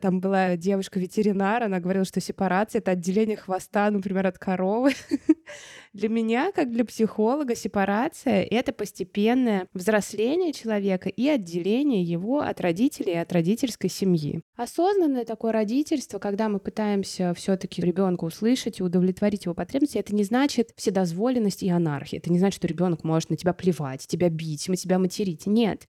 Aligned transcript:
Там 0.00 0.20
была 0.20 0.56
девушка-ветеринар, 0.56 1.64
она 1.64 1.78
говорила, 1.80 2.04
что 2.04 2.20
сепарация— 2.20 2.78
это 2.80 2.92
отделение 2.92 3.36
хвоста, 3.36 3.90
например, 3.90 4.26
от 4.26 4.38
коровы. 4.38 4.92
Для 5.92 6.08
меня, 6.08 6.52
как 6.52 6.70
для 6.70 6.84
психолога, 6.84 7.56
сепарация— 7.56 8.42
это 8.50 8.72
постепенное 8.72 9.66
взросление 9.74 10.52
человека 10.52 11.08
и 11.08 11.28
отделение 11.28 12.02
его 12.02 12.40
от 12.40 12.60
родителей 12.60 13.14
и 13.14 13.16
от 13.16 13.32
родительской 13.32 13.90
семьи. 13.90 14.40
Осознанное 14.56 15.24
такое 15.24 15.52
родительство, 15.52 16.18
когда 16.18 16.48
мы 16.48 16.60
пытаемся 16.60 17.34
все 17.34 17.56
таки 17.56 17.82
ребенка 17.82 18.24
услышать 18.24 18.78
и 18.78 18.82
удовлетворить 18.84 19.46
его 19.46 19.54
потребности, 19.54 19.98
это 19.98 20.14
не 20.14 20.22
значит 20.22 20.70
вседозволенность 20.76 21.62
и 21.64 21.68
анархия. 21.68 22.20
Это 22.20 22.32
не 22.32 22.38
значит, 22.38 22.58
что 22.58 22.68
ребенок 22.68 23.02
может 23.02 23.30
на 23.30 23.36
тебя 23.36 23.52
плевать, 23.52 24.06
тебя 24.06 24.30
бить, 24.30 24.68
мы 24.68 24.76
тебя 24.76 24.98
материть. 24.98 25.46
Нет. 25.46 25.86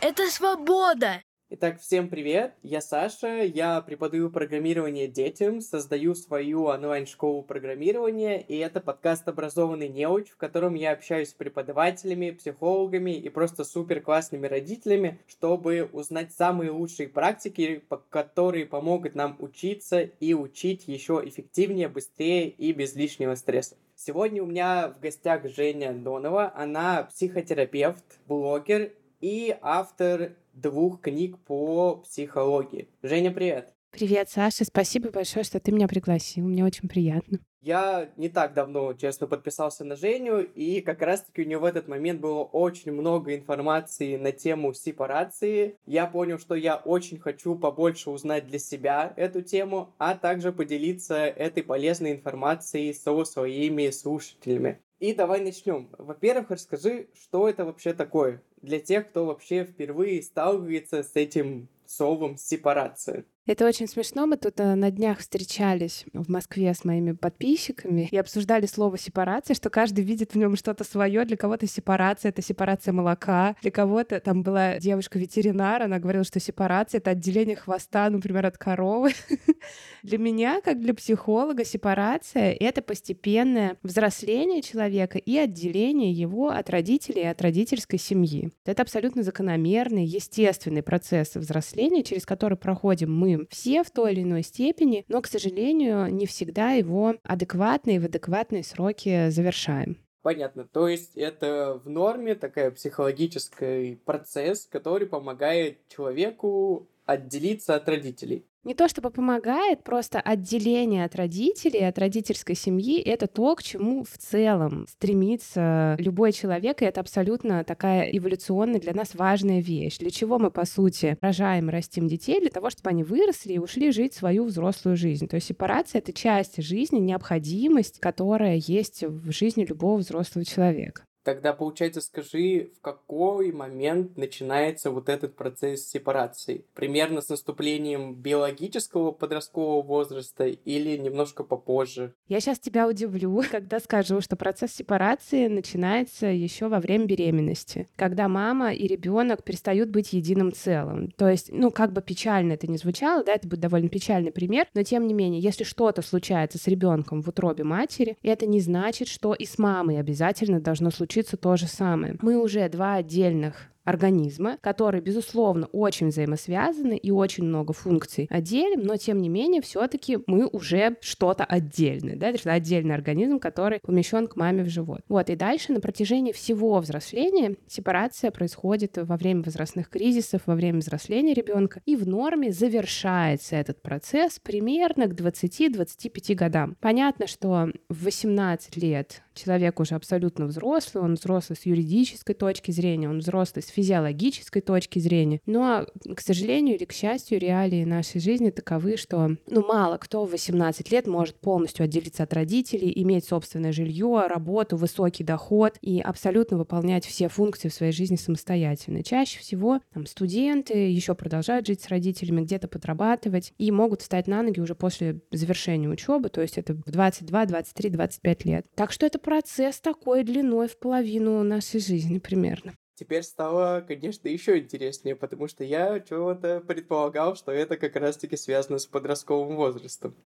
Это 0.00 0.26
свобода. 0.28 1.22
Итак, 1.48 1.80
всем 1.80 2.08
привет! 2.08 2.54
Я 2.62 2.80
Саша, 2.80 3.44
я 3.44 3.80
преподаю 3.80 4.30
программирование 4.30 5.06
детям, 5.06 5.60
создаю 5.60 6.16
свою 6.16 6.64
онлайн-школу 6.64 7.42
программирования, 7.42 8.40
и 8.40 8.56
это 8.56 8.80
подкаст 8.80 9.28
«Образованный 9.28 9.88
неуч», 9.88 10.28
в 10.30 10.36
котором 10.36 10.74
я 10.74 10.90
общаюсь 10.90 11.30
с 11.30 11.34
преподавателями, 11.34 12.32
психологами 12.32 13.12
и 13.12 13.28
просто 13.28 13.62
супер 13.62 14.00
классными 14.00 14.48
родителями, 14.48 15.20
чтобы 15.28 15.88
узнать 15.92 16.32
самые 16.32 16.72
лучшие 16.72 17.08
практики, 17.08 17.84
которые 18.10 18.66
помогут 18.66 19.14
нам 19.14 19.36
учиться 19.38 20.00
и 20.00 20.34
учить 20.34 20.88
еще 20.88 21.22
эффективнее, 21.24 21.88
быстрее 21.88 22.48
и 22.48 22.72
без 22.72 22.96
лишнего 22.96 23.36
стресса. 23.36 23.76
Сегодня 23.94 24.42
у 24.42 24.46
меня 24.46 24.88
в 24.88 25.00
гостях 25.00 25.46
Женя 25.46 25.92
Донова, 25.92 26.52
она 26.56 27.04
психотерапевт, 27.04 28.04
блогер 28.26 28.92
и 29.20 29.56
автор 29.60 30.36
двух 30.52 31.00
книг 31.00 31.38
по 31.38 31.96
психологии. 31.96 32.88
Женя, 33.02 33.30
привет! 33.30 33.72
Привет, 33.90 34.28
Саша, 34.28 34.64
спасибо 34.64 35.10
большое, 35.10 35.44
что 35.44 35.58
ты 35.58 35.72
меня 35.72 35.88
пригласил, 35.88 36.44
мне 36.46 36.64
очень 36.64 36.88
приятно. 36.88 37.38
Я 37.62 38.10
не 38.16 38.28
так 38.28 38.54
давно, 38.54 38.92
честно, 38.92 39.26
подписался 39.26 39.84
на 39.84 39.96
Женю, 39.96 40.40
и 40.40 40.80
как 40.82 41.02
раз-таки 41.02 41.42
у 41.42 41.46
нее 41.46 41.58
в 41.58 41.64
этот 41.64 41.88
момент 41.88 42.20
было 42.20 42.44
очень 42.44 42.92
много 42.92 43.34
информации 43.34 44.16
на 44.16 44.30
тему 44.30 44.72
сепарации. 44.72 45.76
Я 45.84 46.06
понял, 46.06 46.38
что 46.38 46.54
я 46.54 46.76
очень 46.76 47.18
хочу 47.18 47.56
побольше 47.56 48.10
узнать 48.10 48.46
для 48.46 48.60
себя 48.60 49.12
эту 49.16 49.42
тему, 49.42 49.94
а 49.98 50.14
также 50.14 50.52
поделиться 50.52 51.16
этой 51.16 51.64
полезной 51.64 52.12
информацией 52.12 52.92
со 52.92 53.24
своими 53.24 53.90
слушателями. 53.90 54.78
И 55.00 55.12
давай 55.12 55.40
начнем. 55.40 55.88
Во-первых, 55.98 56.50
расскажи, 56.50 57.08
что 57.14 57.48
это 57.48 57.64
вообще 57.64 57.92
такое 57.94 58.42
для 58.66 58.80
тех, 58.80 59.08
кто 59.08 59.24
вообще 59.24 59.64
впервые 59.64 60.22
сталкивается 60.22 61.02
с 61.02 61.14
этим 61.14 61.68
словом 61.86 62.36
сепарация. 62.36 63.24
Это 63.46 63.64
очень 63.64 63.86
смешно. 63.86 64.26
Мы 64.26 64.38
тут 64.38 64.58
э, 64.58 64.74
на 64.74 64.90
днях 64.90 65.20
встречались 65.20 66.04
в 66.12 66.28
Москве 66.28 66.74
с 66.74 66.84
моими 66.84 67.12
подписчиками 67.12 68.08
и 68.10 68.16
обсуждали 68.16 68.66
слово 68.66 68.98
сепарация, 68.98 69.54
что 69.54 69.70
каждый 69.70 70.04
видит 70.04 70.32
в 70.32 70.36
нем 70.36 70.56
что-то 70.56 70.82
свое. 70.82 71.24
Для 71.24 71.36
кого-то 71.36 71.68
сепарация— 71.68 72.28
это 72.30 72.42
сепарация 72.42 72.90
молока. 72.90 73.54
Для 73.62 73.70
кого-то 73.70 74.18
там 74.18 74.42
была 74.42 74.78
девушка-ветеринар, 74.80 75.82
она 75.82 76.00
говорила, 76.00 76.24
что 76.24 76.40
сепарация— 76.40 76.98
это 77.00 77.12
отделение 77.12 77.54
хвоста, 77.54 78.10
например, 78.10 78.46
от 78.46 78.58
коровы. 78.58 79.12
Для 80.02 80.18
меня, 80.18 80.60
как 80.60 80.80
для 80.80 80.94
психолога, 80.94 81.64
сепарация— 81.64 82.52
это 82.60 82.82
постепенное 82.82 83.76
взросление 83.84 84.60
человека 84.62 85.18
и 85.18 85.36
отделение 85.36 86.10
его 86.10 86.48
от 86.48 86.68
родителей 86.68 87.22
и 87.22 87.26
от 87.26 87.40
родительской 87.42 87.98
семьи. 87.98 88.50
Это 88.64 88.82
абсолютно 88.82 89.22
закономерный, 89.22 90.04
естественный 90.04 90.82
процесс 90.82 91.36
взросления, 91.36 92.02
через 92.02 92.26
который 92.26 92.56
проходим 92.56 93.16
мы 93.16 93.35
все 93.50 93.82
в 93.82 93.90
той 93.90 94.12
или 94.12 94.22
иной 94.22 94.42
степени, 94.42 95.04
но, 95.08 95.20
к 95.22 95.26
сожалению, 95.26 96.12
не 96.12 96.26
всегда 96.26 96.72
его 96.72 97.14
адекватно 97.22 97.90
и 97.90 97.98
в 97.98 98.04
адекватные 98.04 98.64
сроки 98.64 99.30
завершаем. 99.30 99.98
Понятно. 100.22 100.64
То 100.64 100.88
есть 100.88 101.16
это 101.16 101.80
в 101.84 101.88
норме 101.88 102.34
такая 102.34 102.72
психологический 102.72 103.94
процесс, 104.04 104.66
который 104.66 105.06
помогает 105.06 105.78
человеку 105.88 106.88
отделиться 107.04 107.76
от 107.76 107.88
родителей 107.88 108.44
не 108.66 108.74
то 108.74 108.88
чтобы 108.88 109.10
помогает, 109.10 109.84
просто 109.84 110.20
отделение 110.20 111.04
от 111.04 111.14
родителей, 111.14 111.86
от 111.86 111.98
родительской 111.98 112.56
семьи— 112.56 113.00
это 113.00 113.28
то, 113.28 113.54
к 113.54 113.62
чему 113.62 114.02
в 114.02 114.18
целом 114.18 114.86
стремится 114.88 115.94
любой 116.00 116.32
человек, 116.32 116.82
и 116.82 116.84
это 116.84 117.00
абсолютно 117.00 117.62
такая 117.62 118.10
эволюционная 118.10 118.80
для 118.80 118.92
нас 118.92 119.14
важная 119.14 119.60
вещь. 119.60 119.98
Для 119.98 120.10
чего 120.10 120.40
мы, 120.40 120.50
по 120.50 120.64
сути, 120.64 121.16
рожаем 121.20 121.68
и 121.68 121.72
растим 121.72 122.08
детей? 122.08 122.40
Для 122.40 122.50
того, 122.50 122.68
чтобы 122.70 122.90
они 122.90 123.04
выросли 123.04 123.52
и 123.52 123.58
ушли 123.58 123.92
жить 123.92 124.14
свою 124.14 124.44
взрослую 124.44 124.96
жизнь. 124.96 125.28
То 125.28 125.36
есть 125.36 125.46
сепарация— 125.46 125.98
это 126.00 126.12
часть 126.12 126.60
жизни, 126.60 126.98
необходимость, 126.98 128.00
которая 128.00 128.56
есть 128.56 129.04
в 129.04 129.30
жизни 129.30 129.64
любого 129.64 129.98
взрослого 129.98 130.44
человека. 130.44 131.04
Тогда, 131.26 131.52
получается, 131.52 132.00
скажи, 132.00 132.70
в 132.78 132.80
какой 132.80 133.50
момент 133.50 134.16
начинается 134.16 134.92
вот 134.92 135.08
этот 135.08 135.34
процесс 135.34 135.84
сепарации? 135.84 136.64
Примерно 136.72 137.20
с 137.20 137.28
наступлением 137.30 138.14
биологического 138.14 139.10
подросткового 139.10 139.82
возраста 139.82 140.46
или 140.46 140.96
немножко 140.96 141.42
попозже? 141.42 142.14
Я 142.28 142.38
сейчас 142.38 142.60
тебя 142.60 142.86
удивлю, 142.86 143.42
когда 143.50 143.80
скажу, 143.80 144.20
что 144.20 144.36
процесс 144.36 144.72
сепарации 144.72 145.48
начинается 145.48 146.28
еще 146.28 146.68
во 146.68 146.78
время 146.78 147.06
беременности, 147.06 147.88
когда 147.96 148.28
мама 148.28 148.72
и 148.72 148.86
ребенок 148.86 149.42
перестают 149.42 149.90
быть 149.90 150.12
единым 150.12 150.52
целым. 150.52 151.10
То 151.10 151.28
есть, 151.28 151.50
ну, 151.50 151.72
как 151.72 151.92
бы 151.92 152.02
печально 152.02 152.52
это 152.52 152.68
ни 152.68 152.76
звучало, 152.76 153.24
да, 153.24 153.32
это 153.32 153.48
будет 153.48 153.62
довольно 153.62 153.88
печальный 153.88 154.30
пример, 154.30 154.68
но 154.74 154.84
тем 154.84 155.08
не 155.08 155.12
менее, 155.12 155.40
если 155.40 155.64
что-то 155.64 156.02
случается 156.02 156.58
с 156.58 156.68
ребенком 156.68 157.20
в 157.20 157.28
утробе 157.28 157.64
матери, 157.64 158.16
это 158.22 158.46
не 158.46 158.60
значит, 158.60 159.08
что 159.08 159.34
и 159.34 159.44
с 159.44 159.58
мамой 159.58 159.98
обязательно 159.98 160.60
должно 160.60 160.92
случиться 160.92 161.15
случится 161.16 161.36
то 161.38 161.56
же 161.56 161.66
самое. 161.66 162.16
Мы 162.20 162.36
уже 162.38 162.68
два 162.68 162.96
отдельных 162.96 163.70
организма, 163.86 164.58
которые, 164.60 165.00
безусловно, 165.00 165.66
очень 165.72 166.08
взаимосвязаны 166.08 166.96
и 166.96 167.10
очень 167.10 167.44
много 167.44 167.72
функций 167.72 168.26
отделим, 168.30 168.82
но 168.82 168.96
тем 168.96 169.22
не 169.22 169.28
менее 169.28 169.62
все-таки 169.62 170.18
мы 170.26 170.46
уже 170.46 170.96
что-то 171.00 171.44
отдельное, 171.44 172.16
да, 172.16 172.28
это 172.28 172.52
отдельный 172.52 172.94
организм, 172.94 173.38
который 173.38 173.80
помещен 173.80 174.26
к 174.26 174.36
маме 174.36 174.64
в 174.64 174.68
живот. 174.68 175.00
Вот, 175.08 175.30
и 175.30 175.36
дальше 175.36 175.72
на 175.72 175.80
протяжении 175.80 176.32
всего 176.32 176.78
взросления 176.80 177.56
сепарация 177.66 178.30
происходит 178.30 178.98
во 178.98 179.16
время 179.16 179.42
возрастных 179.42 179.88
кризисов, 179.88 180.42
во 180.46 180.54
время 180.54 180.80
взросления 180.80 181.32
ребенка, 181.32 181.80
и 181.86 181.96
в 181.96 182.06
норме 182.06 182.52
завершается 182.52 183.56
этот 183.56 183.80
процесс 183.82 184.40
примерно 184.40 185.06
к 185.06 185.12
20-25 185.12 186.34
годам. 186.34 186.76
Понятно, 186.80 187.26
что 187.26 187.70
в 187.88 188.04
18 188.04 188.76
лет 188.76 189.22
человек 189.34 189.78
уже 189.80 189.94
абсолютно 189.94 190.46
взрослый, 190.46 191.04
он 191.04 191.14
взрослый 191.14 191.56
с 191.56 191.66
юридической 191.66 192.34
точки 192.34 192.70
зрения, 192.70 193.08
он 193.08 193.18
взрослый 193.18 193.62
с 193.62 193.75
физиологической 193.76 194.62
точки 194.62 194.98
зрения. 194.98 195.40
Но, 195.44 195.86
к 196.14 196.20
сожалению 196.20 196.76
или 196.76 196.86
к 196.86 196.92
счастью, 196.92 197.38
реалии 197.38 197.84
нашей 197.84 198.20
жизни 198.20 198.50
таковы, 198.50 198.96
что 198.96 199.36
ну, 199.46 199.66
мало 199.66 199.98
кто 199.98 200.24
в 200.24 200.30
18 200.30 200.90
лет 200.90 201.06
может 201.06 201.36
полностью 201.36 201.84
отделиться 201.84 202.22
от 202.22 202.32
родителей, 202.32 202.90
иметь 203.02 203.26
собственное 203.26 203.72
жилье, 203.72 204.26
работу, 204.28 204.76
высокий 204.76 205.24
доход 205.24 205.76
и 205.82 206.00
абсолютно 206.00 206.56
выполнять 206.56 207.04
все 207.04 207.28
функции 207.28 207.68
в 207.68 207.74
своей 207.74 207.92
жизни 207.92 208.16
самостоятельно. 208.16 209.02
Чаще 209.02 209.40
всего 209.40 209.80
там, 209.92 210.06
студенты 210.06 210.90
еще 210.90 211.14
продолжают 211.14 211.66
жить 211.66 211.82
с 211.82 211.88
родителями, 211.88 212.42
где-то 212.42 212.68
подрабатывать 212.68 213.52
и 213.58 213.70
могут 213.70 214.00
встать 214.00 214.26
на 214.26 214.42
ноги 214.42 214.60
уже 214.60 214.74
после 214.74 215.20
завершения 215.30 215.88
учебы, 215.88 216.30
то 216.30 216.40
есть 216.40 216.56
это 216.56 216.74
в 216.74 216.90
22, 216.90 217.46
23, 217.46 217.90
25 217.90 218.44
лет. 218.46 218.66
Так 218.74 218.92
что 218.92 219.04
это 219.04 219.18
процесс 219.18 219.80
такой 219.80 220.24
длиной 220.24 220.68
в 220.68 220.78
половину 220.78 221.42
нашей 221.42 221.80
жизни 221.80 222.18
примерно. 222.18 222.72
Теперь 222.98 223.24
стало, 223.24 223.84
конечно, 223.86 224.26
еще 224.26 224.58
интереснее, 224.58 225.16
потому 225.16 225.48
что 225.48 225.64
я 225.64 226.00
чего-то 226.00 226.60
предполагал, 226.60 227.36
что 227.36 227.52
это 227.52 227.76
как 227.76 227.94
раз-таки 227.96 228.38
связано 228.38 228.78
с 228.78 228.86
подростковым 228.86 229.56
возрастом. 229.56 230.16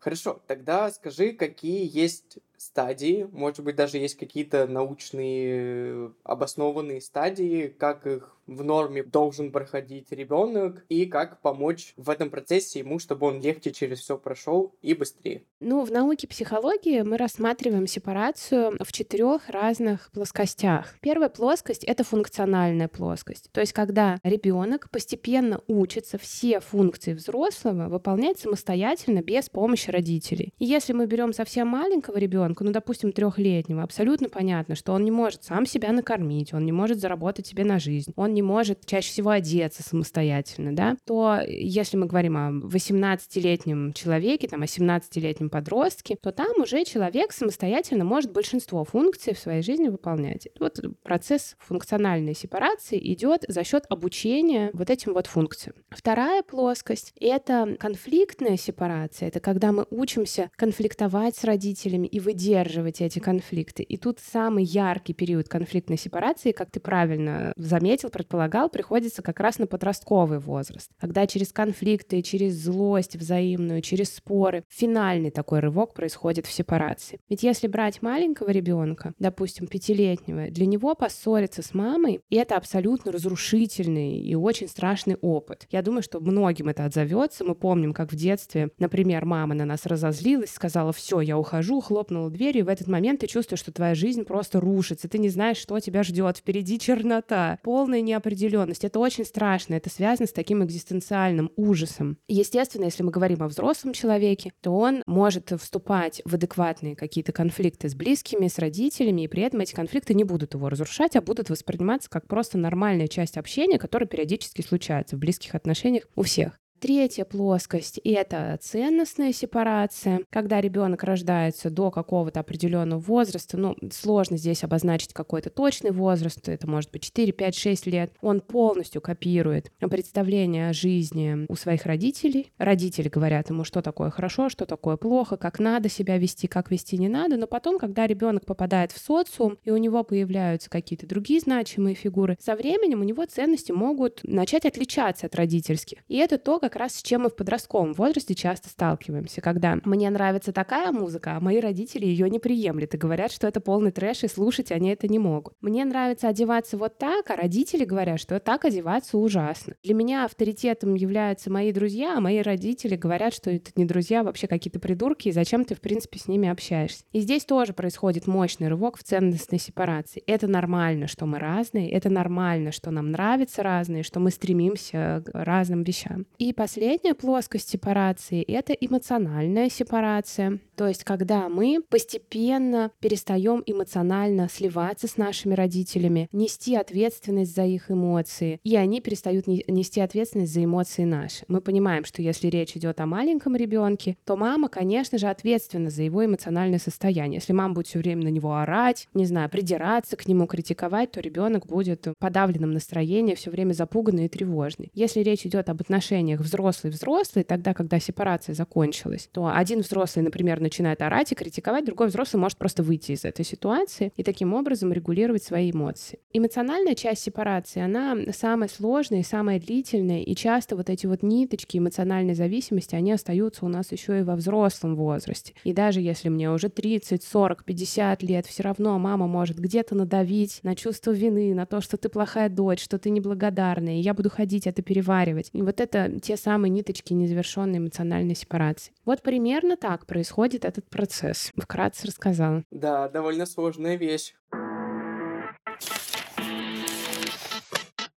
Хорошо, 0.00 0.42
тогда 0.48 0.90
скажи, 0.90 1.32
какие 1.32 1.88
есть 1.96 2.38
стадии, 2.62 3.28
может 3.32 3.64
быть, 3.64 3.76
даже 3.76 3.98
есть 3.98 4.16
какие-то 4.16 4.66
научные 4.66 6.12
обоснованные 6.22 7.00
стадии, 7.00 7.74
как 7.78 8.06
их 8.06 8.36
в 8.46 8.64
норме 8.64 9.02
должен 9.02 9.52
проходить 9.52 10.10
ребенок 10.10 10.84
и 10.88 11.06
как 11.06 11.40
помочь 11.40 11.94
в 11.96 12.10
этом 12.10 12.30
процессе 12.30 12.80
ему, 12.80 12.98
чтобы 12.98 13.26
он 13.26 13.40
легче 13.40 13.72
через 13.72 14.00
все 14.00 14.18
прошел 14.18 14.74
и 14.82 14.94
быстрее. 14.94 15.42
Ну, 15.60 15.84
в 15.84 15.90
науке 15.90 16.26
психологии 16.26 17.02
мы 17.02 17.16
рассматриваем 17.16 17.86
сепарацию 17.86 18.76
в 18.80 18.92
четырех 18.92 19.48
разных 19.48 20.10
плоскостях. 20.12 20.94
Первая 21.00 21.28
плоскость 21.28 21.84
это 21.84 22.04
функциональная 22.04 22.88
плоскость. 22.88 23.50
То 23.52 23.60
есть, 23.60 23.72
когда 23.72 24.18
ребенок 24.24 24.90
постепенно 24.90 25.60
учится 25.68 26.18
все 26.18 26.60
функции 26.60 27.14
взрослого 27.14 27.88
выполнять 27.88 28.38
самостоятельно 28.38 29.22
без 29.22 29.48
помощи 29.48 29.90
родителей. 29.90 30.52
И 30.58 30.64
если 30.64 30.92
мы 30.92 31.06
берем 31.06 31.32
совсем 31.32 31.68
маленького 31.68 32.18
ребенка, 32.18 32.51
ну, 32.60 32.70
допустим, 32.70 33.12
трехлетнего, 33.12 33.82
абсолютно 33.82 34.28
понятно, 34.28 34.74
что 34.74 34.92
он 34.92 35.04
не 35.04 35.10
может 35.10 35.44
сам 35.44 35.66
себя 35.66 35.92
накормить, 35.92 36.52
он 36.52 36.64
не 36.64 36.72
может 36.72 37.00
заработать 37.00 37.46
себе 37.46 37.64
на 37.64 37.78
жизнь, 37.78 38.12
он 38.16 38.34
не 38.34 38.42
может 38.42 38.84
чаще 38.86 39.10
всего 39.10 39.30
одеться 39.30 39.82
самостоятельно, 39.82 40.74
да, 40.74 40.96
то 41.04 41.40
если 41.46 41.96
мы 41.96 42.06
говорим 42.06 42.36
о 42.36 42.50
18-летнем 42.50 43.92
человеке, 43.92 44.48
там, 44.48 44.62
о 44.62 44.66
17-летнем 44.66 45.50
подростке, 45.50 46.16
то 46.20 46.32
там 46.32 46.60
уже 46.60 46.84
человек 46.84 47.32
самостоятельно 47.32 48.04
может 48.04 48.32
большинство 48.32 48.84
функций 48.84 49.34
в 49.34 49.38
своей 49.38 49.62
жизни 49.62 49.88
выполнять. 49.88 50.48
Вот 50.58 50.80
процесс 51.02 51.56
функциональной 51.58 52.34
сепарации 52.34 52.98
идет 53.12 53.44
за 53.48 53.64
счет 53.64 53.84
обучения 53.88 54.70
вот 54.72 54.90
этим 54.90 55.14
вот 55.14 55.26
функциям. 55.26 55.76
Вторая 55.90 56.42
плоскость— 56.42 57.12
это 57.20 57.76
конфликтная 57.78 58.56
сепарация. 58.56 59.28
Это 59.28 59.40
когда 59.40 59.72
мы 59.72 59.86
учимся 59.90 60.50
конфликтовать 60.56 61.36
с 61.36 61.44
родителями 61.44 62.06
и 62.06 62.20
выдерживать 62.42 63.00
эти 63.00 63.18
конфликты. 63.18 63.82
И 63.82 63.96
тут 63.96 64.18
самый 64.18 64.64
яркий 64.64 65.14
период 65.14 65.48
конфликтной 65.48 65.96
сепарации, 65.96 66.52
как 66.52 66.70
ты 66.70 66.80
правильно 66.80 67.52
заметил, 67.56 68.10
предполагал, 68.10 68.68
приходится 68.68 69.22
как 69.22 69.38
раз 69.40 69.58
на 69.58 69.66
подростковый 69.66 70.38
возраст, 70.38 70.90
когда 71.00 71.26
через 71.26 71.52
конфликты, 71.52 72.22
через 72.22 72.54
злость 72.54 73.16
взаимную, 73.16 73.80
через 73.80 74.14
споры 74.14 74.64
финальный 74.68 75.30
такой 75.30 75.60
рывок 75.60 75.94
происходит 75.94 76.46
в 76.46 76.52
сепарации. 76.52 77.20
Ведь 77.28 77.42
если 77.42 77.68
брать 77.68 78.02
маленького 78.02 78.50
ребенка, 78.50 79.14
допустим, 79.18 79.66
пятилетнего, 79.66 80.50
для 80.50 80.66
него 80.66 80.94
поссориться 80.94 81.62
с 81.62 81.74
мамой— 81.74 82.20
это 82.30 82.56
абсолютно 82.56 83.12
разрушительный 83.12 84.18
и 84.18 84.34
очень 84.34 84.68
страшный 84.68 85.16
опыт. 85.20 85.66
Я 85.70 85.82
думаю, 85.82 86.02
что 86.02 86.20
многим 86.20 86.68
это 86.68 86.84
отзовется. 86.84 87.44
Мы 87.44 87.54
помним, 87.54 87.92
как 87.92 88.12
в 88.12 88.16
детстве, 88.16 88.70
например, 88.78 89.24
мама 89.24 89.54
на 89.54 89.64
нас 89.64 89.86
разозлилась, 89.86 90.50
сказала, 90.50 90.92
все, 90.92 91.20
я 91.20 91.38
ухожу, 91.38 91.80
хлопнула 91.80 92.21
дверью, 92.30 92.62
и 92.62 92.64
в 92.64 92.68
этот 92.68 92.88
момент 92.88 93.20
ты 93.20 93.26
чувствуешь, 93.26 93.60
что 93.60 93.72
твоя 93.72 93.94
жизнь 93.94 94.24
просто 94.24 94.60
рушится, 94.60 95.08
ты 95.08 95.18
не 95.18 95.28
знаешь, 95.28 95.56
что 95.56 95.78
тебя 95.80 96.02
ждет, 96.02 96.38
впереди 96.38 96.78
чернота, 96.78 97.58
полная 97.62 98.00
неопределенность. 98.00 98.84
Это 98.84 98.98
очень 98.98 99.24
страшно, 99.24 99.74
это 99.74 99.90
связано 99.90 100.26
с 100.26 100.32
таким 100.32 100.64
экзистенциальным 100.64 101.50
ужасом. 101.56 102.18
Естественно, 102.28 102.84
если 102.84 103.02
мы 103.02 103.10
говорим 103.10 103.42
о 103.42 103.48
взрослом 103.48 103.92
человеке, 103.92 104.52
то 104.60 104.76
он 104.76 105.02
может 105.06 105.52
вступать 105.60 106.22
в 106.24 106.34
адекватные 106.34 106.96
какие-то 106.96 107.32
конфликты 107.32 107.88
с 107.88 107.94
близкими, 107.94 108.48
с 108.48 108.58
родителями, 108.58 109.22
и 109.22 109.28
при 109.28 109.42
этом 109.42 109.60
эти 109.60 109.74
конфликты 109.74 110.14
не 110.14 110.24
будут 110.24 110.54
его 110.54 110.68
разрушать, 110.68 111.16
а 111.16 111.20
будут 111.20 111.50
восприниматься 111.50 112.10
как 112.10 112.26
просто 112.26 112.58
нормальная 112.58 113.08
часть 113.08 113.36
общения, 113.36 113.78
которая 113.78 114.08
периодически 114.08 114.62
случается 114.62 115.16
в 115.16 115.18
близких 115.18 115.54
отношениях 115.54 116.04
у 116.14 116.22
всех. 116.22 116.61
Третья 116.82 117.24
плоскость— 117.24 118.00
это 118.04 118.58
ценностная 118.60 119.32
сепарация, 119.32 120.22
когда 120.30 120.60
ребенок 120.60 121.04
рождается 121.04 121.70
до 121.70 121.92
какого-то 121.92 122.40
определенного 122.40 122.98
возраста. 122.98 123.56
Ну, 123.56 123.76
сложно 123.92 124.36
здесь 124.36 124.64
обозначить 124.64 125.12
какой-то 125.12 125.48
точный 125.48 125.92
возраст, 125.92 126.48
это 126.48 126.68
может 126.68 126.90
быть 126.90 127.04
4, 127.04 127.30
5, 127.30 127.54
6 127.54 127.86
лет. 127.86 128.12
Он 128.20 128.40
полностью 128.40 129.00
копирует 129.00 129.70
представление 129.78 130.70
о 130.70 130.72
жизни 130.72 131.46
у 131.48 131.54
своих 131.54 131.86
родителей. 131.86 132.50
Родители 132.58 133.08
говорят 133.08 133.50
ему, 133.50 133.62
что 133.62 133.80
такое 133.80 134.10
хорошо, 134.10 134.48
что 134.48 134.66
такое 134.66 134.96
плохо, 134.96 135.36
как 135.36 135.60
надо 135.60 135.88
себя 135.88 136.18
вести, 136.18 136.48
как 136.48 136.72
вести 136.72 136.98
не 136.98 137.08
надо. 137.08 137.36
Но 137.36 137.46
потом, 137.46 137.78
когда 137.78 138.08
ребенок 138.08 138.44
попадает 138.44 138.90
в 138.90 138.98
социум, 138.98 139.56
и 139.62 139.70
у 139.70 139.76
него 139.76 140.02
появляются 140.02 140.68
какие-то 140.68 141.06
другие 141.06 141.38
значимые 141.38 141.94
фигуры, 141.94 142.36
со 142.40 142.56
временем 142.56 143.02
у 143.02 143.04
него 143.04 143.24
ценности 143.24 143.70
могут 143.70 144.18
начать 144.24 144.66
отличаться 144.66 145.26
от 145.26 145.36
родительских. 145.36 145.98
И 146.08 146.16
это 146.16 146.38
то, 146.38 146.58
как 146.58 146.71
как 146.72 146.80
раз 146.80 146.94
с 146.94 147.02
чем 147.02 147.24
мы 147.24 147.28
в 147.28 147.36
подростковом 147.36 147.92
возрасте 147.92 148.34
часто 148.34 148.70
сталкиваемся, 148.70 149.42
когда 149.42 149.76
мне 149.84 150.08
нравится 150.08 150.54
такая 150.54 150.90
музыка, 150.90 151.36
а 151.36 151.40
мои 151.40 151.60
родители 151.60 152.06
ее 152.06 152.30
не 152.30 152.38
приемлют 152.38 152.94
и 152.94 152.96
говорят, 152.96 153.30
что 153.30 153.46
это 153.46 153.60
полный 153.60 153.92
трэш, 153.92 154.24
и 154.24 154.28
слушать 154.28 154.72
они 154.72 154.88
это 154.88 155.06
не 155.06 155.18
могут. 155.18 155.52
Мне 155.60 155.84
нравится 155.84 156.28
одеваться 156.28 156.78
вот 156.78 156.96
так, 156.96 157.28
а 157.28 157.36
родители 157.36 157.84
говорят, 157.84 158.20
что 158.20 158.40
так 158.40 158.64
одеваться 158.64 159.18
ужасно. 159.18 159.74
Для 159.82 159.92
меня 159.92 160.24
авторитетом 160.24 160.94
являются 160.94 161.50
мои 161.50 161.72
друзья, 161.72 162.16
а 162.16 162.20
мои 162.22 162.40
родители 162.40 162.96
говорят, 162.96 163.34
что 163.34 163.50
это 163.50 163.70
не 163.76 163.84
друзья, 163.84 164.20
а 164.20 164.24
вообще 164.24 164.46
какие-то 164.46 164.80
придурки, 164.80 165.28
и 165.28 165.32
зачем 165.32 165.66
ты, 165.66 165.74
в 165.74 165.80
принципе, 165.82 166.18
с 166.18 166.26
ними 166.26 166.48
общаешься. 166.48 167.04
И 167.12 167.20
здесь 167.20 167.44
тоже 167.44 167.74
происходит 167.74 168.26
мощный 168.26 168.68
рывок 168.68 168.96
в 168.96 169.02
ценностной 169.02 169.58
сепарации. 169.58 170.22
Это 170.26 170.46
нормально, 170.46 171.06
что 171.06 171.26
мы 171.26 171.38
разные, 171.38 171.90
это 171.90 172.08
нормально, 172.08 172.72
что 172.72 172.90
нам 172.90 173.10
нравится 173.10 173.62
разные, 173.62 174.02
что 174.02 174.20
мы 174.20 174.30
стремимся 174.30 175.22
к 175.26 175.30
разным 175.34 175.82
вещам. 175.82 176.24
И 176.38 176.54
последняя 176.62 177.14
плоскость 177.14 177.70
сепарации— 177.70 178.40
это 178.46 178.72
эмоциональная 178.72 179.68
сепарация. 179.68 180.60
То 180.76 180.86
есть, 180.86 181.02
когда 181.02 181.48
мы 181.48 181.80
постепенно 181.88 182.92
перестаем 183.00 183.64
эмоционально 183.66 184.48
сливаться 184.48 185.08
с 185.08 185.16
нашими 185.16 185.54
родителями, 185.54 186.28
нести 186.30 186.76
ответственность 186.76 187.52
за 187.52 187.64
их 187.64 187.90
эмоции, 187.90 188.60
и 188.62 188.76
они 188.76 189.00
перестают 189.00 189.48
нести 189.48 190.00
ответственность 190.00 190.54
за 190.54 190.62
эмоции 190.62 191.02
наши. 191.02 191.44
Мы 191.48 191.60
понимаем, 191.60 192.04
что 192.04 192.22
если 192.22 192.46
речь 192.46 192.76
идет 192.76 193.00
о 193.00 193.06
маленьком 193.06 193.56
ребенке, 193.56 194.16
то 194.24 194.36
мама, 194.36 194.68
конечно 194.68 195.18
же, 195.18 195.26
ответственна 195.26 195.90
за 195.90 196.04
его 196.04 196.24
эмоциональное 196.24 196.78
состояние. 196.78 197.38
Если 197.38 197.52
мама 197.52 197.74
будет 197.74 197.88
все 197.88 197.98
время 197.98 198.22
на 198.22 198.28
него 198.28 198.54
орать, 198.54 199.08
не 199.14 199.26
знаю, 199.26 199.50
придираться 199.50 200.16
к 200.16 200.28
нему, 200.28 200.46
критиковать, 200.46 201.10
то 201.10 201.20
ребенок 201.20 201.66
будет 201.66 202.06
в 202.06 202.14
подавленном 202.20 202.70
настроении, 202.70 203.34
все 203.34 203.50
время 203.50 203.72
запуганный 203.72 204.26
и 204.26 204.28
тревожный. 204.28 204.90
Если 204.94 205.20
речь 205.20 205.44
идет 205.44 205.68
об 205.68 205.80
отношениях 205.80 206.40
взрослый-взрослый, 206.52 207.44
тогда, 207.44 207.72
когда 207.74 207.98
сепарация 207.98 208.54
закончилась, 208.54 209.28
то 209.32 209.50
один 209.54 209.80
взрослый, 209.80 210.24
например, 210.24 210.60
начинает 210.60 211.00
орать 211.00 211.32
и 211.32 211.34
критиковать, 211.34 211.84
другой 211.84 212.08
взрослый 212.08 212.40
может 212.40 212.58
просто 212.58 212.82
выйти 212.82 213.12
из 213.12 213.24
этой 213.24 213.44
ситуации 213.44 214.12
и 214.16 214.22
таким 214.22 214.52
образом 214.54 214.92
регулировать 214.92 215.42
свои 215.42 215.70
эмоции. 215.70 216.18
Эмоциональная 216.32 216.94
часть 216.94 217.22
сепарации, 217.22 217.80
она 217.80 218.16
самая 218.32 218.68
сложная 218.68 219.20
и 219.20 219.24
самая 219.24 219.58
длительная, 219.58 220.20
и 220.20 220.34
часто 220.34 220.76
вот 220.76 220.90
эти 220.90 221.06
вот 221.06 221.22
ниточки 221.22 221.78
эмоциональной 221.78 222.34
зависимости, 222.34 222.94
они 222.94 223.12
остаются 223.12 223.64
у 223.64 223.68
нас 223.68 223.92
еще 223.92 224.20
и 224.20 224.22
во 224.22 224.36
взрослом 224.36 224.96
возрасте. 224.96 225.54
И 225.64 225.72
даже 225.72 226.00
если 226.00 226.28
мне 226.28 226.50
уже 226.50 226.68
30, 226.68 227.22
40, 227.22 227.64
50 227.64 228.22
лет, 228.22 228.46
все 228.46 228.62
равно 228.62 228.98
мама 228.98 229.26
может 229.26 229.58
где-то 229.58 229.94
надавить 229.94 230.60
на 230.62 230.74
чувство 230.74 231.12
вины, 231.12 231.54
на 231.54 231.66
то, 231.66 231.80
что 231.80 231.96
ты 231.96 232.08
плохая 232.08 232.48
дочь, 232.48 232.82
что 232.82 232.98
ты 232.98 233.10
неблагодарная, 233.10 233.94
и 233.94 234.00
я 234.00 234.14
буду 234.14 234.30
ходить 234.30 234.66
это 234.66 234.82
переваривать. 234.82 235.50
И 235.52 235.62
вот 235.62 235.80
это 235.80 236.20
те 236.32 236.38
самые 236.38 236.70
ниточки 236.70 237.12
незавершенной 237.12 237.76
эмоциональной 237.76 238.34
сепарации. 238.34 238.94
Вот 239.04 239.22
примерно 239.22 239.76
так 239.76 240.06
происходит 240.06 240.64
этот 240.64 240.88
процесс. 240.88 241.52
Вкратце 241.54 242.06
рассказала. 242.06 242.64
Да, 242.70 243.10
довольно 243.10 243.44
сложная 243.44 243.96
вещь. 243.96 244.34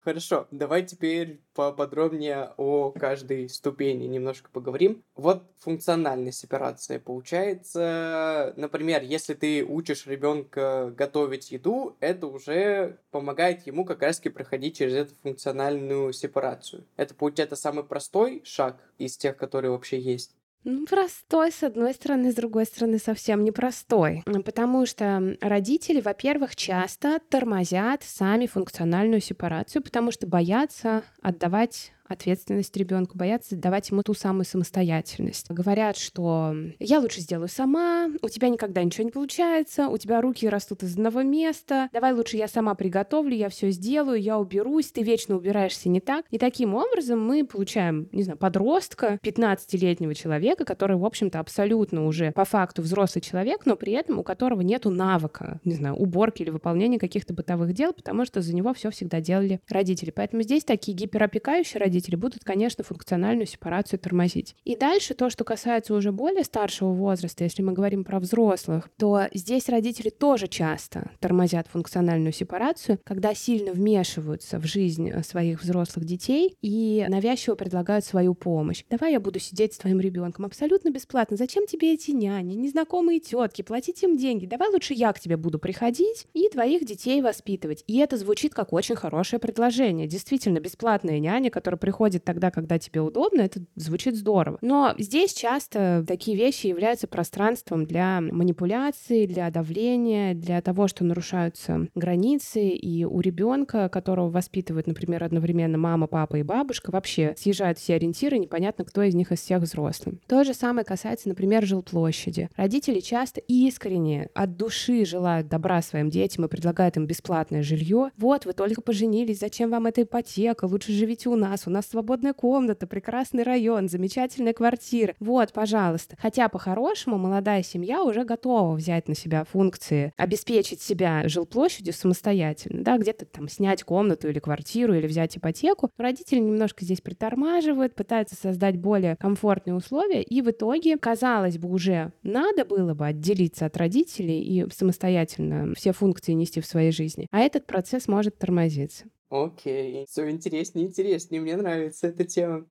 Хорошо, 0.05 0.49
давай 0.51 0.85
теперь 0.85 1.41
поподробнее 1.55 2.55
о 2.57 2.91
каждой 2.91 3.49
ступени 3.49 4.07
немножко 4.07 4.51
поговорим. 4.51 5.05
Вот 5.15 5.45
функциональная 5.61 6.33
сепарация 6.33 6.99
получается, 6.99 8.53
например, 8.57 9.03
если 9.05 9.35
ты 9.35 9.65
учишь 9.65 10.09
ребенка 10.09 10.93
готовить 10.97 11.53
еду, 11.53 11.97
это 12.01 12.27
уже 12.27 12.99
помогает 13.13 13.65
ему 13.69 13.85
как 13.85 14.03
раз-таки 14.03 14.31
проходить 14.31 14.77
через 14.77 14.95
эту 14.95 15.15
функциональную 15.23 16.13
сепарацию. 16.13 16.85
Это 16.97 17.15
получается 17.15 17.55
самый 17.55 17.85
простой 17.85 18.43
шаг 18.45 18.83
из 18.99 19.17
тех, 19.17 19.37
которые 19.37 19.71
вообще 19.71 20.01
есть. 20.01 20.35
Ну, 20.65 20.87
простой, 20.87 21.51
с 21.51 21.63
одной 21.65 21.93
стороны, 21.93 22.31
с 22.31 22.35
другой 22.37 22.67
стороны, 22.67 22.99
совсем 22.99 23.43
непростой. 23.43 24.23
Потому 24.45 24.87
что 24.87 25.37
родители, 25.41 26.01
во-первых, 26.01 26.55
часто 26.55 27.19
тормозят 27.29 28.05
сами 28.05 28.47
функциональную 28.47 29.21
сепарацию, 29.21 29.83
потому 29.83 30.13
что 30.13 30.27
боятся 30.27 31.03
отдавать 31.21 31.93
ответственность 32.13 32.77
ребенку, 32.77 33.17
боятся 33.17 33.57
давать 33.57 33.91
ему 33.91 34.03
ту 34.03 34.15
самую 34.15 34.45
самостоятельность. 34.45 35.51
Говорят, 35.51 35.97
что 35.97 36.55
я 36.79 37.01
лучше 37.01 37.21
сделаю 37.21 37.49
сама, 37.49 38.11
у 38.23 38.29
тебя 38.29 38.49
никогда 38.49 38.83
ничего 38.83 39.05
не 39.05 39.11
получается, 39.11 39.89
у 39.89 39.97
тебя 39.97 40.21
руки 40.21 40.49
растут 40.49 40.83
из 40.83 40.95
одного 40.95 41.23
места, 41.23 41.89
давай 41.93 42.13
лучше 42.13 42.37
я 42.37 42.49
сама 42.49 42.75
приготовлю, 42.75 43.35
я 43.35 43.49
все 43.49 43.71
сделаю, 43.71 44.21
я 44.21 44.39
уберусь, 44.39 44.93
ты 44.93 45.03
вечно 45.03 45.37
убираешься 45.37 45.89
не 45.89 46.01
так. 46.01 46.27
И 46.31 46.39
таким 46.39 46.75
образом 46.75 47.25
мы 47.25 47.45
получаем, 47.45 48.09
не 48.13 48.23
знаю, 48.23 48.39
подростка, 48.39 49.19
15-летнего 49.23 50.15
человека, 50.15 50.65
который, 50.65 50.97
в 50.97 51.05
общем-то, 51.05 51.39
абсолютно 51.41 52.07
уже 52.07 52.33
по 52.33 52.45
факту 52.45 52.83
взрослый 52.83 53.23
человек, 53.23 53.67
но 53.67 53.77
при 53.77 53.93
этом 53.93 54.19
у 54.19 54.23
которого 54.23 54.61
нету 54.61 54.91
навыка, 54.91 55.61
не 55.65 55.75
знаю, 55.75 55.95
уборки 55.95 56.43
или 56.43 56.51
выполнения 56.51 56.99
каких-то 56.99 57.35
бытовых 57.35 57.73
дел, 57.73 57.93
потому 57.93 58.25
что 58.25 58.43
за 58.43 58.55
него 58.55 58.75
все 58.75 58.91
всегда 58.91 59.21
делали 59.21 59.61
родители. 59.69 60.11
Поэтому 60.11 60.43
здесь 60.43 60.65
такие 60.65 60.97
гиперопекающие 60.97 61.81
родители 61.81 62.02
будут, 62.17 62.45
конечно, 62.45 62.85
функциональную 62.85 63.47
сепарацию 63.47 63.99
тормозить. 63.99 64.55
И 64.65 64.77
дальше 64.77 65.15
то, 65.15 65.31
что 65.31 65.45
касается 65.45 65.95
уже 65.95 66.13
более 66.13 66.45
старшего 66.45 66.93
возраста, 66.93 67.45
если 67.45 67.63
мы 67.63 67.73
говорим 67.73 68.05
про 68.05 68.21
взрослых, 68.21 68.89
то 68.99 69.23
здесь 69.33 69.69
родители 69.69 70.11
тоже 70.11 70.49
часто 70.49 71.11
тормозят 71.21 71.67
функциональную 71.69 72.33
сепарацию, 72.33 72.99
когда 73.05 73.35
сильно 73.35 73.73
вмешиваются 73.73 74.59
в 74.59 74.65
жизнь 74.65 75.11
своих 75.23 75.63
взрослых 75.63 76.05
детей 76.05 76.57
и 76.63 77.07
навязчиво 77.09 77.55
предлагают 77.55 78.05
свою 78.05 78.35
помощь. 78.35 78.85
Давай 78.91 79.13
я 79.13 79.21
буду 79.21 79.39
сидеть 79.39 79.75
с 79.75 79.79
твоим 79.79 80.01
ребенком 80.01 80.45
абсолютно 80.45 80.91
бесплатно. 80.91 81.37
Зачем 81.37 81.67
тебе 81.67 81.95
эти 81.95 82.11
няни, 82.11 82.55
незнакомые 82.55 83.21
тетки, 83.21 83.63
платить 83.63 84.03
им 84.03 84.17
деньги? 84.17 84.47
Давай 84.47 84.69
лучше 84.71 84.95
я 84.95 85.13
к 85.13 85.21
тебе 85.21 85.37
буду 85.37 85.59
приходить 85.59 86.27
и 86.33 86.49
твоих 86.49 86.85
детей 86.85 87.23
воспитывать. 87.23 87.85
И 87.87 87.99
это 87.99 88.17
звучит 88.17 88.55
как 88.55 88.73
очень 88.73 88.97
хорошее 88.97 89.41
предложение. 89.41 90.07
Действительно, 90.07 90.61
бесплатная 90.61 91.19
няня, 91.19 91.51
которая 91.51 91.79
приходит 91.79 91.92
тогда, 92.25 92.51
когда 92.51 92.79
тебе 92.79 93.01
удобно, 93.01 93.43
это 93.43 93.61
звучит 93.77 94.17
здорово. 94.17 94.59
Но 94.61 94.95
здесь 94.99 95.33
часто 95.33 96.05
такие 96.07 96.37
вещи 96.37 96.67
являются 96.67 97.07
пространством 97.07 97.85
для 97.87 98.21
манипуляции, 98.21 99.27
для 99.27 99.51
давления, 99.51 100.35
для 100.35 100.61
того, 100.61 100.89
что 100.89 101.05
нарушаются 101.05 101.89
границы, 101.95 102.69
и 102.69 103.05
у 103.05 103.21
ребенка, 103.21 103.89
которого 103.89 104.31
воспитывают, 104.31 104.87
например, 104.87 105.25
одновременно 105.25 105.79
мама, 105.79 106.07
папа 106.07 106.37
и 106.37 106.43
бабушка, 106.43 106.91
вообще 106.91 107.35
съезжают 107.37 107.79
все 107.79 107.95
ориентиры, 107.95 108.39
непонятно, 108.39 108.85
кто 108.85 109.03
из 109.03 109.15
них 109.15 109.33
из 109.33 109.41
всех 109.41 109.63
взрослым. 109.63 110.21
То 110.27 110.45
же 110.45 110.55
самое 110.55 110.85
касается, 110.85 111.29
например, 111.29 111.65
жилплощади. 111.65 112.49
Родители 112.57 113.01
часто 113.01 113.41
искренне 113.41 114.29
от 114.35 114.57
души 114.57 115.05
желают 115.05 115.49
добра 115.49 115.83
своим 115.83 116.11
детям 116.11 116.45
и 116.45 116.49
предлагают 116.49 116.97
им 116.97 117.07
бесплатное 117.07 117.63
жилье. 117.63 118.11
Вот, 118.17 118.47
вы 118.47 118.53
только 118.53 118.81
поженились, 118.83 119.41
зачем 119.41 119.71
вам 119.71 119.87
эта 119.87 120.03
ипотека? 120.03 120.65
Лучше 120.65 120.93
живите 120.93 121.29
у 121.29 121.37
нас, 121.37 121.67
у 121.67 121.71
нас 121.73 121.87
свободная 121.87 122.33
комната, 122.33 122.87
прекрасный 122.87 123.43
район, 123.43 123.89
замечательная 123.89 124.53
квартира. 124.53 125.15
Вот, 125.19 125.53
пожалуйста. 125.53 126.17
Хотя 126.21 126.49
по-хорошему 126.49 127.19
молодая 127.19 127.63
семья 127.63 128.03
уже 128.03 128.25
готова 128.25 128.75
взять 128.75 129.09
на 129.09 129.15
себя 129.15 129.45
функции, 129.45 130.13
обеспечить 130.17 130.81
себя 130.81 131.27
жилплощадью 131.27 131.93
самостоятельно, 131.93 132.85
да, 132.85 132.99
где-то 132.99 133.27
там 133.27 133.49
снять 133.49 133.83
комнату 133.83 134.29
или 134.29 134.39
квартиру 134.39 134.95
или 134.95 135.07
взять 135.07 135.37
ипотеку. 135.37 135.91
Но 135.99 136.05
родители 136.05 136.39
немножко 136.39 136.85
здесь 136.85 137.01
притормаживают, 137.01 137.95
пытаются 137.95 138.37
создать 138.37 138.77
более 138.77 139.17
комфортные 139.17 139.75
условия, 139.75 140.23
и 140.23 140.43
в 140.43 140.51
итоге, 140.51 140.97
казалось 140.97 141.59
бы, 141.59 141.69
уже 141.71 142.13
надо 142.23 142.65
было 142.65 142.95
бы 142.95 143.07
отделиться 143.07 143.67
от 143.67 143.77
родителей 143.77 144.43
и 144.43 144.71
самостоятельно 144.71 145.75
все 145.75 145.93
функции 145.93 146.33
нести 146.33 146.61
в 146.61 146.67
своей 146.67 146.93
жизни. 146.93 147.27
А 147.31 147.41
этот 147.41 147.67
процесс 147.67 148.09
может 148.09 148.39
тормозиться. 148.39 149.05
Окей, 149.33 150.05
все 150.11 150.31
интереснее, 150.31 150.87
интереснее, 150.87 151.41
мне 151.41 151.57
нравится 151.57 152.09
эта 152.09 152.25
тема. 152.25 152.67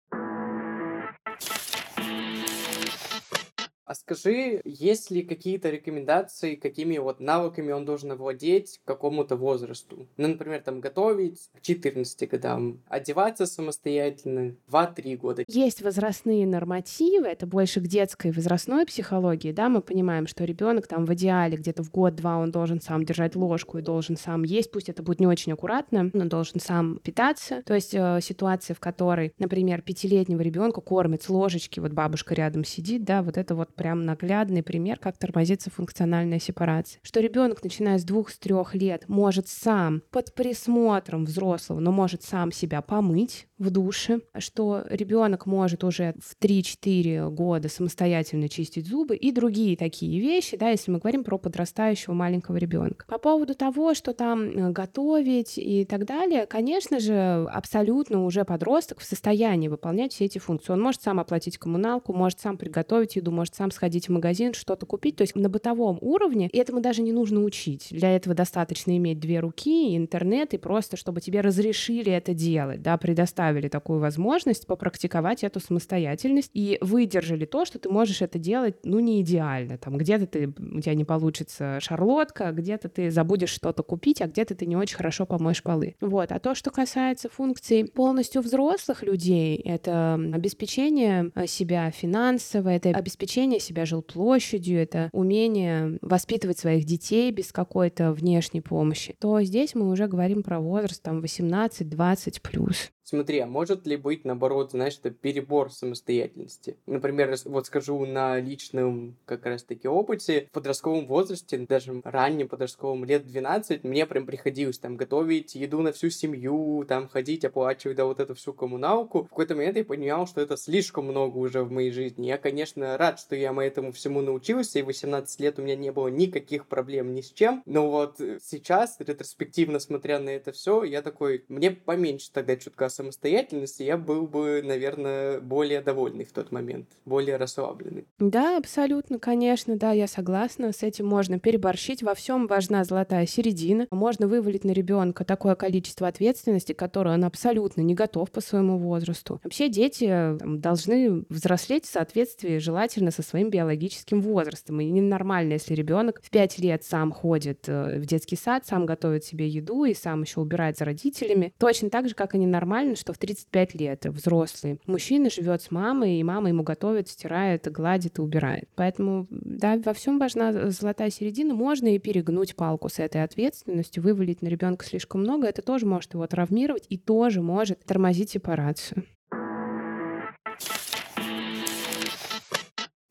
А 3.92 3.94
скажи, 3.94 4.62
есть 4.64 5.12
ли 5.12 5.22
какие-то 5.22 5.70
рекомендации, 5.70 6.56
какими 6.56 6.98
вот 6.98 7.20
навыками 7.20 7.74
он 7.74 7.84
должен 7.84 8.14
овладеть 8.14 8.80
к 8.80 8.88
какому-то 8.88 9.36
возрасту? 9.36 10.08
Ну, 10.16 10.30
например, 10.30 10.62
там 10.62 10.80
готовить 10.80 11.50
к 11.54 11.60
14 11.60 12.30
годам, 12.30 12.80
одеваться 12.88 13.46
самостоятельно 13.46 14.56
2-3 14.72 15.18
года. 15.18 15.44
Есть 15.46 15.82
возрастные 15.82 16.48
нормативы, 16.48 17.28
это 17.28 17.46
больше 17.46 17.82
к 17.82 17.88
детской 17.88 18.32
возрастной 18.32 18.86
психологии, 18.86 19.52
да, 19.52 19.68
мы 19.68 19.82
понимаем, 19.82 20.26
что 20.26 20.46
ребенок 20.46 20.88
там 20.88 21.06
в 21.06 21.14
идеале 21.14 21.58
где-то 21.58 21.84
в 21.84 21.92
год-два 21.92 22.38
он 22.38 22.50
должен 22.50 22.80
сам 22.80 23.04
держать 23.04 23.36
ложку 23.36 23.78
и 23.78 23.82
должен 23.82 24.16
сам 24.16 24.44
есть, 24.44 24.72
пусть 24.72 24.88
это 24.88 25.04
будет 25.04 25.20
не 25.20 25.28
очень 25.28 25.52
аккуратно, 25.52 26.10
но 26.14 26.26
должен 26.30 26.62
сам 26.62 26.98
питаться. 27.04 27.62
То 27.66 27.74
есть 27.74 27.94
э, 27.94 28.20
ситуация, 28.22 28.74
в 28.74 28.80
которой, 28.80 29.34
например, 29.38 29.82
пятилетнего 29.82 30.40
ребенка 30.40 30.80
кормят 30.80 31.24
с 31.24 31.30
ложечки, 31.30 31.82
вот 31.82 31.92
бабушка 31.92 32.36
рядом 32.36 32.64
сидит, 32.64 33.04
да, 33.04 33.22
вот 33.22 33.38
это 33.38 33.54
вот 33.54 33.76
прям 33.82 34.06
наглядный 34.06 34.62
пример, 34.62 35.00
как 35.00 35.18
тормозится 35.18 35.72
функциональная 35.72 36.38
сепарация. 36.38 37.00
Что 37.02 37.20
ребенок, 37.20 37.64
начиная 37.64 37.98
с 37.98 38.04
двух, 38.04 38.30
с 38.30 38.38
трех 38.38 38.76
лет, 38.76 39.06
может 39.10 39.48
сам 39.48 40.04
под 40.12 40.36
присмотром 40.36 41.26
взрослого, 41.26 41.80
но 41.80 41.92
может 41.92 42.22
сам 42.22 42.52
себя 42.52 42.84
помыть, 42.84 43.48
в 43.62 43.70
душе, 43.70 44.22
что 44.40 44.84
ребенок 44.90 45.46
может 45.46 45.84
уже 45.84 46.16
в 46.20 46.36
3-4 46.44 47.30
года 47.30 47.70
самостоятельно 47.70 48.50
чистить 48.50 48.88
зубы 48.88 49.16
и 49.16 49.32
другие 49.32 49.78
такие 49.78 50.20
вещи, 50.20 50.58
да, 50.58 50.70
если 50.70 50.92
мы 50.92 50.98
говорим 50.98 51.24
про 51.24 51.38
подрастающего 51.38 52.14
маленького 52.14 52.58
ребенка. 52.58 53.06
По 53.08 53.20
поводу 53.20 53.54
того, 53.54 53.94
что 53.94 54.14
там 54.14 54.42
э, 54.50 54.72
готовить 54.72 55.58
и 55.58 55.86
так 55.86 56.06
далее, 56.06 56.48
конечно 56.48 57.00
же, 57.00 57.48
абсолютно 57.52 58.26
уже 58.26 58.44
подросток 58.46 59.00
в 59.00 59.04
состоянии 59.04 59.68
выполнять 59.68 60.14
все 60.14 60.26
эти 60.26 60.40
функции. 60.40 60.74
Он 60.74 60.82
может 60.82 61.02
сам 61.04 61.20
оплатить 61.20 61.58
коммуналку, 61.60 62.14
может 62.14 62.40
сам 62.40 62.58
приготовить 62.58 63.16
еду, 63.16 63.32
может 63.32 63.54
сам 63.54 63.70
сходить 63.72 64.08
в 64.08 64.12
магазин, 64.12 64.54
что-то 64.54 64.86
купить. 64.86 65.16
То 65.16 65.22
есть 65.24 65.36
на 65.36 65.50
бытовом 65.50 65.98
уровне, 66.01 66.48
и 66.51 66.58
этому 66.58 66.82
даже 66.82 67.01
не 67.01 67.12
нужно 67.12 67.44
учить. 67.44 67.88
Для 67.92 68.16
этого 68.16 68.36
достаточно 68.36 68.96
иметь 68.98 69.20
две 69.20 69.40
руки, 69.40 69.96
интернет, 69.96 70.54
и 70.54 70.58
просто, 70.58 70.98
чтобы 70.98 71.22
тебе 71.22 71.42
разрешили 71.42 72.12
это 72.12 72.34
делать, 72.34 72.82
да, 72.82 72.98
предоставили 72.98 73.68
такую 73.68 74.00
возможность 74.00 74.68
попрактиковать 74.68 75.44
эту 75.44 75.60
самостоятельность 75.60 76.51
и 76.54 76.78
выдержали 76.82 77.46
то, 77.46 77.66
что 77.66 77.80
ты 77.80 77.90
можешь 77.90 78.22
это 78.22 78.40
делать, 78.40 78.75
ну, 78.84 79.00
не 79.00 79.22
идеально. 79.22 79.78
Там 79.78 79.98
где-то 79.98 80.28
ты, 80.28 80.48
у 80.48 80.80
тебя 80.82 80.96
не 80.96 81.06
получится 81.06 81.80
шарлотка, 81.80 82.51
где-то 82.51 82.90
ты 82.90 83.12
забудешь 83.12 83.50
что-то 83.50 83.84
купить, 83.84 84.22
а 84.22 84.28
где-то 84.28 84.56
ты 84.56 84.66
не 84.66 84.75
очень 84.75 84.98
хорошо 84.98 85.25
помоешь 85.25 85.63
полы. 85.63 85.96
Вот. 86.01 86.32
А 86.32 86.40
то, 86.40 86.56
что 86.56 86.72
касается 86.72 87.30
функций 87.30 87.86
полностью 87.86 88.42
взрослых 88.42 89.04
людей, 89.04 89.58
это 89.58 90.16
обеспечение 90.16 91.32
э, 91.36 91.48
себя 91.48 91.92
финансово, 91.92 92.70
это 92.70 92.90
обеспечение 92.90 93.60
себя 93.62 93.86
жилплощадью, 93.86 94.80
это 94.80 95.10
умение 95.13 95.98
воспитывать 96.01 96.60
своих 96.60 96.86
детей 96.86 97.32
без 97.32 97.51
какой-то 97.51 98.12
внешней 98.12 98.62
помощи, 98.62 99.15
то 99.20 99.41
здесь 99.41 99.75
мы 99.75 99.89
уже 99.89 100.08
говорим 100.08 100.44
про 100.44 100.60
возраст 100.60 101.01
там 101.01 101.22
18-20 101.22 102.41
плюс. 102.41 102.91
Смотри, 103.03 103.39
а 103.39 103.48
может 103.48 103.88
ли 103.88 103.98
быть, 103.98 104.25
наоборот, 104.25 104.72
знаешь, 104.72 104.98
это 105.00 105.12
перебор 105.12 105.72
самостоятельности? 105.72 106.77
Например, 106.86 107.36
вот 107.46 107.65
скажу 107.65 108.05
на 108.05 108.39
личном 108.39 109.17
как 109.25 109.46
раз-таки 109.46 109.88
опыте, 109.88 110.48
в 110.51 110.53
подростковом 110.53 111.08
возрасте, 111.08 111.58
даже 111.58 112.01
раннем 112.03 112.48
подростковом, 112.48 113.05
лет 113.05 113.25
12, 113.25 113.84
мне 113.84 114.05
прям 114.05 114.25
приходилось 114.25 114.79
там 114.79 114.98
готовить 114.98 115.55
еду 115.55 115.81
на 115.81 115.91
всю 115.91 116.10
семью, 116.10 116.86
там 116.88 117.08
ходить, 117.08 117.43
оплачивать, 117.43 117.98
да, 117.98 118.05
вот 118.05 118.20
эту 118.20 118.36
всю 118.36 118.53
коммуналку. 118.53 119.24
В 119.24 119.29
какой-то 119.29 119.55
момент 119.55 119.77
я 119.77 119.86
понял, 119.86 120.27
что 120.27 120.41
это 120.41 120.55
слишком 120.55 121.05
много 121.05 121.38
уже 121.38 121.63
в 121.63 121.72
моей 121.72 121.91
жизни. 121.91 122.27
Я, 122.27 122.38
конечно, 122.38 122.98
рад, 122.98 123.20
что 123.20 123.36
я 123.36 123.51
этому 123.51 123.91
всему 123.91 124.22
научился, 124.22 124.79
и 124.79 124.84
18 124.84 125.39
лет 125.39 125.60
у 125.60 125.62
меня 125.62 125.75
не 125.75 125.91
было 125.91 126.08
никаких 126.08 126.67
проблем 126.67 127.13
ни 127.13 127.22
с 127.22 127.31
чем, 127.31 127.62
но 127.65 127.89
вот 127.89 128.17
сейчас, 128.17 128.96
ретроспективно 129.00 129.79
смотря 129.79 130.20
на 130.20 130.29
это 130.29 130.51
все, 130.51 130.84
я 130.84 131.01
такой, 131.01 131.46
мне 131.48 131.72
поменьше 131.72 132.31
тогда 132.31 132.55
чутка 132.55 132.91
самостоятельности, 132.92 133.84
я 133.84 133.98
был 133.98 134.28
бы, 134.28 134.62
наверное, 134.64 135.40
более 135.40 135.82
довольный 135.82 136.26
в 136.26 136.32
тот 136.32 136.52
момент, 136.52 136.88
более 137.06 137.38
расслабленный. 137.38 138.06
Да, 138.20 138.58
абсолютно, 138.58 139.20
конечно, 139.20 139.78
да, 139.78 139.92
я 139.92 140.08
согласна. 140.08 140.72
С 140.72 140.84
этим 140.84 141.08
можно 141.08 141.40
переборщить. 141.40 142.04
Во 142.04 142.14
всем 142.14 142.48
важна 142.48 142.84
золотая 142.84 143.26
середина. 143.26 143.88
Можно 143.92 144.28
вывалить 144.28 144.64
на 144.64 144.72
ребенка 144.72 145.26
такое 145.26 145.56
количество 145.56 146.08
ответственности, 146.08 146.74
которое 146.74 147.16
он 147.16 147.24
абсолютно 147.26 147.82
не 147.82 147.96
готов 147.96 148.32
по 148.32 148.42
своему 148.42 148.78
возрасту. 148.78 149.40
Вообще 149.44 149.70
дети 149.70 150.08
там, 150.40 150.60
должны 150.60 151.24
взрослеть 151.30 151.86
в 151.86 151.92
соответствии 151.92 152.58
желательно 152.58 153.12
со 153.12 153.22
своим 153.22 153.50
биологическим 153.50 154.22
возрастом. 154.22 154.82
И 154.82 154.86
ненормально, 154.90 155.54
если 155.54 155.74
ребенок 155.74 156.22
в 156.24 156.30
5 156.30 156.60
лет 156.60 156.84
сам 156.84 157.12
ходит 157.12 157.68
э, 157.68 158.00
в 158.00 158.06
детский 158.06 158.36
сад, 158.36 158.66
сам 158.66 158.86
готовит 158.86 159.24
себе 159.24 159.48
еду 159.48 159.86
и 159.86 159.94
сам 159.94 160.24
еще 160.24 160.42
убирает 160.42 160.78
за 160.78 160.86
родителями. 160.86 161.54
Точно 161.58 161.90
так 161.90 162.10
же, 162.10 162.16
как 162.16 162.36
и 162.36 162.38
ненормально 162.38 162.81
нормально, 162.82 162.96
что 162.96 163.14
в 163.14 163.18
35 163.18 163.76
лет 163.76 164.06
взрослый 164.06 164.80
мужчина 164.88 165.30
живет 165.30 165.62
с 165.62 165.72
мамой, 165.72 166.16
и 166.16 166.24
мама 166.24 166.50
ему 166.50 166.64
готовит, 166.64 167.08
стирает, 167.08 167.72
гладит 167.72 168.18
и 168.18 168.22
убирает. 168.22 168.70
Поэтому, 168.76 169.28
да, 169.30 169.78
во 169.78 169.94
всем 169.94 170.18
важна 170.18 170.72
золотая 170.72 171.12
середина. 171.12 171.54
Можно 171.54 171.96
и 171.96 172.00
перегнуть 172.00 172.56
палку 172.56 172.90
с 172.90 173.00
этой 173.00 173.24
ответственностью, 173.24 174.04
вывалить 174.04 174.42
на 174.42 174.48
ребенка 174.48 174.86
слишком 174.86 175.22
много. 175.22 175.48
Это 175.48 175.62
тоже 175.62 175.86
может 175.86 176.14
его 176.14 176.26
травмировать 176.26 176.86
и 176.90 176.98
тоже 176.98 177.42
может 177.42 177.84
тормозить 177.86 178.32
сепарацию. 178.32 179.06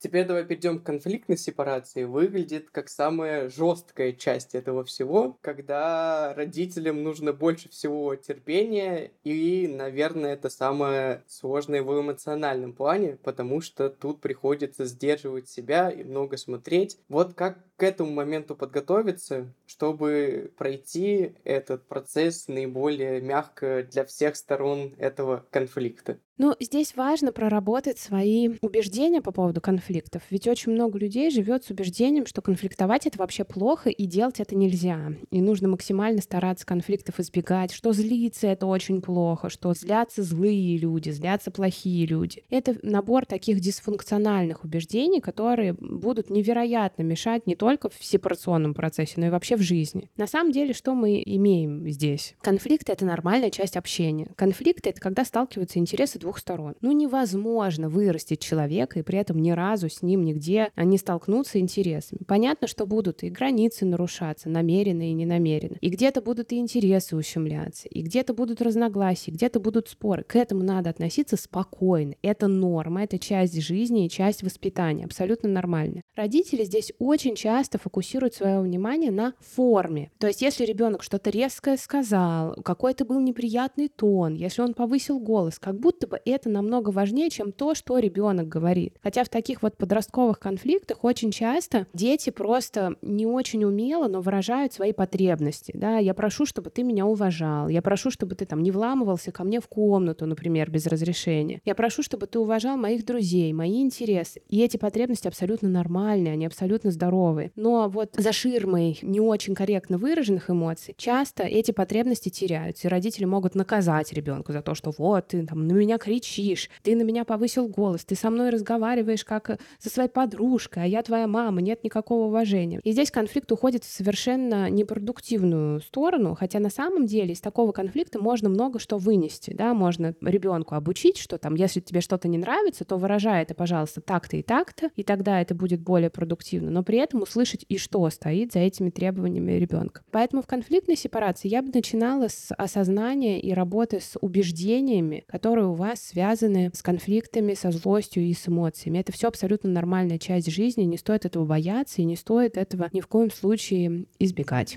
Теперь 0.02 0.26
давай 0.26 0.46
перейдем 0.46 0.78
к 0.80 0.84
конфликтной 0.86 1.36
сепарации. 1.36 2.04
Выглядит 2.04 2.70
как 2.70 2.88
самая 2.88 3.50
жесткая 3.50 4.12
часть 4.14 4.54
этого 4.54 4.82
всего, 4.82 5.36
когда 5.42 6.32
родителям 6.34 7.02
нужно 7.02 7.34
больше 7.34 7.68
всего 7.68 8.16
терпения, 8.16 9.12
и, 9.24 9.68
наверное, 9.68 10.32
это 10.32 10.48
самое 10.48 11.22
сложное 11.28 11.82
в 11.82 12.00
эмоциональном 12.00 12.72
плане, 12.72 13.18
потому 13.22 13.60
что 13.60 13.90
тут 13.90 14.22
приходится 14.22 14.86
сдерживать 14.86 15.50
себя 15.50 15.90
и 15.90 16.02
много 16.02 16.38
смотреть. 16.38 16.98
Вот 17.10 17.34
как 17.34 17.58
к 17.76 17.82
этому 17.82 18.10
моменту 18.10 18.56
подготовиться, 18.56 19.54
чтобы 19.66 20.50
пройти 20.56 21.34
этот 21.44 21.86
процесс 21.86 22.48
наиболее 22.48 23.20
мягко 23.20 23.86
для 23.90 24.06
всех 24.06 24.36
сторон 24.36 24.94
этого 24.96 25.46
конфликта? 25.50 26.18
Ну, 26.42 26.56
здесь 26.58 26.96
важно 26.96 27.32
проработать 27.32 27.98
свои 27.98 28.48
убеждения 28.62 29.20
по 29.20 29.30
поводу 29.30 29.60
конфликтов. 29.60 30.22
Ведь 30.30 30.48
очень 30.48 30.72
много 30.72 30.98
людей 30.98 31.30
живет 31.30 31.64
с 31.64 31.70
убеждением, 31.70 32.24
что 32.24 32.40
конфликтовать 32.40 33.06
это 33.06 33.18
вообще 33.18 33.44
плохо 33.44 33.90
и 33.90 34.06
делать 34.06 34.40
это 34.40 34.56
нельзя. 34.56 35.12
И 35.30 35.42
нужно 35.42 35.68
максимально 35.68 36.22
стараться 36.22 36.64
конфликтов 36.64 37.20
избегать, 37.20 37.72
что 37.72 37.92
злиться 37.92 38.46
это 38.46 38.64
очень 38.64 39.02
плохо, 39.02 39.50
что 39.50 39.74
злятся 39.74 40.22
злые 40.22 40.78
люди, 40.78 41.10
злятся 41.10 41.50
плохие 41.50 42.06
люди. 42.06 42.42
Это 42.48 42.74
набор 42.82 43.26
таких 43.26 43.60
дисфункциональных 43.60 44.64
убеждений, 44.64 45.20
которые 45.20 45.74
будут 45.74 46.30
невероятно 46.30 47.02
мешать 47.02 47.46
не 47.46 47.54
только 47.54 47.90
в 47.90 48.02
сепарационном 48.02 48.72
процессе, 48.72 49.16
но 49.18 49.26
и 49.26 49.30
вообще 49.30 49.56
в 49.56 49.60
жизни. 49.60 50.10
На 50.16 50.26
самом 50.26 50.52
деле, 50.52 50.72
что 50.72 50.94
мы 50.94 51.22
имеем 51.22 51.86
здесь? 51.90 52.34
Конфликты— 52.40 52.92
это 52.94 53.04
нормальная 53.04 53.50
часть 53.50 53.76
общения. 53.76 54.32
Конфликты— 54.36 54.88
это 54.90 55.02
когда 55.02 55.26
сталкиваются 55.26 55.78
интересы 55.78 56.18
двух 56.18 56.29
двух 56.30 56.38
сторон. 56.38 56.74
Ну, 56.80 56.92
невозможно 56.92 57.88
вырастить 57.88 58.40
человека 58.40 59.00
и 59.00 59.02
при 59.02 59.18
этом 59.18 59.42
ни 59.42 59.50
разу 59.50 59.88
с 59.88 60.00
ним 60.00 60.24
нигде 60.24 60.70
не 60.76 60.96
столкнуться 60.96 61.58
интересами. 61.58 62.20
Понятно, 62.24 62.68
что 62.68 62.86
будут 62.86 63.24
и 63.24 63.30
границы 63.30 63.84
нарушаться, 63.84 64.48
намеренно 64.48 65.10
и 65.10 65.12
ненамеренно. 65.12 65.76
И 65.80 65.88
где-то 65.88 66.22
будут 66.22 66.52
и 66.52 66.58
интересы 66.58 67.16
ущемляться, 67.16 67.88
и 67.88 68.02
где-то 68.02 68.32
будут 68.32 68.62
разногласия, 68.62 69.32
где-то 69.32 69.58
будут 69.58 69.88
споры. 69.88 70.22
К 70.22 70.36
этому 70.36 70.62
надо 70.62 70.90
относиться 70.90 71.36
спокойно. 71.36 72.14
Это 72.22 72.46
норма, 72.46 73.02
это 73.02 73.18
часть 73.18 73.60
жизни 73.60 74.06
и 74.06 74.10
часть 74.10 74.44
воспитания. 74.44 75.06
Абсолютно 75.06 75.48
нормально. 75.48 76.02
Родители 76.14 76.62
здесь 76.62 76.92
очень 77.00 77.34
часто 77.34 77.78
фокусируют 77.78 78.34
свое 78.34 78.60
внимание 78.60 79.10
на 79.10 79.34
форме. 79.40 80.12
То 80.18 80.28
есть, 80.28 80.42
если 80.42 80.64
ребенок 80.64 81.02
что-то 81.02 81.30
резкое 81.30 81.76
сказал, 81.76 82.54
какой-то 82.62 83.04
был 83.04 83.18
неприятный 83.18 83.88
тон, 83.88 84.34
если 84.34 84.62
он 84.62 84.74
повысил 84.74 85.18
голос, 85.18 85.58
как 85.58 85.80
будто 85.80 86.06
бы 86.06 86.19
это 86.24 86.48
намного 86.48 86.90
важнее, 86.90 87.30
чем 87.30 87.52
то, 87.52 87.74
что 87.74 87.98
ребенок 87.98 88.48
говорит. 88.48 88.96
Хотя 89.02 89.24
в 89.24 89.28
таких 89.28 89.62
вот 89.62 89.76
подростковых 89.76 90.38
конфликтах 90.38 91.04
очень 91.04 91.30
часто 91.30 91.86
дети 91.92 92.30
просто 92.30 92.96
не 93.02 93.26
очень 93.26 93.64
умело, 93.64 94.08
но 94.08 94.20
выражают 94.20 94.72
свои 94.72 94.92
потребности. 94.92 95.72
Да, 95.74 95.98
я 95.98 96.14
прошу, 96.14 96.46
чтобы 96.46 96.70
ты 96.70 96.82
меня 96.82 97.06
уважал, 97.06 97.68
я 97.68 97.82
прошу, 97.82 98.10
чтобы 98.10 98.34
ты 98.34 98.46
там 98.46 98.62
не 98.62 98.70
вламывался 98.70 99.32
ко 99.32 99.44
мне 99.44 99.60
в 99.60 99.68
комнату, 99.68 100.26
например, 100.26 100.70
без 100.70 100.86
разрешения. 100.86 101.60
Я 101.64 101.74
прошу, 101.74 102.02
чтобы 102.02 102.26
ты 102.26 102.38
уважал 102.38 102.76
моих 102.76 103.04
друзей, 103.04 103.52
мои 103.52 103.80
интересы. 103.82 104.42
И 104.48 104.60
эти 104.60 104.76
потребности 104.76 105.28
абсолютно 105.28 105.68
нормальные, 105.68 106.32
они 106.32 106.46
абсолютно 106.46 106.90
здоровые. 106.90 107.52
Но 107.56 107.88
вот 107.88 108.14
за 108.16 108.32
ширмой 108.32 108.98
не 109.02 109.20
очень 109.20 109.54
корректно 109.54 109.98
выраженных 109.98 110.50
эмоций 110.50 110.94
часто 110.96 111.44
эти 111.44 111.70
потребности 111.70 112.28
теряются, 112.28 112.88
и 112.88 112.90
родители 112.90 113.24
могут 113.24 113.54
наказать 113.54 114.12
ребенка 114.12 114.52
за 114.52 114.62
то, 114.62 114.74
что 114.74 114.92
вот 114.96 115.28
ты 115.28 115.46
там 115.46 115.66
на 115.66 115.72
меня 115.72 115.98
кричишь, 116.10 116.68
ты 116.82 116.96
на 116.96 117.02
меня 117.02 117.24
повысил 117.24 117.68
голос, 117.68 118.04
ты 118.04 118.16
со 118.16 118.30
мной 118.30 118.50
разговариваешь 118.50 119.24
как 119.24 119.60
со 119.78 119.88
своей 119.88 120.08
подружкой, 120.08 120.82
а 120.82 120.86
я 120.86 121.02
твоя 121.04 121.28
мама, 121.28 121.60
нет 121.60 121.84
никакого 121.84 122.26
уважения. 122.26 122.80
И 122.82 122.90
здесь 122.90 123.12
конфликт 123.12 123.52
уходит 123.52 123.84
в 123.84 123.92
совершенно 123.92 124.68
непродуктивную 124.70 125.80
сторону, 125.80 126.34
хотя 126.34 126.58
на 126.58 126.68
самом 126.68 127.06
деле 127.06 127.32
из 127.32 127.40
такого 127.40 127.70
конфликта 127.70 128.18
можно 128.20 128.48
много 128.48 128.80
что 128.80 128.98
вынести, 128.98 129.52
да, 129.52 129.72
можно 129.72 130.16
ребенку 130.20 130.74
обучить, 130.74 131.16
что 131.16 131.38
там, 131.38 131.54
если 131.54 131.78
тебе 131.78 132.00
что-то 132.00 132.26
не 132.26 132.38
нравится, 132.38 132.84
то 132.84 132.96
выражай 132.96 133.42
это, 133.42 133.54
пожалуйста, 133.54 134.00
так-то 134.00 134.36
и 134.36 134.42
так-то, 134.42 134.90
и 134.96 135.04
тогда 135.04 135.40
это 135.40 135.54
будет 135.54 135.80
более 135.80 136.10
продуктивно, 136.10 136.72
но 136.72 136.82
при 136.82 136.98
этом 136.98 137.22
услышать 137.22 137.64
и 137.68 137.78
что 137.78 138.08
стоит 138.10 138.52
за 138.52 138.58
этими 138.58 138.90
требованиями 138.90 139.52
ребенка. 139.52 140.02
Поэтому 140.10 140.42
в 140.42 140.48
конфликтной 140.48 140.96
сепарации 140.96 141.46
я 141.46 141.62
бы 141.62 141.70
начинала 141.72 142.26
с 142.26 142.52
осознания 142.56 143.40
и 143.40 143.52
работы 143.52 144.00
с 144.00 144.18
убеждениями, 144.20 145.22
которые 145.28 145.68
у 145.68 145.74
вас 145.74 145.89
связаны 145.96 146.70
с 146.74 146.82
конфликтами, 146.82 147.54
со 147.54 147.70
злостью 147.70 148.22
и 148.22 148.34
с 148.34 148.48
эмоциями. 148.48 148.98
Это 148.98 149.12
все 149.12 149.28
абсолютно 149.28 149.70
нормальная 149.70 150.18
часть 150.18 150.50
жизни, 150.50 150.82
не 150.84 150.98
стоит 150.98 151.24
этого 151.24 151.44
бояться 151.44 152.02
и 152.02 152.04
не 152.04 152.16
стоит 152.16 152.56
этого 152.56 152.88
ни 152.92 153.00
в 153.00 153.06
коем 153.06 153.30
случае 153.30 154.06
избегать. 154.18 154.76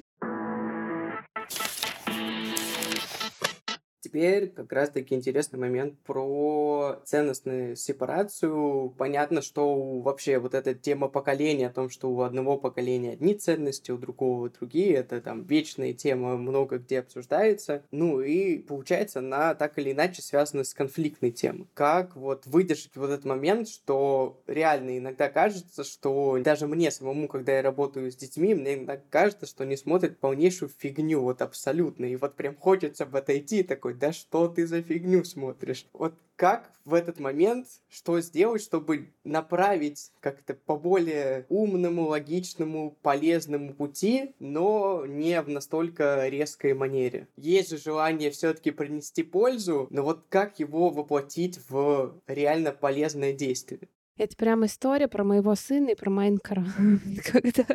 Теперь 4.14 4.50
как 4.50 4.72
раз-таки 4.72 5.16
интересный 5.16 5.58
момент 5.58 5.98
про 6.06 7.02
ценностную 7.04 7.76
сепарацию. 7.76 8.94
Понятно, 8.96 9.42
что 9.42 10.00
вообще 10.02 10.38
вот 10.38 10.54
эта 10.54 10.76
тема 10.76 11.08
поколения, 11.08 11.68
о 11.68 11.74
том, 11.74 11.90
что 11.90 12.12
у 12.12 12.22
одного 12.22 12.58
поколения 12.58 13.14
одни 13.14 13.34
ценности, 13.34 13.90
у 13.90 13.98
другого 13.98 14.52
другие, 14.52 14.94
это 14.94 15.20
там 15.20 15.44
вечная 15.46 15.94
тема, 15.94 16.38
много 16.38 16.78
где 16.78 17.00
обсуждается. 17.00 17.82
Ну 17.90 18.22
и 18.22 18.60
получается, 18.60 19.18
она 19.18 19.56
так 19.56 19.80
или 19.80 19.94
иначе 19.94 20.22
связана 20.22 20.64
с 20.64 20.76
конфликтной 20.76 21.32
темой. 21.32 21.68
Как 21.74 22.16
вот 22.16 22.46
выдержать 22.46 22.96
вот 22.96 23.10
этот 23.10 23.26
момент, 23.26 23.68
что 23.68 24.44
реально 24.46 25.00
иногда 25.00 25.28
кажется, 25.28 25.84
что 25.84 26.38
даже 26.44 26.68
мне 26.68 26.92
самому, 26.92 27.28
когда 27.28 27.54
я 27.54 27.64
работаю 27.64 28.12
с 28.12 28.16
детьми, 28.16 28.54
мне 28.54 28.76
иногда 28.76 29.02
кажется, 29.10 29.48
что 29.48 29.64
они 29.64 29.76
смотрят 29.76 30.20
полнейшую 30.20 30.70
фигню, 30.70 31.22
вот 31.22 31.42
абсолютно. 31.42 32.06
И 32.06 32.16
вот 32.16 32.36
прям 32.36 32.56
хочется 32.56 33.08
в 33.08 33.16
это 33.16 33.36
идти 33.36 33.64
такой, 33.64 33.96
да 34.04 34.12
что 34.12 34.50
ты 34.50 34.68
за 34.68 34.82
фигню 34.82 35.24
смотришь? 35.24 35.88
Вот 35.94 36.14
как 36.36 36.74
в 36.84 36.94
этот 36.94 37.22
момент, 37.22 37.68
что 37.90 38.20
сделать, 38.20 38.62
чтобы 38.62 39.14
направить 39.24 40.12
как-то 40.20 40.56
по 40.56 40.76
более 40.76 41.46
умному, 41.48 42.08
логичному, 42.08 42.98
полезному 43.02 43.74
пути, 43.74 44.36
но 44.40 45.06
не 45.06 45.42
в 45.42 45.48
настолько 45.48 46.28
резкой 46.28 46.74
манере. 46.74 47.30
Есть 47.38 47.70
же 47.70 47.78
желание 47.78 48.30
все-таки 48.30 48.72
принести 48.72 49.24
пользу, 49.24 49.88
но 49.90 50.04
вот 50.04 50.26
как 50.28 50.60
его 50.60 50.90
воплотить 50.90 51.62
в 51.70 52.22
реально 52.28 52.74
полезное 52.74 53.32
действие? 53.32 53.88
Это 54.16 54.36
прям 54.38 54.64
история 54.64 55.08
про 55.08 55.24
моего 55.24 55.56
сына 55.56 55.90
и 55.90 55.96
про 55.96 56.12
Майнкрафт. 56.12 56.70
Когда 57.32 57.66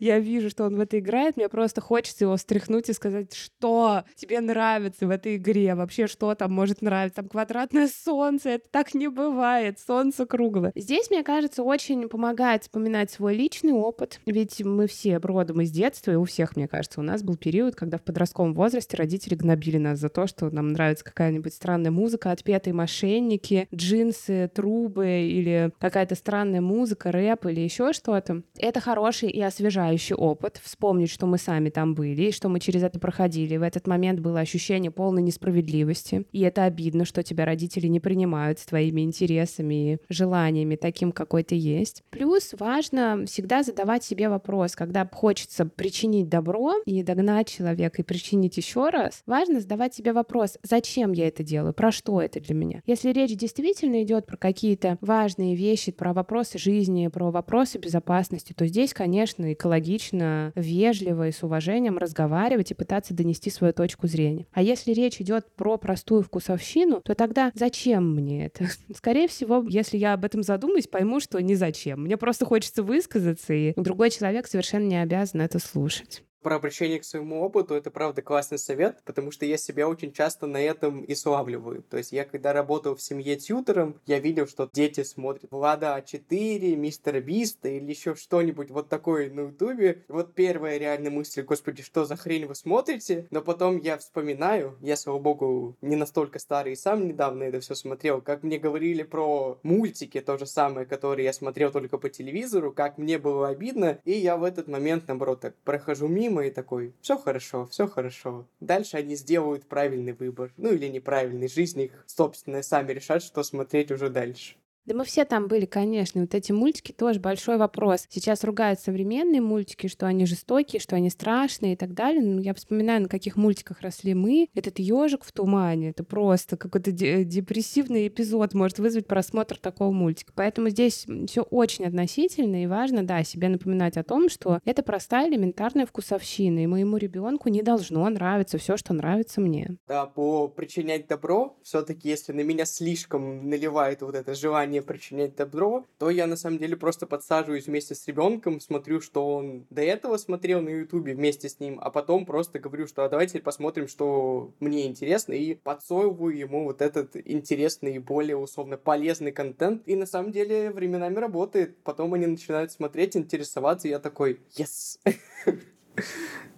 я 0.00 0.18
вижу, 0.18 0.50
что 0.50 0.64
он 0.64 0.74
в 0.74 0.80
это 0.80 0.98
играет, 0.98 1.36
мне 1.36 1.48
просто 1.48 1.80
хочется 1.80 2.24
его 2.24 2.36
встряхнуть 2.36 2.88
и 2.88 2.92
сказать, 2.92 3.34
что 3.34 4.02
тебе 4.16 4.40
нравится 4.40 5.06
в 5.06 5.10
этой 5.10 5.36
игре, 5.36 5.76
вообще 5.76 6.08
что 6.08 6.34
там 6.34 6.52
может 6.52 6.82
нравиться. 6.82 7.16
Там 7.16 7.28
квадратное 7.28 7.88
солнце, 7.88 8.50
это 8.50 8.68
так 8.68 8.94
не 8.94 9.06
бывает, 9.06 9.78
солнце 9.78 10.26
круглое. 10.26 10.72
Здесь, 10.74 11.08
мне 11.08 11.22
кажется, 11.22 11.62
очень 11.62 12.08
помогает 12.08 12.62
вспоминать 12.62 13.12
свой 13.12 13.36
личный 13.36 13.72
опыт, 13.72 14.20
ведь 14.26 14.60
мы 14.64 14.88
все 14.88 15.18
родом 15.18 15.60
из 15.60 15.70
детства, 15.70 16.10
и 16.10 16.16
у 16.16 16.24
всех, 16.24 16.56
мне 16.56 16.66
кажется, 16.66 16.98
у 16.98 17.04
нас 17.04 17.22
был 17.22 17.36
период, 17.36 17.76
когда 17.76 17.98
в 17.98 18.02
подростковом 18.02 18.54
возрасте 18.54 18.96
родители 18.96 19.36
гнобили 19.36 19.78
нас 19.78 20.00
за 20.00 20.08
то, 20.08 20.26
что 20.26 20.50
нам 20.50 20.72
нравится 20.72 21.04
какая-нибудь 21.04 21.54
странная 21.54 21.92
музыка, 21.92 22.32
отпетые 22.32 22.74
мошенники, 22.74 23.68
джинсы, 23.72 24.50
трубы 24.52 25.06
или 25.06 25.70
какая-то 25.78 26.14
странная 26.14 26.60
музыка, 26.60 27.12
рэп 27.12 27.46
или 27.46 27.60
еще 27.60 27.92
что-то. 27.92 28.42
Это 28.58 28.80
хороший 28.80 29.30
и 29.30 29.40
освежающий 29.40 30.14
опыт. 30.14 30.60
Вспомнить, 30.62 31.10
что 31.10 31.26
мы 31.26 31.38
сами 31.38 31.70
там 31.70 31.94
были, 31.94 32.22
и 32.22 32.32
что 32.32 32.48
мы 32.48 32.60
через 32.60 32.82
это 32.82 32.98
проходили. 32.98 33.56
В 33.56 33.62
этот 33.62 33.86
момент 33.86 34.20
было 34.20 34.40
ощущение 34.40 34.90
полной 34.90 35.22
несправедливости. 35.22 36.26
И 36.32 36.40
это 36.40 36.64
обидно, 36.64 37.04
что 37.04 37.22
тебя 37.22 37.44
родители 37.44 37.86
не 37.86 38.00
принимают 38.00 38.58
с 38.58 38.66
твоими 38.66 39.02
интересами 39.02 39.92
и 39.92 39.98
желаниями 40.08 40.76
таким, 40.76 41.12
какой 41.12 41.42
ты 41.42 41.54
есть. 41.54 42.02
Плюс 42.10 42.54
важно 42.58 43.24
всегда 43.26 43.62
задавать 43.62 44.04
себе 44.04 44.28
вопрос, 44.28 44.76
когда 44.76 45.08
хочется 45.12 45.66
причинить 45.66 46.28
добро 46.28 46.74
и 46.84 47.02
догнать 47.02 47.48
человека 47.48 48.02
и 48.02 48.04
причинить 48.04 48.56
еще 48.56 48.88
раз, 48.88 49.22
важно 49.26 49.60
задавать 49.60 49.94
себе 49.94 50.12
вопрос, 50.12 50.58
зачем 50.62 51.12
я 51.12 51.28
это 51.28 51.42
делаю, 51.42 51.74
про 51.74 51.92
что 51.92 52.20
это 52.20 52.40
для 52.40 52.54
меня. 52.54 52.82
Если 52.86 53.12
речь 53.12 53.36
действительно 53.36 54.02
идет 54.02 54.26
про 54.26 54.36
какие-то 54.36 54.98
важные 55.00 55.54
вещи, 55.54 55.65
вещи, 55.66 55.92
про 55.92 56.12
вопросы 56.12 56.58
жизни, 56.58 57.08
про 57.08 57.30
вопросы 57.30 57.78
безопасности, 57.78 58.52
то 58.52 58.66
здесь, 58.66 58.94
конечно, 58.94 59.52
экологично, 59.52 60.52
вежливо 60.54 61.28
и 61.28 61.32
с 61.32 61.42
уважением 61.42 61.98
разговаривать 61.98 62.70
и 62.70 62.74
пытаться 62.74 63.14
донести 63.14 63.50
свою 63.50 63.72
точку 63.72 64.06
зрения. 64.06 64.46
А 64.52 64.62
если 64.62 64.92
речь 64.92 65.20
идет 65.20 65.46
про 65.56 65.76
простую 65.76 66.22
вкусовщину, 66.22 67.00
то 67.00 67.14
тогда 67.14 67.50
зачем 67.54 68.14
мне 68.14 68.46
это? 68.46 68.68
Скорее 68.94 69.28
всего, 69.28 69.64
если 69.68 69.96
я 69.96 70.14
об 70.14 70.24
этом 70.24 70.42
задумаюсь, 70.42 70.86
пойму, 70.86 71.20
что 71.20 71.40
не 71.40 71.54
зачем. 71.54 72.04
Мне 72.04 72.16
просто 72.16 72.44
хочется 72.44 72.82
высказаться, 72.82 73.52
и 73.52 73.72
другой 73.76 74.10
человек 74.10 74.46
совершенно 74.46 74.86
не 74.86 75.02
обязан 75.02 75.40
это 75.40 75.58
слушать. 75.58 76.22
Про 76.46 76.54
обращение 76.54 77.00
к 77.00 77.04
своему 77.04 77.42
опыту, 77.42 77.74
это 77.74 77.90
правда 77.90 78.22
классный 78.22 78.58
совет, 78.58 79.02
потому 79.04 79.32
что 79.32 79.44
я 79.44 79.56
себя 79.56 79.88
очень 79.88 80.12
часто 80.12 80.46
на 80.46 80.58
этом 80.58 81.00
и 81.00 81.12
славливаю. 81.16 81.82
То 81.82 81.96
есть 81.96 82.12
я 82.12 82.24
когда 82.24 82.52
работал 82.52 82.94
в 82.94 83.02
семье 83.02 83.34
тьютером, 83.34 84.00
я 84.06 84.20
видел, 84.20 84.46
что 84.46 84.70
дети 84.72 85.02
смотрят 85.02 85.50
Влада 85.50 85.98
А4, 85.98 86.76
Мистера 86.76 87.20
Биста 87.20 87.68
или 87.68 87.90
еще 87.90 88.14
что-нибудь 88.14 88.70
вот 88.70 88.88
такое 88.88 89.28
на 89.28 89.40
Ютубе. 89.40 90.04
Вот 90.06 90.34
первая 90.34 90.78
реальная 90.78 91.10
мысль, 91.10 91.42
господи, 91.42 91.82
что 91.82 92.04
за 92.04 92.14
хрень 92.14 92.46
вы 92.46 92.54
смотрите? 92.54 93.26
Но 93.32 93.42
потом 93.42 93.78
я 93.80 93.98
вспоминаю, 93.98 94.78
я, 94.82 94.96
слава 94.96 95.18
богу, 95.18 95.76
не 95.80 95.96
настолько 95.96 96.38
старый 96.38 96.74
и 96.74 96.76
сам 96.76 97.08
недавно 97.08 97.42
это 97.42 97.58
все 97.58 97.74
смотрел, 97.74 98.22
как 98.22 98.44
мне 98.44 98.60
говорили 98.60 99.02
про 99.02 99.58
мультики, 99.64 100.20
то 100.20 100.38
же 100.38 100.46
самое, 100.46 100.86
которые 100.86 101.24
я 101.24 101.32
смотрел 101.32 101.72
только 101.72 101.98
по 101.98 102.08
телевизору, 102.08 102.70
как 102.70 102.98
мне 102.98 103.18
было 103.18 103.48
обидно, 103.48 103.98
и 104.04 104.12
я 104.12 104.36
в 104.36 104.44
этот 104.44 104.68
момент, 104.68 105.08
наоборот, 105.08 105.40
так 105.40 105.56
прохожу 105.64 106.06
мимо 106.06 106.35
и 106.40 106.50
такой, 106.50 106.94
все 107.00 107.18
хорошо, 107.18 107.66
все 107.66 107.86
хорошо. 107.86 108.46
Дальше 108.60 108.96
они 108.96 109.14
сделают 109.16 109.66
правильный 109.66 110.12
выбор, 110.12 110.52
ну 110.56 110.72
или 110.72 110.86
неправильный, 110.88 111.48
жизнь 111.48 111.80
их 111.82 112.04
собственная, 112.06 112.62
сами 112.62 112.92
решат, 112.92 113.22
что 113.22 113.42
смотреть 113.42 113.90
уже 113.90 114.10
дальше. 114.10 114.56
Да 114.86 114.94
мы 114.94 115.04
все 115.04 115.24
там 115.24 115.48
были, 115.48 115.66
конечно. 115.66 116.20
Вот 116.20 116.34
эти 116.34 116.52
мультики 116.52 116.92
тоже 116.92 117.18
большой 117.18 117.58
вопрос. 117.58 118.06
Сейчас 118.08 118.44
ругают 118.44 118.78
современные 118.78 119.40
мультики, 119.40 119.88
что 119.88 120.06
они 120.06 120.26
жестокие, 120.26 120.80
что 120.80 120.94
они 120.94 121.10
страшные 121.10 121.72
и 121.72 121.76
так 121.76 121.92
далее. 121.92 122.22
Но 122.22 122.40
я 122.40 122.54
вспоминаю, 122.54 123.02
на 123.02 123.08
каких 123.08 123.36
мультиках 123.36 123.80
росли 123.80 124.14
мы. 124.14 124.48
Этот 124.54 124.78
ежик 124.78 125.24
в 125.24 125.32
тумане, 125.32 125.90
это 125.90 126.04
просто 126.04 126.56
какой-то 126.56 126.92
депрессивный 126.92 128.06
эпизод 128.06 128.54
может 128.54 128.78
вызвать 128.78 129.08
просмотр 129.08 129.58
такого 129.58 129.90
мультика. 129.90 130.32
Поэтому 130.36 130.68
здесь 130.68 131.04
все 131.26 131.42
очень 131.42 131.84
относительно 131.84 132.62
и 132.62 132.66
важно, 132.66 133.04
да, 133.04 133.24
себе 133.24 133.48
напоминать 133.48 133.96
о 133.96 134.04
том, 134.04 134.28
что 134.28 134.60
это 134.64 134.84
простая 134.84 135.28
элементарная 135.28 135.86
вкусовщина, 135.86 136.60
и 136.60 136.66
моему 136.66 136.96
ребенку 136.96 137.48
не 137.48 137.62
должно 137.62 138.08
нравиться 138.08 138.56
все, 138.58 138.76
что 138.76 138.94
нравится 138.94 139.40
мне. 139.40 139.78
Да, 139.88 140.06
по 140.06 140.46
причинять 140.46 141.08
добро, 141.08 141.58
все-таки, 141.64 142.08
если 142.08 142.32
на 142.32 142.42
меня 142.42 142.64
слишком 142.64 143.48
наливает 143.48 144.02
вот 144.02 144.14
это 144.14 144.34
желание 144.34 144.75
желание 144.76 144.82
причинять 144.82 145.36
добро, 145.36 145.84
то 145.98 146.10
я 146.10 146.26
на 146.26 146.36
самом 146.36 146.58
деле 146.58 146.76
просто 146.76 147.06
подсаживаюсь 147.06 147.66
вместе 147.66 147.94
с 147.94 148.06
ребенком, 148.06 148.60
смотрю, 148.60 149.00
что 149.00 149.36
он 149.36 149.66
до 149.70 149.82
этого 149.82 150.16
смотрел 150.16 150.60
на 150.60 150.70
Ютубе 150.70 151.14
вместе 151.14 151.48
с 151.48 151.60
ним, 151.60 151.78
а 151.82 151.90
потом 151.90 152.26
просто 152.26 152.58
говорю, 152.58 152.86
что 152.86 153.04
а 153.04 153.08
давайте 153.08 153.40
посмотрим, 153.40 153.88
что 153.88 154.52
мне 154.60 154.86
интересно, 154.86 155.32
и 155.32 155.54
подсовываю 155.54 156.36
ему 156.36 156.64
вот 156.64 156.82
этот 156.82 157.16
интересный 157.16 157.96
и 157.96 157.98
более 157.98 158.36
условно 158.36 158.76
полезный 158.76 159.32
контент. 159.32 159.82
И 159.86 159.96
на 159.96 160.06
самом 160.06 160.32
деле 160.32 160.70
временами 160.70 161.16
работает. 161.18 161.76
Потом 161.84 162.14
они 162.14 162.26
начинают 162.26 162.72
смотреть, 162.72 163.16
интересоваться, 163.16 163.88
и 163.88 163.90
я 163.90 163.98
такой, 163.98 164.40
yes! 164.56 164.98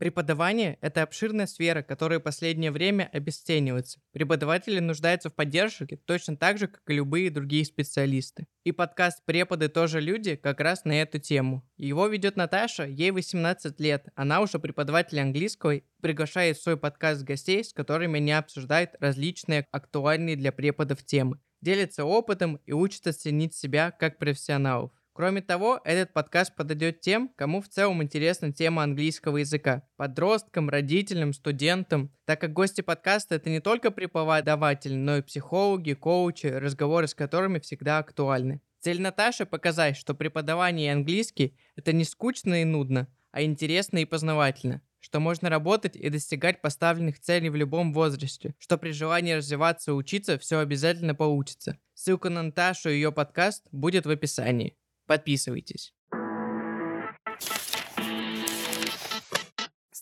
Преподавание— 0.00 0.78
это 0.80 1.02
обширная 1.02 1.46
сфера, 1.46 1.82
которая 1.82 2.20
в 2.20 2.22
последнее 2.22 2.70
время 2.70 3.10
обесценивается. 3.12 4.00
Преподаватели 4.12 4.78
нуждаются 4.78 5.28
в 5.28 5.34
поддержке 5.34 5.98
точно 6.06 6.38
так 6.38 6.56
же, 6.56 6.68
как 6.68 6.80
и 6.88 6.94
любые 6.94 7.28
другие 7.28 7.66
специалисты. 7.66 8.46
И 8.64 8.72
подкаст 8.72 9.22
«Преподы 9.26 9.68
тоже 9.68 10.00
люди» 10.00 10.36
как 10.36 10.60
раз 10.60 10.86
на 10.86 10.92
эту 10.92 11.18
тему. 11.18 11.68
Его 11.76 12.06
ведет 12.06 12.36
Наташа, 12.36 12.86
ей 12.86 13.10
18 13.10 13.78
лет. 13.78 14.08
Она 14.14 14.40
уже 14.40 14.58
преподаватель 14.58 15.20
английского 15.20 15.74
и 15.74 15.82
приглашает 16.00 16.56
в 16.56 16.62
свой 16.62 16.78
подкаст 16.78 17.22
гостей, 17.22 17.62
с 17.62 17.74
которыми 17.74 18.16
они 18.20 18.32
обсуждают 18.32 18.92
различные 19.00 19.66
актуальные 19.70 20.36
для 20.36 20.50
преподов 20.50 21.04
темы. 21.04 21.38
Делится 21.60 22.06
опытом 22.06 22.58
и 22.64 22.72
учится 22.72 23.12
ценить 23.12 23.54
себя 23.54 23.90
как 23.90 24.16
профессионалов. 24.16 24.92
Кроме 25.12 25.42
того, 25.42 25.80
этот 25.84 26.12
подкаст 26.12 26.54
подойдет 26.54 27.00
тем, 27.00 27.30
кому 27.36 27.60
в 27.60 27.68
целом 27.68 28.02
интересна 28.02 28.52
тема 28.52 28.84
английского 28.84 29.38
языка. 29.38 29.82
Подросткам, 29.96 30.68
родителям, 30.70 31.32
студентам. 31.32 32.12
Так 32.24 32.40
как 32.40 32.52
гости 32.52 32.80
подкаста 32.80 33.34
это 33.34 33.50
не 33.50 33.60
только 33.60 33.90
преподаватели, 33.90 34.94
но 34.94 35.16
и 35.16 35.22
психологи, 35.22 35.94
коучи, 35.94 36.46
разговоры 36.46 37.08
с 37.08 37.14
которыми 37.14 37.58
всегда 37.58 37.98
актуальны. 37.98 38.60
Цель 38.78 39.02
Наташи 39.02 39.46
показать, 39.46 39.96
что 39.96 40.14
преподавание 40.14 40.92
английский 40.92 41.56
это 41.76 41.92
не 41.92 42.04
скучно 42.04 42.62
и 42.62 42.64
нудно, 42.64 43.08
а 43.30 43.42
интересно 43.42 43.98
и 43.98 44.04
познавательно 44.04 44.80
что 45.00 45.18
можно 45.18 45.48
работать 45.48 45.96
и 45.96 46.08
достигать 46.10 46.60
поставленных 46.60 47.18
целей 47.18 47.48
в 47.48 47.56
любом 47.56 47.92
возрасте, 47.92 48.54
что 48.58 48.78
при 48.78 48.92
желании 48.92 49.32
развиваться 49.32 49.90
и 49.90 49.94
учиться 49.94 50.38
все 50.38 50.58
обязательно 50.58 51.14
получится. 51.14 51.78
Ссылка 51.94 52.28
на 52.28 52.42
Наташу 52.42 52.90
и 52.90 52.94
ее 52.94 53.10
подкаст 53.10 53.66
будет 53.72 54.06
в 54.06 54.10
описании. 54.10 54.76
Подписывайтесь. 55.10 55.92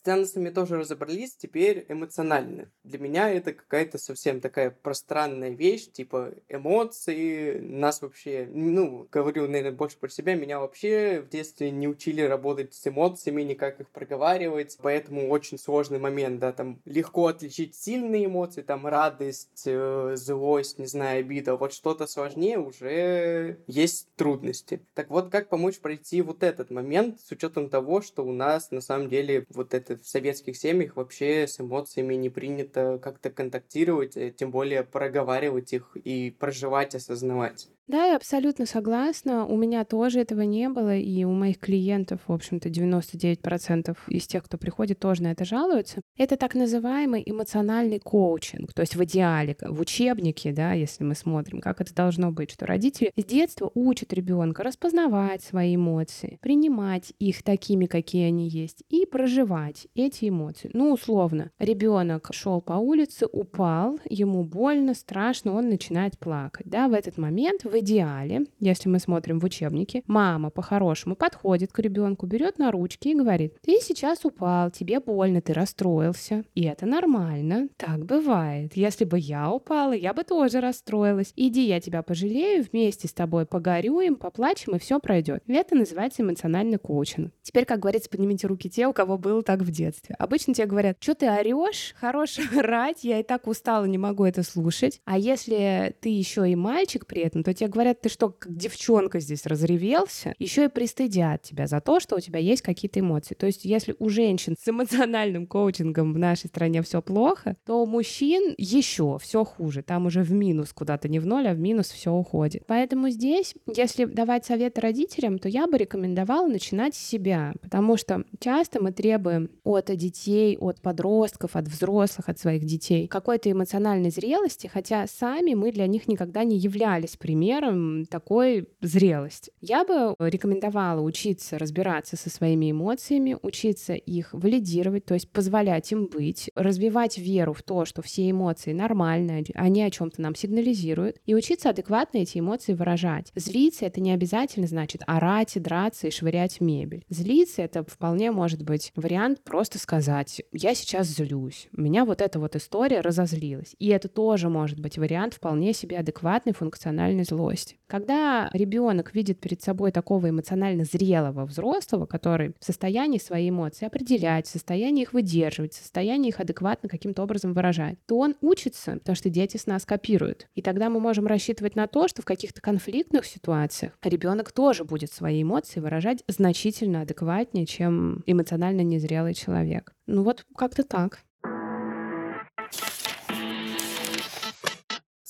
С 0.08 0.10
ценностями 0.10 0.48
тоже 0.48 0.78
разобрались, 0.78 1.36
теперь 1.36 1.84
эмоционально. 1.86 2.70
Для 2.82 2.98
меня 2.98 3.28
это 3.28 3.52
какая-то 3.52 3.98
совсем 3.98 4.40
такая 4.40 4.70
пространная 4.70 5.50
вещь, 5.50 5.90
типа 5.92 6.32
эмоции, 6.48 7.58
нас 7.58 8.00
вообще, 8.00 8.48
ну, 8.50 9.06
говорю, 9.12 9.46
наверное, 9.46 9.72
больше 9.72 9.98
про 9.98 10.08
себя, 10.08 10.34
меня 10.34 10.60
вообще 10.60 11.20
в 11.20 11.28
детстве 11.28 11.70
не 11.70 11.86
учили 11.88 12.22
работать 12.22 12.72
с 12.72 12.86
эмоциями, 12.86 13.42
никак 13.42 13.82
их 13.82 13.90
проговаривать, 13.90 14.78
поэтому 14.80 15.28
очень 15.28 15.58
сложный 15.58 15.98
момент, 15.98 16.40
да, 16.40 16.52
там 16.52 16.80
легко 16.86 17.26
отличить 17.26 17.74
сильные 17.74 18.24
эмоции, 18.24 18.62
там 18.62 18.86
радость, 18.86 19.64
э, 19.66 20.12
злость, 20.14 20.78
не 20.78 20.86
знаю, 20.86 21.20
обида, 21.20 21.56
вот 21.56 21.74
что-то 21.74 22.06
сложнее 22.06 22.58
уже 22.58 23.58
есть 23.66 24.08
трудности. 24.16 24.80
Так 24.94 25.10
вот, 25.10 25.28
как 25.28 25.50
помочь 25.50 25.80
пройти 25.80 26.22
вот 26.22 26.42
этот 26.42 26.70
момент 26.70 27.20
с 27.20 27.30
учетом 27.30 27.68
того, 27.68 28.00
что 28.00 28.24
у 28.24 28.32
нас 28.32 28.70
на 28.70 28.80
самом 28.80 29.10
деле 29.10 29.44
вот 29.50 29.74
это 29.74 29.97
в 30.02 30.08
советских 30.08 30.56
семьях 30.56 30.96
вообще 30.96 31.46
с 31.46 31.60
эмоциями 31.60 32.14
не 32.14 32.30
принято 32.30 32.98
как-то 32.98 33.30
контактировать, 33.30 34.16
э, 34.16 34.30
тем 34.30 34.50
более 34.50 34.84
проговаривать 34.84 35.72
их 35.72 35.96
и 35.96 36.30
проживать, 36.30 36.94
осознавать. 36.94 37.68
Да, 37.88 38.04
я 38.04 38.16
абсолютно 38.16 38.66
согласна. 38.66 39.46
У 39.46 39.56
меня 39.56 39.82
тоже 39.86 40.20
этого 40.20 40.42
не 40.42 40.68
было, 40.68 40.94
и 40.94 41.24
у 41.24 41.32
моих 41.32 41.58
клиентов, 41.58 42.20
в 42.26 42.32
общем-то, 42.32 42.68
99% 42.68 43.96
из 44.08 44.26
тех, 44.26 44.44
кто 44.44 44.58
приходит, 44.58 44.98
тоже 44.98 45.22
на 45.22 45.32
это 45.32 45.46
жалуются. 45.46 46.02
Это 46.18 46.36
так 46.36 46.54
называемый 46.54 47.22
эмоциональный 47.24 47.98
коучинг, 47.98 48.74
то 48.74 48.82
есть 48.82 48.94
в 48.94 49.02
идеале, 49.04 49.56
в 49.62 49.80
учебнике, 49.80 50.52
да, 50.52 50.74
если 50.74 51.02
мы 51.02 51.14
смотрим, 51.14 51.60
как 51.60 51.80
это 51.80 51.94
должно 51.94 52.30
быть, 52.30 52.50
что 52.50 52.66
родители 52.66 53.10
с 53.16 53.24
детства 53.24 53.70
учат 53.72 54.12
ребенка 54.12 54.62
распознавать 54.64 55.42
свои 55.42 55.76
эмоции, 55.76 56.38
принимать 56.42 57.14
их 57.18 57.42
такими, 57.42 57.86
какие 57.86 58.26
они 58.26 58.48
есть, 58.48 58.84
и 58.90 59.06
проживать 59.06 59.86
эти 59.94 60.28
эмоции. 60.28 60.70
Ну, 60.74 60.92
условно, 60.92 61.52
ребенок 61.58 62.28
шел 62.32 62.60
по 62.60 62.74
улице, 62.74 63.26
упал, 63.32 63.98
ему 64.10 64.44
больно, 64.44 64.92
страшно, 64.92 65.54
он 65.54 65.70
начинает 65.70 66.18
плакать. 66.18 66.68
Да, 66.68 66.88
в 66.88 66.92
этот 66.92 67.16
момент 67.16 67.64
идеале, 67.80 68.46
если 68.60 68.88
мы 68.88 68.98
смотрим 68.98 69.38
в 69.40 69.44
учебнике, 69.44 70.02
мама 70.06 70.50
по-хорошему 70.50 71.16
подходит 71.16 71.72
к 71.72 71.78
ребенку, 71.78 72.26
берет 72.26 72.58
на 72.58 72.70
ручки 72.70 73.08
и 73.08 73.14
говорит, 73.14 73.54
ты 73.62 73.78
сейчас 73.80 74.24
упал, 74.24 74.70
тебе 74.70 75.00
больно, 75.00 75.40
ты 75.40 75.52
расстроился. 75.52 76.44
И 76.54 76.64
это 76.64 76.86
нормально, 76.86 77.68
так 77.76 78.04
бывает. 78.04 78.76
Если 78.76 79.04
бы 79.04 79.18
я 79.18 79.50
упала, 79.50 79.92
я 79.92 80.14
бы 80.14 80.24
тоже 80.24 80.60
расстроилась. 80.60 81.32
Иди, 81.36 81.66
я 81.66 81.80
тебя 81.80 82.02
пожалею, 82.02 82.64
вместе 82.70 83.08
с 83.08 83.12
тобой 83.12 83.46
погорюем, 83.46 84.16
поплачем, 84.16 84.76
и 84.76 84.78
все 84.78 84.98
пройдет. 85.00 85.42
Это 85.46 85.74
называется 85.74 86.22
эмоциональный 86.22 86.78
коучинг. 86.78 87.32
Теперь, 87.42 87.64
как 87.64 87.80
говорится, 87.80 88.10
поднимите 88.10 88.46
руки 88.46 88.68
те, 88.68 88.86
у 88.86 88.92
кого 88.92 89.18
было 89.18 89.42
так 89.42 89.60
в 89.60 89.70
детстве. 89.70 90.14
Обычно 90.18 90.54
тебе 90.54 90.66
говорят, 90.66 90.96
что 91.00 91.14
ты 91.14 91.30
орешь, 91.30 91.94
хорош 91.98 92.38
орать, 92.56 93.04
я 93.04 93.20
и 93.20 93.22
так 93.22 93.46
устала, 93.46 93.84
не 93.84 93.98
могу 93.98 94.24
это 94.24 94.42
слушать. 94.42 95.00
А 95.04 95.18
если 95.18 95.94
ты 96.00 96.08
еще 96.08 96.50
и 96.50 96.54
мальчик 96.56 97.06
при 97.06 97.22
этом, 97.22 97.42
то 97.42 97.54
тебе 97.54 97.67
говорят, 97.68 98.00
ты 98.00 98.08
что, 98.08 98.30
как 98.30 98.54
девчонка 98.54 99.20
здесь 99.20 99.46
разревелся, 99.46 100.34
еще 100.38 100.64
и 100.64 100.68
пристыдят 100.68 101.42
тебя 101.42 101.66
за 101.66 101.80
то, 101.80 102.00
что 102.00 102.16
у 102.16 102.20
тебя 102.20 102.38
есть 102.38 102.62
какие-то 102.62 103.00
эмоции. 103.00 103.34
То 103.34 103.46
есть 103.46 103.64
если 103.64 103.94
у 103.98 104.08
женщин 104.08 104.56
с 104.58 104.68
эмоциональным 104.68 105.46
коучингом 105.46 106.12
в 106.12 106.18
нашей 106.18 106.46
стране 106.46 106.82
все 106.82 107.02
плохо, 107.02 107.56
то 107.66 107.82
у 107.82 107.86
мужчин 107.86 108.54
еще 108.56 109.18
все 109.20 109.44
хуже. 109.44 109.82
Там 109.82 110.06
уже 110.06 110.22
в 110.22 110.32
минус 110.32 110.72
куда-то, 110.72 111.08
не 111.08 111.18
в 111.18 111.26
ноль, 111.26 111.48
а 111.48 111.54
в 111.54 111.58
минус 111.58 111.90
все 111.90 112.12
уходит. 112.12 112.64
Поэтому 112.66 113.10
здесь, 113.10 113.54
если 113.74 114.04
давать 114.04 114.46
совет 114.46 114.78
родителям, 114.78 115.38
то 115.38 115.48
я 115.48 115.66
бы 115.66 115.78
рекомендовала 115.78 116.46
начинать 116.46 116.94
с 116.94 116.98
себя, 116.98 117.52
потому 117.60 117.96
что 117.96 118.24
часто 118.40 118.82
мы 118.82 118.92
требуем 118.92 119.50
от 119.64 119.94
детей, 119.96 120.56
от 120.58 120.80
подростков, 120.80 121.56
от 121.56 121.68
взрослых, 121.68 122.28
от 122.28 122.38
своих 122.38 122.64
детей 122.64 123.06
какой-то 123.08 123.50
эмоциональной 123.50 124.10
зрелости, 124.10 124.68
хотя 124.72 125.06
сами 125.06 125.54
мы 125.54 125.72
для 125.72 125.86
них 125.86 126.08
никогда 126.08 126.44
не 126.44 126.56
являлись 126.56 127.16
примером 127.16 127.57
примером 127.58 128.06
такой 128.06 128.68
зрелости. 128.80 129.52
Я 129.60 129.84
бы 129.84 130.14
рекомендовала 130.18 131.00
учиться 131.00 131.58
разбираться 131.58 132.16
со 132.16 132.30
своими 132.30 132.70
эмоциями, 132.70 133.36
учиться 133.42 133.94
их 133.94 134.30
валидировать, 134.32 135.04
то 135.04 135.14
есть 135.14 135.30
позволять 135.30 135.90
им 135.92 136.06
быть, 136.06 136.50
развивать 136.54 137.18
веру 137.18 137.52
в 137.52 137.62
то, 137.62 137.84
что 137.84 138.02
все 138.02 138.30
эмоции 138.30 138.72
нормальные, 138.72 139.44
они 139.54 139.82
о 139.82 139.90
чем-то 139.90 140.20
нам 140.20 140.34
сигнализируют, 140.34 141.16
и 141.26 141.34
учиться 141.34 141.70
адекватно 141.70 142.18
эти 142.18 142.38
эмоции 142.38 142.74
выражать. 142.74 143.32
Злиться— 143.34 143.84
это 143.86 144.00
не 144.00 144.12
обязательно 144.12 144.66
значит 144.66 145.02
орать, 145.06 145.60
драться 145.60 146.08
и 146.08 146.10
швырять 146.10 146.60
мебель. 146.60 147.04
Злиться— 147.08 147.62
это 147.62 147.84
вполне 147.84 148.30
может 148.30 148.62
быть 148.62 148.92
вариант 148.94 149.42
просто 149.44 149.78
сказать 149.78 150.42
«я 150.52 150.74
сейчас 150.74 151.08
злюсь, 151.08 151.68
меня 151.72 152.04
вот 152.04 152.20
эта 152.20 152.38
вот 152.38 152.56
история 152.56 153.00
разозлилась». 153.00 153.74
И 153.78 153.88
это 153.88 154.08
тоже 154.08 154.48
может 154.48 154.80
быть 154.80 154.98
вариант 154.98 155.34
вполне 155.34 155.72
себе 155.72 155.98
адекватной 155.98 156.52
функциональной 156.52 157.24
злости. 157.24 157.37
Когда 157.86 158.50
ребенок 158.52 159.14
видит 159.14 159.40
перед 159.40 159.62
собой 159.62 159.92
такого 159.92 160.28
эмоционально 160.28 160.84
зрелого 160.84 161.46
взрослого, 161.46 162.06
который 162.06 162.52
в 162.58 162.64
состоянии 162.64 163.18
свои 163.18 163.50
эмоции 163.50 163.86
определять, 163.86 164.46
в 164.46 164.50
состоянии 164.50 165.02
их 165.02 165.12
выдерживать, 165.12 165.72
в 165.72 165.78
состоянии 165.78 166.28
их 166.28 166.40
адекватно 166.40 166.88
каким-то 166.88 167.22
образом 167.22 167.54
выражать, 167.54 167.96
то 168.06 168.18
он 168.18 168.34
учится, 168.40 168.92
потому 168.92 169.16
что 169.16 169.30
дети 169.30 169.56
с 169.56 169.66
нас 169.66 169.86
копируют. 169.86 170.48
И 170.54 170.62
тогда 170.62 170.90
мы 170.90 171.00
можем 171.00 171.26
рассчитывать 171.26 171.76
на 171.76 171.86
то, 171.86 172.08
что 172.08 172.22
в 172.22 172.24
каких-то 172.24 172.60
конфликтных 172.60 173.24
ситуациях 173.24 173.92
ребенок 174.02 174.52
тоже 174.52 174.84
будет 174.84 175.12
свои 175.12 175.42
эмоции 175.42 175.80
выражать 175.80 176.22
значительно 176.28 177.02
адекватнее, 177.02 177.66
чем 177.66 178.22
эмоционально 178.26 178.82
незрелый 178.82 179.34
человек. 179.34 179.92
Ну 180.06 180.22
вот 180.22 180.44
как-то 180.56 180.82
так. 180.82 181.20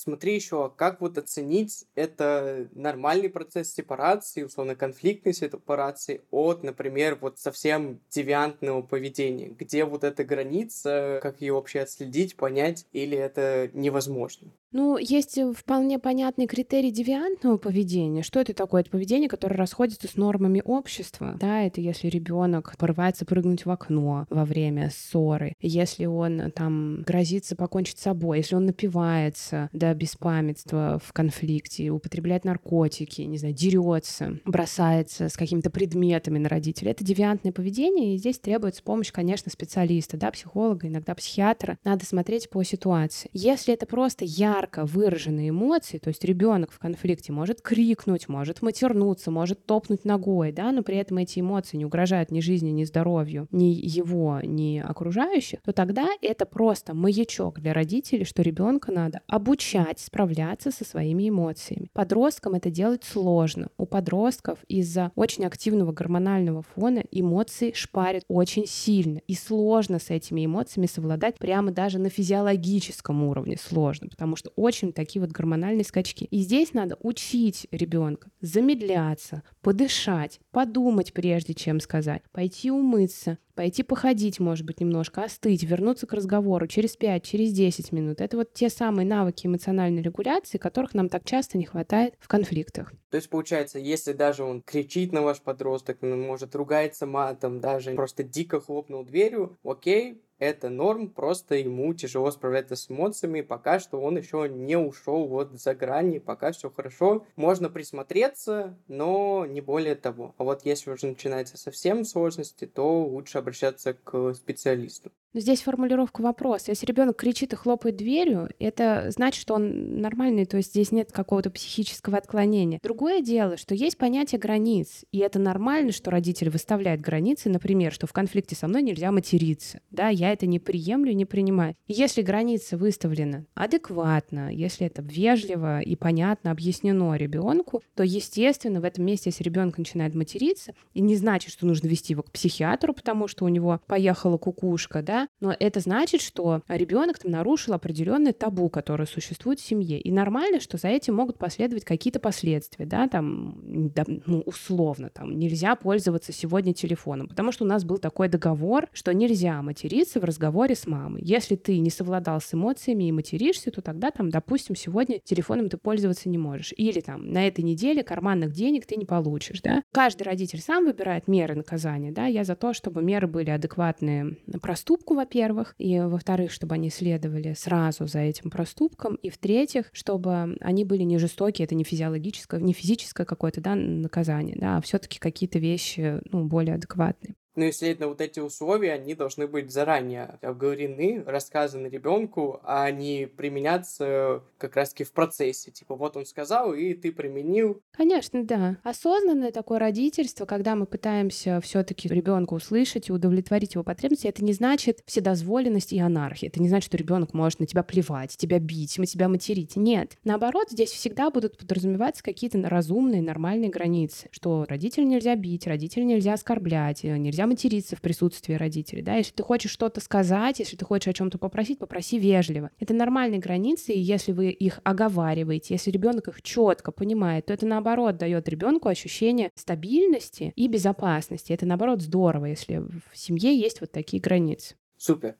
Смотри 0.08 0.36
еще, 0.36 0.72
как 0.74 1.02
вот 1.02 1.18
оценить 1.18 1.84
это 1.94 2.70
нормальный 2.72 3.28
процесс 3.28 3.74
сепарации, 3.74 4.42
условно 4.42 4.74
конфликтной 4.74 5.34
сепарации 5.34 6.22
от, 6.30 6.62
например, 6.62 7.16
вот 7.20 7.38
совсем 7.38 8.00
девиантного 8.08 8.80
поведения, 8.80 9.48
где 9.48 9.84
вот 9.84 10.04
эта 10.04 10.24
граница, 10.24 11.18
как 11.22 11.42
ее 11.42 11.52
вообще 11.52 11.80
отследить, 11.80 12.36
понять, 12.36 12.86
или 12.92 13.18
это 13.18 13.68
невозможно? 13.74 14.50
Ну, 14.70 14.98
есть 14.98 15.38
э, 15.38 15.52
вполне 15.52 15.98
понятный 15.98 16.46
критерий 16.46 16.90
девиантного 16.90 17.56
поведения. 17.56 18.22
Что 18.22 18.40
это 18.40 18.52
такое? 18.52 18.82
Это 18.82 18.90
поведение, 18.90 19.28
которое 19.28 19.56
расходится 19.56 20.08
с 20.08 20.16
нормами 20.16 20.60
общества. 20.64 21.36
Да, 21.40 21.62
это 21.62 21.80
если 21.80 22.08
ребенок 22.08 22.74
порывается 22.76 23.24
прыгнуть 23.24 23.64
в 23.64 23.70
окно 23.70 24.26
во 24.28 24.44
время 24.44 24.90
ссоры, 24.94 25.54
если 25.60 26.04
он 26.04 26.50
там 26.54 27.02
грозится 27.02 27.56
покончить 27.56 27.98
с 27.98 28.02
собой, 28.02 28.38
если 28.38 28.56
он 28.56 28.66
напивается 28.66 29.70
до 29.72 29.94
беспамятства 29.94 31.00
в 31.02 31.12
конфликте, 31.14 31.90
употребляет 31.90 32.44
наркотики, 32.44 33.22
не 33.22 33.38
знаю, 33.38 33.54
дерется, 33.54 34.38
бросается 34.44 35.30
с 35.30 35.36
какими-то 35.36 35.70
предметами 35.70 36.38
на 36.38 36.48
родителей. 36.48 36.90
Это 36.90 37.04
девиантное 37.04 37.52
поведение, 37.52 38.14
и 38.14 38.18
здесь 38.18 38.38
требуется 38.38 38.82
помощь, 38.82 39.12
конечно, 39.12 39.50
специалиста, 39.50 40.18
да, 40.18 40.30
психолога, 40.30 40.88
иногда 40.88 41.14
психиатра. 41.14 41.78
Надо 41.84 42.04
смотреть 42.04 42.50
по 42.50 42.62
ситуации. 42.62 43.30
Если 43.32 43.72
это 43.72 43.86
просто 43.86 44.26
я 44.26 44.57
ярко 44.58 44.84
выраженные 44.84 45.50
эмоции, 45.50 45.98
то 45.98 46.08
есть 46.08 46.24
ребенок 46.24 46.72
в 46.72 46.78
конфликте 46.78 47.32
может 47.32 47.60
крикнуть, 47.60 48.28
может 48.28 48.60
матернуться, 48.60 49.30
может 49.30 49.66
топнуть 49.66 50.04
ногой, 50.04 50.50
да, 50.50 50.72
но 50.72 50.82
при 50.82 50.96
этом 50.96 51.18
эти 51.18 51.38
эмоции 51.38 51.76
не 51.76 51.84
угрожают 51.84 52.32
ни 52.32 52.40
жизни, 52.40 52.70
ни 52.70 52.84
здоровью, 52.84 53.46
ни 53.52 53.66
его, 53.66 54.40
ни 54.42 54.78
окружающих, 54.78 55.60
то 55.62 55.72
тогда 55.72 56.08
это 56.22 56.44
просто 56.44 56.92
маячок 56.92 57.60
для 57.60 57.72
родителей, 57.72 58.24
что 58.24 58.42
ребенка 58.42 58.90
надо 58.90 59.20
обучать 59.28 60.00
справляться 60.00 60.72
со 60.72 60.84
своими 60.84 61.28
эмоциями. 61.28 61.90
Подросткам 61.92 62.54
это 62.54 62.70
делать 62.70 63.04
сложно. 63.04 63.68
У 63.76 63.86
подростков 63.86 64.58
из-за 64.66 65.12
очень 65.14 65.44
активного 65.44 65.92
гормонального 65.92 66.62
фона 66.62 67.04
эмоции 67.12 67.72
шпарят 67.74 68.24
очень 68.28 68.66
сильно. 68.66 69.18
И 69.28 69.34
сложно 69.34 70.00
с 70.00 70.10
этими 70.10 70.44
эмоциями 70.44 70.86
совладать 70.86 71.38
прямо 71.38 71.70
даже 71.70 71.98
на 71.98 72.08
физиологическом 72.08 73.22
уровне 73.22 73.56
сложно, 73.56 74.08
потому 74.08 74.34
что 74.34 74.47
что 74.48 74.52
очень 74.56 74.92
такие 74.92 75.20
вот 75.20 75.30
гормональные 75.30 75.84
скачки. 75.84 76.24
И 76.24 76.38
здесь 76.38 76.72
надо 76.72 76.96
учить 77.02 77.66
ребенка 77.70 78.30
замедляться, 78.40 79.42
подышать, 79.60 80.40
подумать 80.50 81.12
прежде 81.12 81.54
чем 81.54 81.80
сказать, 81.80 82.22
пойти 82.32 82.70
умыться, 82.70 83.38
пойти 83.58 83.82
походить, 83.82 84.38
может 84.38 84.64
быть, 84.64 84.78
немножко, 84.78 85.24
остыть, 85.24 85.64
вернуться 85.64 86.06
к 86.06 86.12
разговору 86.12 86.68
через 86.68 86.96
5, 86.96 87.24
через 87.24 87.52
10 87.52 87.90
минут. 87.90 88.20
Это 88.20 88.36
вот 88.36 88.52
те 88.52 88.68
самые 88.68 89.04
навыки 89.04 89.48
эмоциональной 89.48 90.00
регуляции, 90.00 90.58
которых 90.58 90.94
нам 90.94 91.08
так 91.08 91.24
часто 91.24 91.58
не 91.58 91.64
хватает 91.64 92.14
в 92.20 92.28
конфликтах. 92.28 92.92
То 93.10 93.16
есть, 93.16 93.28
получается, 93.28 93.80
если 93.80 94.12
даже 94.12 94.44
он 94.44 94.62
кричит 94.62 95.12
на 95.12 95.22
ваш 95.22 95.40
подросток, 95.40 95.98
он 96.02 96.20
может 96.20 96.54
ругается 96.54 97.04
матом, 97.04 97.58
даже 97.58 97.96
просто 97.96 98.22
дико 98.22 98.60
хлопнул 98.60 99.04
дверью, 99.04 99.58
окей, 99.64 100.22
это 100.38 100.68
норм, 100.68 101.10
просто 101.10 101.56
ему 101.56 101.92
тяжело 101.94 102.30
справляться 102.30 102.76
с 102.76 102.90
эмоциями, 102.90 103.40
пока 103.40 103.80
что 103.80 104.00
он 104.00 104.16
еще 104.16 104.48
не 104.48 104.76
ушел 104.76 105.26
вот 105.26 105.52
за 105.52 105.74
грани, 105.74 106.18
пока 106.18 106.52
все 106.52 106.70
хорошо. 106.70 107.26
Можно 107.34 107.68
присмотреться, 107.68 108.78
но 108.86 109.46
не 109.46 109.60
более 109.60 109.96
того. 109.96 110.34
А 110.38 110.44
вот 110.44 110.64
если 110.64 110.92
уже 110.92 111.08
начинается 111.08 111.58
совсем 111.58 112.04
сложности, 112.04 112.66
то 112.66 113.02
лучше 113.04 113.38
обращаться 113.48 113.94
к 113.94 114.34
специалисту. 114.34 115.10
Но 115.34 115.40
здесь 115.40 115.62
формулировка 115.62 116.22
вопроса. 116.22 116.70
Если 116.70 116.86
ребенок 116.86 117.16
кричит 117.16 117.52
и 117.52 117.56
хлопает 117.56 117.96
дверью, 117.96 118.48
это 118.58 119.10
значит, 119.10 119.40
что 119.40 119.54
он 119.54 120.00
нормальный, 120.00 120.46
то 120.46 120.56
есть 120.56 120.70
здесь 120.70 120.90
нет 120.90 121.12
какого-то 121.12 121.50
психического 121.50 122.16
отклонения. 122.16 122.78
Другое 122.82 123.20
дело, 123.20 123.56
что 123.56 123.74
есть 123.74 123.98
понятие 123.98 124.38
границ, 124.38 125.04
и 125.12 125.18
это 125.18 125.38
нормально, 125.38 125.92
что 125.92 126.10
родитель 126.10 126.48
выставляет 126.48 127.00
границы, 127.00 127.50
например, 127.50 127.92
что 127.92 128.06
в 128.06 128.12
конфликте 128.12 128.56
со 128.56 128.68
мной 128.68 128.82
нельзя 128.82 129.12
материться. 129.12 129.80
Да, 129.90 130.08
я 130.08 130.32
это 130.32 130.46
не 130.46 130.58
приемлю, 130.58 131.12
не 131.12 131.24
принимаю. 131.24 131.74
И 131.86 131.92
если 131.92 132.22
граница 132.22 132.76
выставлена 132.76 133.44
адекватно, 133.54 134.52
если 134.52 134.86
это 134.86 135.02
вежливо 135.02 135.80
и 135.80 135.94
понятно 135.96 136.50
объяснено 136.50 137.14
ребенку, 137.16 137.82
то, 137.94 138.02
естественно, 138.02 138.80
в 138.80 138.84
этом 138.84 139.04
месте, 139.04 139.30
если 139.30 139.44
ребенок 139.44 139.78
начинает 139.78 140.14
материться, 140.14 140.72
и 140.94 141.00
не 141.00 141.16
значит, 141.16 141.52
что 141.52 141.66
нужно 141.66 141.88
вести 141.88 142.12
его 142.12 142.22
к 142.22 142.30
психиатру, 142.30 142.94
потому 142.94 143.28
что 143.28 143.44
у 143.44 143.48
него 143.48 143.80
поехала 143.86 144.38
кукушка, 144.38 145.02
да, 145.02 145.17
но 145.40 145.54
это 145.58 145.80
значит, 145.80 146.20
что 146.20 146.62
ребенок 146.68 147.18
там 147.18 147.32
нарушил 147.32 147.74
определенное 147.74 148.32
табу, 148.32 148.68
которое 148.68 149.06
существует 149.06 149.58
в 149.58 149.66
семье. 149.66 150.00
И 150.00 150.12
нормально, 150.12 150.60
что 150.60 150.76
за 150.76 150.88
этим 150.88 151.16
могут 151.16 151.38
последовать 151.38 151.84
какие-то 151.84 152.20
последствия, 152.20 152.86
да, 152.86 153.08
там, 153.08 153.56
да, 153.94 154.04
ну, 154.26 154.42
условно, 154.42 155.10
там, 155.10 155.38
нельзя 155.38 155.74
пользоваться 155.74 156.32
сегодня 156.32 156.74
телефоном, 156.74 157.28
потому 157.28 157.52
что 157.52 157.64
у 157.64 157.68
нас 157.68 157.84
был 157.84 157.98
такой 157.98 158.28
договор, 158.28 158.88
что 158.92 159.12
нельзя 159.12 159.60
материться 159.62 160.20
в 160.20 160.24
разговоре 160.24 160.74
с 160.74 160.86
мамой. 160.86 161.22
Если 161.24 161.56
ты 161.56 161.78
не 161.78 161.90
совладал 161.90 162.40
с 162.40 162.54
эмоциями 162.54 163.08
и 163.08 163.12
материшься, 163.12 163.70
то 163.70 163.82
тогда, 163.82 164.10
там, 164.10 164.30
допустим, 164.30 164.76
сегодня 164.76 165.18
телефоном 165.24 165.68
ты 165.68 165.76
пользоваться 165.76 166.28
не 166.28 166.38
можешь. 166.38 166.72
Или 166.76 167.00
там 167.00 167.32
на 167.32 167.46
этой 167.46 167.62
неделе 167.62 168.02
карманных 168.02 168.52
денег 168.52 168.86
ты 168.86 168.96
не 168.96 169.04
получишь, 169.04 169.60
да. 169.60 169.82
Каждый 169.92 170.22
родитель 170.24 170.60
сам 170.60 170.84
выбирает 170.84 171.28
меры 171.28 171.54
наказания, 171.54 172.12
да. 172.12 172.26
Я 172.26 172.44
за 172.44 172.56
то, 172.56 172.72
чтобы 172.72 173.02
меры 173.02 173.26
были 173.26 173.50
адекватные 173.50 174.36
проступку, 174.60 175.07
проступку, 175.08 175.14
во-первых, 175.14 175.74
и, 175.78 176.00
во-вторых, 176.00 176.50
чтобы 176.50 176.74
они 176.74 176.90
следовали 176.90 177.54
сразу 177.54 178.06
за 178.06 178.20
этим 178.20 178.50
проступком, 178.50 179.16
и, 179.16 179.30
в-третьих, 179.30 179.86
чтобы 179.92 180.56
они 180.60 180.84
были 180.84 181.02
не 181.04 181.18
жестокие, 181.18 181.64
это 181.64 181.74
не 181.74 181.84
физиологическое, 181.84 182.60
не 182.60 182.72
физическое 182.72 183.24
какое-то 183.24 183.60
да, 183.60 183.74
наказание, 183.74 184.56
да, 184.58 184.76
а 184.76 184.80
все-таки 184.80 185.18
какие-то 185.18 185.58
вещи 185.58 186.20
ну, 186.30 186.44
более 186.44 186.74
адекватные. 186.74 187.34
И, 187.58 187.72
следовательно, 187.72 188.08
вот 188.08 188.20
эти 188.20 188.38
условия, 188.40 188.92
они 188.92 189.14
должны 189.14 189.48
быть 189.48 189.72
заранее 189.72 190.38
обговорены, 190.42 191.24
рассказаны 191.26 191.88
ребенку, 191.88 192.60
а 192.62 192.90
не 192.92 193.26
применяться 193.26 194.42
как 194.58 194.76
раз-таки 194.76 195.02
в 195.02 195.12
процессе. 195.12 195.72
Типа, 195.72 195.96
вот 195.96 196.16
он 196.16 196.24
сказал, 196.24 196.72
и 196.72 196.94
ты 196.94 197.10
применил. 197.10 197.82
Конечно, 197.90 198.44
да. 198.44 198.78
Осознанное 198.84 199.50
такое 199.50 199.80
родительство, 199.80 200.46
когда 200.46 200.76
мы 200.76 200.86
пытаемся 200.86 201.60
все-таки 201.60 202.08
ребенка 202.08 202.54
услышать 202.54 203.08
и 203.08 203.12
удовлетворить 203.12 203.74
его 203.74 203.82
потребности, 203.82 204.28
это 204.28 204.44
не 204.44 204.52
значит 204.52 205.00
вседозволенность 205.04 205.92
и 205.92 205.98
анархия. 205.98 206.48
Это 206.48 206.62
не 206.62 206.68
значит, 206.68 206.86
что 206.86 206.96
ребенок 206.96 207.34
может 207.34 207.58
на 207.58 207.66
тебя 207.66 207.82
плевать, 207.82 208.36
тебя 208.36 208.60
бить, 208.60 208.98
мы 208.98 209.06
тебя 209.06 209.28
материть. 209.28 209.76
Нет. 209.76 210.16
Наоборот, 210.22 210.68
здесь 210.70 210.90
всегда 210.90 211.30
будут 211.30 211.58
подразумеваться 211.58 212.22
какие-то 212.22 212.60
разумные, 212.68 213.20
нормальные 213.20 213.70
границы, 213.70 214.28
что 214.30 214.64
родителя 214.68 215.04
нельзя 215.04 215.34
бить, 215.34 215.66
родителя 215.66 216.04
нельзя 216.04 216.34
оскорблять, 216.34 217.02
нельзя 217.02 217.47
материться 217.48 217.96
в 217.96 218.00
присутствии 218.00 218.54
родителей, 218.54 219.02
да, 219.02 219.16
если 219.16 219.32
ты 219.32 219.42
хочешь 219.42 219.70
что-то 219.70 220.00
сказать, 220.00 220.60
если 220.60 220.76
ты 220.76 220.84
хочешь 220.84 221.08
о 221.08 221.12
чем-то 221.12 221.38
попросить, 221.38 221.78
попроси 221.78 222.18
вежливо. 222.18 222.70
Это 222.78 222.94
нормальные 222.94 223.40
границы, 223.40 223.92
и 223.92 223.98
если 223.98 224.32
вы 224.32 224.50
их 224.50 224.80
оговариваете, 224.84 225.74
если 225.74 225.90
ребенок 225.90 226.28
их 226.28 226.42
четко 226.42 226.92
понимает, 226.92 227.46
то 227.46 227.52
это 227.52 227.66
наоборот 227.66 228.16
дает 228.16 228.48
ребенку 228.48 228.88
ощущение 228.88 229.50
стабильности 229.54 230.52
и 230.54 230.68
безопасности. 230.68 231.52
Это 231.52 231.66
наоборот 231.66 232.02
здорово, 232.02 232.46
если 232.46 232.78
в 232.78 233.16
семье 233.16 233.56
есть 233.58 233.80
вот 233.80 233.90
такие 233.90 234.22
границы. 234.22 234.76
Супер. 234.96 235.36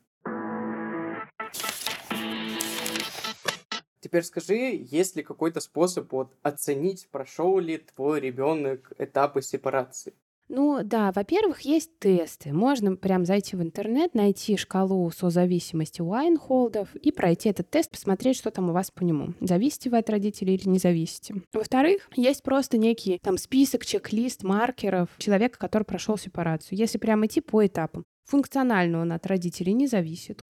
Теперь 4.01 4.23
скажи, 4.23 4.87
есть 4.91 5.17
ли 5.17 5.23
какой-то 5.23 5.61
способ 5.61 6.13
вот 6.13 6.33
оценить, 6.43 7.09
прошел 7.11 7.59
ли 7.59 7.79
твой 7.79 8.21
ребенок 8.21 8.93
этапы 8.97 9.43
сепарации? 9.43 10.15
Ну 10.49 10.81
да, 10.83 11.13
во-первых, 11.13 11.61
есть 11.61 11.91
тесты. 11.99 12.55
Можно 12.55 12.97
прям 12.97 13.27
зайти 13.27 13.55
в 13.55 13.63
интернет, 13.63 14.15
найти 14.15 14.57
шкалу 14.57 15.11
созависимости 15.11 16.01
у 16.01 16.13
Айнхолдов 16.13 16.95
и 16.97 17.13
пройти 17.13 17.51
этот 17.51 17.69
тест, 17.69 17.91
посмотреть, 17.91 18.37
что 18.37 18.51
там 18.51 18.71
у 18.71 18.73
вас 18.73 18.91
по 18.91 19.03
нему. 19.03 19.35
Зависите 19.41 19.91
вы 19.91 19.99
от 19.99 20.09
родителей 20.09 20.55
или 20.55 20.69
не 20.69 20.79
зависите. 20.79 21.43
Во-вторых, 21.53 22.09
есть 22.17 22.43
просто 22.43 22.79
некий 22.79 23.19
там 23.23 23.37
список, 23.37 23.85
чек-лист 23.85 24.43
маркеров 24.43 25.11
человека, 25.19 25.59
который 25.59 25.85
прошел 25.85 26.17
сепарацию. 26.17 26.79
Если 26.79 26.97
прям 26.97 27.27
идти 27.27 27.43
по 27.43 27.67
этапам. 27.67 28.05
Функционально 28.25 29.01
он 29.01 29.13
от 29.13 29.27
родителей 29.27 29.75
не 29.75 29.87
зависит. 29.87 30.41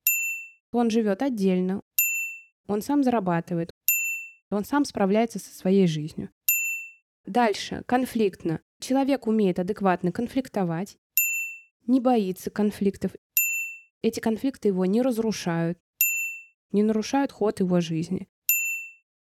Он 0.72 0.90
живет 0.90 1.22
отдельно. 1.22 1.80
Он 2.68 2.82
сам 2.82 3.02
зарабатывает. 3.02 3.70
Он 4.50 4.64
сам 4.64 4.84
справляется 4.84 5.38
со 5.38 5.52
своей 5.54 5.86
жизнью. 5.86 6.30
Дальше, 7.26 7.82
конфликтно. 7.86 8.60
Человек 8.80 9.26
умеет 9.26 9.58
адекватно 9.58 10.12
конфликтовать, 10.12 10.96
не 11.86 12.00
боится 12.00 12.50
конфликтов. 12.50 13.12
Эти 14.02 14.20
конфликты 14.20 14.68
его 14.68 14.84
не 14.84 15.02
разрушают, 15.02 15.78
не 16.70 16.82
нарушают 16.82 17.32
ход 17.32 17.60
его 17.60 17.80
жизни. 17.80 18.28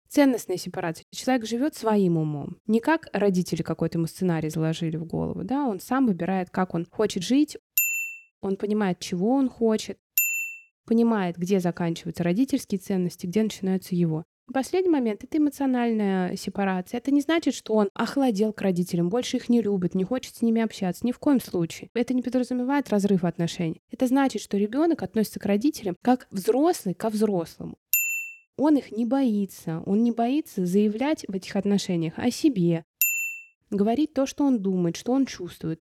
Ценностная 0.10 0.58
сепарация. 0.58 1.06
Человек 1.12 1.46
живет 1.46 1.76
своим 1.76 2.18
умом. 2.18 2.58
Не 2.66 2.80
как 2.80 3.10
родители 3.12 3.62
какой-то 3.62 3.98
ему 3.98 4.08
сценарий 4.08 4.50
заложили 4.50 4.96
в 4.96 5.06
голову. 5.06 5.44
Да? 5.44 5.68
Он 5.68 5.80
сам 5.80 6.06
выбирает, 6.06 6.50
как 6.50 6.74
он 6.74 6.86
хочет 6.86 7.24
жить. 7.24 7.58
Он 8.42 8.56
понимает, 8.56 9.00
чего 9.00 9.32
он 9.32 9.50
хочет. 9.50 9.98
Понимает, 10.86 11.36
где 11.38 11.60
заканчиваются 11.60 12.24
родительские 12.24 12.80
ценности, 12.80 13.26
где 13.26 13.44
начинаются 13.44 13.96
его. 13.96 14.24
Последний 14.54 14.90
момент— 14.90 15.24
это 15.26 15.38
эмоциональная 15.38 16.38
сепарация. 16.38 17.00
Это 17.00 17.12
не 17.12 17.20
значит, 17.20 17.54
что 17.54 17.74
он 17.74 17.90
охладел 17.94 18.54
к 18.54 18.62
родителям, 18.62 19.10
больше 19.10 19.38
их 19.38 19.50
не 19.50 19.62
любит, 19.62 19.94
не 19.94 20.06
хочет 20.06 20.36
с 20.36 20.42
ними 20.42 20.62
общаться. 20.62 21.06
Ни 21.06 21.12
в 21.12 21.20
коем 21.20 21.42
случае. 21.42 21.90
Это 21.94 22.14
не 22.14 22.22
подразумевает 22.22 22.90
разрыв 22.90 23.26
отношений. 23.26 23.82
Это 23.92 24.08
значит, 24.08 24.42
что 24.42 24.58
ребенок 24.58 25.04
относится 25.04 25.42
к 25.42 25.46
родителям 25.46 25.98
как 26.02 26.28
взрослый 26.32 26.96
ко 26.96 27.10
взрослому. 27.10 27.76
Он 28.58 28.78
их 28.78 28.92
не 28.92 29.06
боится. 29.06 29.84
Он 29.86 30.02
не 30.02 30.12
боится 30.12 30.66
заявлять 30.66 31.26
в 31.28 31.36
этих 31.36 31.56
отношениях 31.58 32.14
о 32.16 32.32
себе, 32.32 32.86
говорить 33.70 34.14
то, 34.14 34.26
что 34.26 34.46
он 34.46 34.62
думает, 34.62 34.96
что 34.96 35.12
он 35.12 35.26
чувствует. 35.26 35.82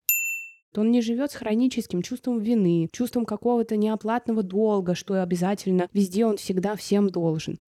Он 0.76 0.90
не 0.90 1.00
живет 1.00 1.32
с 1.32 1.34
хроническим 1.34 2.02
чувством 2.02 2.38
вины, 2.38 2.88
чувством 2.92 3.24
какого-то 3.24 3.76
неоплатного 3.76 4.42
долга, 4.42 4.94
что 4.94 5.20
обязательно 5.20 5.88
везде 5.94 6.26
он 6.26 6.36
всегда 6.36 6.76
всем 6.76 7.08
должен. 7.08 7.58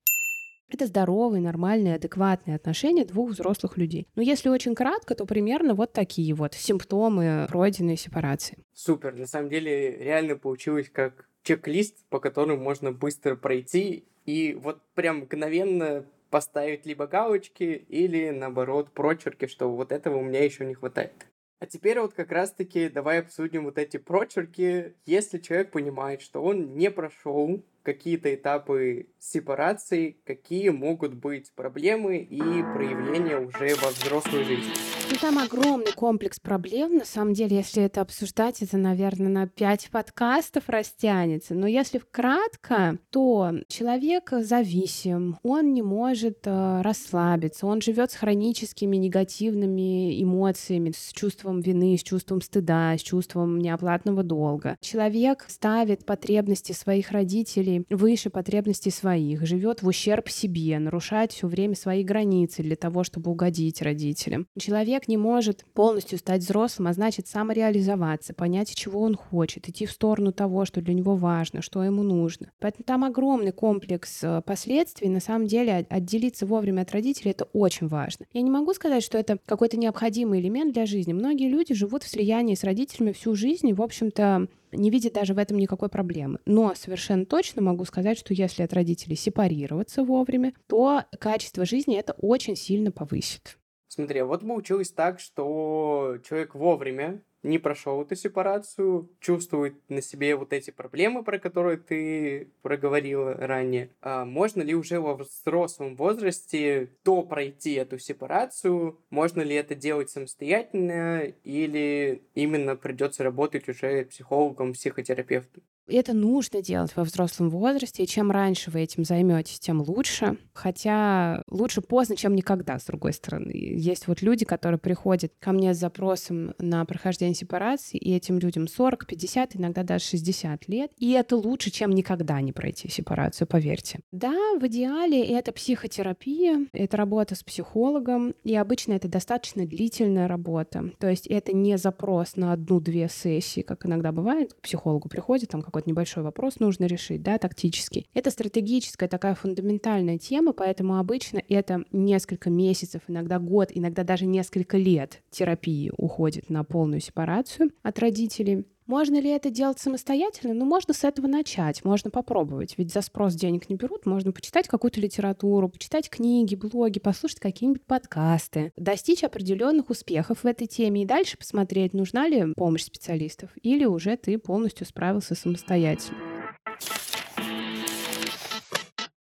Это 0.73 0.87
здоровые, 0.87 1.43
нормальные, 1.43 1.97
адекватные 1.97 2.57
отношения 2.57 3.05
двух 3.05 3.33
взрослых 3.33 3.77
людей. 3.77 4.09
Но 4.15 4.23
если 4.23 4.49
очень 4.49 4.75
кратко, 4.75 5.15
то 5.15 5.27
примерно 5.27 5.75
вот 5.75 5.93
такие 5.93 6.33
вот 6.35 6.55
симптомы 6.55 7.47
пройденной 7.51 7.99
сепарации. 7.99 8.57
Супер, 8.73 9.15
на 9.15 9.27
самом 9.27 9.51
деле 9.51 9.99
реально 9.99 10.37
получилось 10.37 10.89
как 10.91 11.29
чек-лист, 11.43 12.07
по 12.09 12.21
которому 12.21 12.57
можно 12.57 12.91
быстро 12.91 13.37
пройти 13.37 14.05
и 14.25 14.55
вот 14.55 14.81
прям 14.95 15.19
мгновенно 15.19 16.07
поставить 16.31 16.87
либо 16.87 17.07
галочки 17.07 17.85
или 17.89 18.31
наоборот 18.31 18.93
прочерки, 18.93 19.47
что 19.47 19.71
вот 19.71 19.93
этого 19.93 20.17
у 20.17 20.23
меня 20.23 20.43
еще 20.43 20.65
не 20.65 20.73
хватает. 20.73 21.13
А 21.59 21.67
теперь 21.67 22.01
вот 22.01 22.15
как 22.15 22.33
раз-таки 22.33 22.89
давай 22.89 23.21
обсудим 23.21 23.65
вот 23.65 23.79
эти 23.79 23.99
прочерки. 23.99 24.95
Если 25.05 25.39
человек 25.39 25.71
понимает, 25.71 26.23
что 26.23 26.43
он 26.43 26.77
не 26.77 26.91
прошел 26.91 27.63
какие-то 27.83 28.35
этапы 28.35 29.09
сепарации, 29.19 30.17
какие 30.25 30.71
могут 30.71 31.15
быть 31.15 31.53
проблемы 31.55 32.19
и 32.19 32.39
проявления 32.39 33.39
уже 33.39 33.75
во 33.77 33.91
взрослой 33.91 34.45
жизни. 34.45 34.73
Ну, 35.11 35.17
там 35.21 35.39
огромный 35.39 35.93
комплекс 35.93 36.41
проблем. 36.41 36.97
На 36.97 37.05
самом 37.05 37.35
деле, 37.35 37.57
если 37.57 37.83
это 37.83 38.01
обсуждать, 38.01 38.63
это, 38.63 38.77
наверное, 38.79 39.29
на 39.29 39.47
пять 39.47 39.91
подкастов 39.91 40.69
растянется. 40.69 41.55
Но 41.55 41.67
если 41.67 41.99
вкратко, 41.99 42.99
то 43.11 43.53
человек 43.69 44.31
зависим, 44.33 45.39
он 45.43 45.75
не 45.75 45.83
может 45.83 46.47
э, 46.47 46.81
расслабиться, 46.83 47.67
он 47.67 47.81
живет 47.81 48.13
с 48.13 48.15
хроническими 48.15 48.97
негативными 48.97 50.23
эмоциями, 50.23 50.93
с 50.97 51.13
чувством 51.13 51.61
вины, 51.61 51.97
с 51.99 52.03
чувством 52.03 52.41
стыда, 52.41 52.97
с 52.97 53.03
чувством 53.03 53.59
неоплатного 53.59 54.23
долга. 54.23 54.77
Человек 54.81 55.45
ставит 55.49 56.07
потребности 56.07 56.73
своих 56.73 57.11
родителей 57.11 57.72
выше 57.91 58.31
потребностей 58.31 58.91
своих, 58.91 59.45
живет 59.47 59.83
в 59.83 59.87
ущерб 59.87 60.29
себе, 60.29 60.79
нарушает 60.79 61.33
все 61.33 61.47
время 61.47 61.75
свои 61.75 62.03
границы 62.03 62.63
для 62.63 62.77
того, 62.77 63.05
чтобы 63.05 63.31
угодить 63.31 63.83
родителям. 63.83 64.47
Человек 64.59 65.03
человек 65.03 65.09
не 65.09 65.17
может 65.17 65.65
полностью 65.75 66.19
стать 66.19 66.43
взрослым, 66.43 66.89
а 66.89 66.93
значит 66.93 67.27
самореализоваться, 67.27 68.35
понять, 68.35 68.75
чего 68.75 69.01
он 69.01 69.15
хочет, 69.15 69.69
идти 69.69 69.87
в 69.87 69.93
сторону 69.93 70.33
того, 70.33 70.65
что 70.65 70.81
для 70.81 70.95
него 70.95 71.15
важно, 71.17 71.63
что 71.63 71.83
ему 71.83 72.03
нужно. 72.03 72.51
Поэтому 72.61 72.85
там 72.85 73.05
огромный 73.05 73.53
комплекс 73.53 74.21
э, 74.23 74.43
последствий. 74.45 75.09
На 75.09 75.21
самом 75.21 75.47
деле 75.47 75.87
отделиться 75.89 76.47
вовремя 76.47 76.83
от 76.83 76.93
родителей— 76.93 77.31
это 77.33 77.45
очень 77.53 77.89
важно. 77.89 78.27
Я 78.33 78.43
не 78.43 78.51
могу 78.51 78.75
сказать, 78.75 79.03
что 79.03 79.19
это 79.19 79.39
какой-то 79.47 79.77
необходимый 79.77 80.41
элемент 80.41 80.75
для 80.75 80.87
жизни. 80.87 81.13
Многие 81.13 81.49
люди 81.49 81.75
живут 81.75 82.03
в 82.03 82.09
слиянии 82.09 82.55
с 82.55 82.65
родителями 82.65 83.13
всю 83.13 83.35
жизнь 83.35 83.69
и, 83.69 83.73
в 83.73 83.83
общем-то, 83.83 84.49
не 84.73 84.91
видит 84.91 85.13
даже 85.13 85.35
в 85.35 85.39
этом 85.39 85.59
никакой 85.59 85.89
проблемы. 85.89 86.39
Но 86.47 86.75
совершенно 86.75 87.27
точно 87.27 87.63
могу 87.63 87.85
сказать, 87.85 88.19
что 88.19 88.35
если 88.35 88.63
от 88.63 88.73
родителей 88.73 89.17
сепарироваться 89.17 90.05
вовремя, 90.05 90.55
то 90.67 91.05
качество 91.19 91.65
жизни 91.65 91.97
это 91.97 92.15
очень 92.19 92.57
сильно 92.57 92.91
повысит. 92.91 93.59
Смотри, 93.89 94.21
а 94.21 94.25
вот 94.25 94.41
получилось 94.41 94.91
так, 94.91 95.21
что 95.21 96.17
человек 96.27 96.55
вовремя 96.55 97.23
не 97.43 97.59
прошел 97.59 98.03
эту 98.03 98.15
сепарацию, 98.17 99.09
чувствует 99.21 99.75
на 99.89 100.03
себе 100.03 100.37
вот 100.37 100.53
эти 100.53 100.71
проблемы, 100.71 101.25
про 101.25 101.39
которые 101.39 101.77
ты 101.79 102.49
проговорила 102.63 103.35
ранее. 103.35 103.91
А 104.01 104.25
можно 104.25 104.63
ли 104.63 104.75
уже 104.75 105.01
во 105.01 105.15
взрослом 105.15 105.97
возрасте 105.97 106.91
то 107.03 107.23
пройти 107.23 107.75
эту 107.75 107.99
сепарацию? 107.99 108.99
Можно 109.11 109.43
ли 109.43 109.55
это 109.55 109.75
делать 109.75 110.11
самостоятельно 110.11 111.23
или 111.45 112.23
именно 112.35 112.77
придется 112.77 113.25
работать 113.25 113.69
уже 113.69 114.05
психологом, 114.05 114.73
психотерапевтом? 114.73 115.63
Это 115.89 116.13
нужно 116.13 116.63
делать 116.63 116.95
во 116.97 117.05
взрослом 117.05 117.51
возрасте, 117.51 118.05
и 118.05 118.07
чем 118.07 118.31
раньше 118.31 118.71
вы 118.71 118.81
этим 118.81 119.05
займетесь, 119.05 119.59
тем 119.59 119.81
лучше. 119.81 120.37
Хотя 120.53 121.43
лучше 121.51 121.81
поздно, 121.81 122.17
чем 122.17 122.35
никогда, 122.35 122.79
с 122.79 122.85
другой 122.85 123.13
стороны. 123.13 123.53
Есть 123.53 124.07
вот 124.07 124.23
люди, 124.23 124.45
которые 124.45 124.79
приходят 124.79 125.33
ко 125.39 125.53
мне 125.53 125.75
с 125.75 125.79
запросом 125.79 126.55
на 126.59 126.85
прохождение 126.85 127.35
сепарации, 127.35 127.99
и 127.99 128.15
этим 128.15 128.39
людям 128.39 128.69
40, 128.69 129.07
50, 129.07 129.57
иногда 129.57 129.83
даже 129.83 130.05
60 130.05 130.69
лет. 130.69 130.93
И 130.99 131.11
это 131.13 131.37
лучше, 131.37 131.71
чем 131.71 131.91
никогда 131.91 132.41
не 132.41 132.53
пройти 132.53 132.89
сепарацию, 132.89 133.47
поверьте. 133.47 134.01
Да, 134.13 134.35
в 134.61 134.67
идеале 134.67 135.25
это 135.25 135.53
психотерапия, 135.53 136.67
это 136.73 136.97
работа 136.97 137.35
с 137.35 137.43
психологом, 137.43 138.35
и 138.45 138.55
обычно 138.55 138.93
это 138.93 139.09
достаточно 139.09 139.67
длительная 139.67 140.29
работа. 140.29 140.93
То 140.99 141.09
есть 141.09 141.27
это 141.27 141.53
не 141.53 141.77
запрос 141.77 142.37
на 142.37 142.53
одну-две 142.53 143.09
сессии, 143.09 143.63
как 143.63 143.87
иногда 143.87 144.13
бывает. 144.13 144.55
К 144.55 144.61
психологу 144.61 145.09
приходит, 145.09 145.51
там 145.51 145.63
какой-то 145.83 145.91
небольшой 145.91 146.23
вопрос 146.23 146.61
нужно 146.61 146.87
решить, 146.87 147.23
да, 147.23 147.39
тактический. 147.39 148.07
Это 148.15 148.31
стратегическая 148.31 149.09
такая 149.09 149.35
фундаментальная 149.35 150.19
тема, 150.19 150.53
поэтому 150.53 150.99
обычно 150.99 151.43
это 151.49 151.85
несколько 151.93 152.51
месяцев, 152.51 153.03
иногда 153.09 153.39
год, 153.39 153.71
иногда 153.73 154.05
даже 154.05 154.27
несколько 154.27 154.77
лет 154.77 155.23
терапии 155.31 155.93
уходит 155.97 156.51
на 156.51 156.65
полную 156.65 157.01
сепарацию 157.01 157.71
от 157.83 157.99
родителей. 157.99 158.65
Можно 158.93 159.23
ли 159.23 159.31
это 159.31 159.49
делать 159.49 159.79
самостоятельно? 159.79 160.53
Ну, 160.53 160.67
можно 160.67 160.93
с 160.93 161.03
этого 161.03 161.27
начать, 161.27 161.83
можно 161.83 162.11
попробовать. 162.11 162.75
Ведь 162.77 162.93
за 162.93 163.01
спрос 163.01 163.33
денег 163.33 163.71
не 163.71 163.77
берут, 163.77 164.05
можно 164.05 164.33
почитать 164.33 164.69
какую-то 164.69 165.01
литературу, 165.01 165.71
почитать 165.71 166.11
книги, 166.11 166.57
блоги, 166.57 167.01
послушать 167.01 167.41
какие-нибудь 167.41 167.87
подкасты, 167.87 168.71
достичь 168.77 169.25
определенных 169.25 169.89
успехов 169.89 170.45
в 170.45 170.47
этой 170.47 170.67
теме 170.67 171.05
и 171.05 171.07
дальше 171.07 171.39
посмотреть, 171.39 171.95
нужна 171.95 172.29
ли 172.29 172.53
помощь 172.55 172.83
специалистов 172.83 173.49
или 173.63 173.87
уже 173.87 174.19
ты 174.19 174.37
полностью 174.37 174.87
справился 174.87 175.35
самостоятельно. 175.35 176.19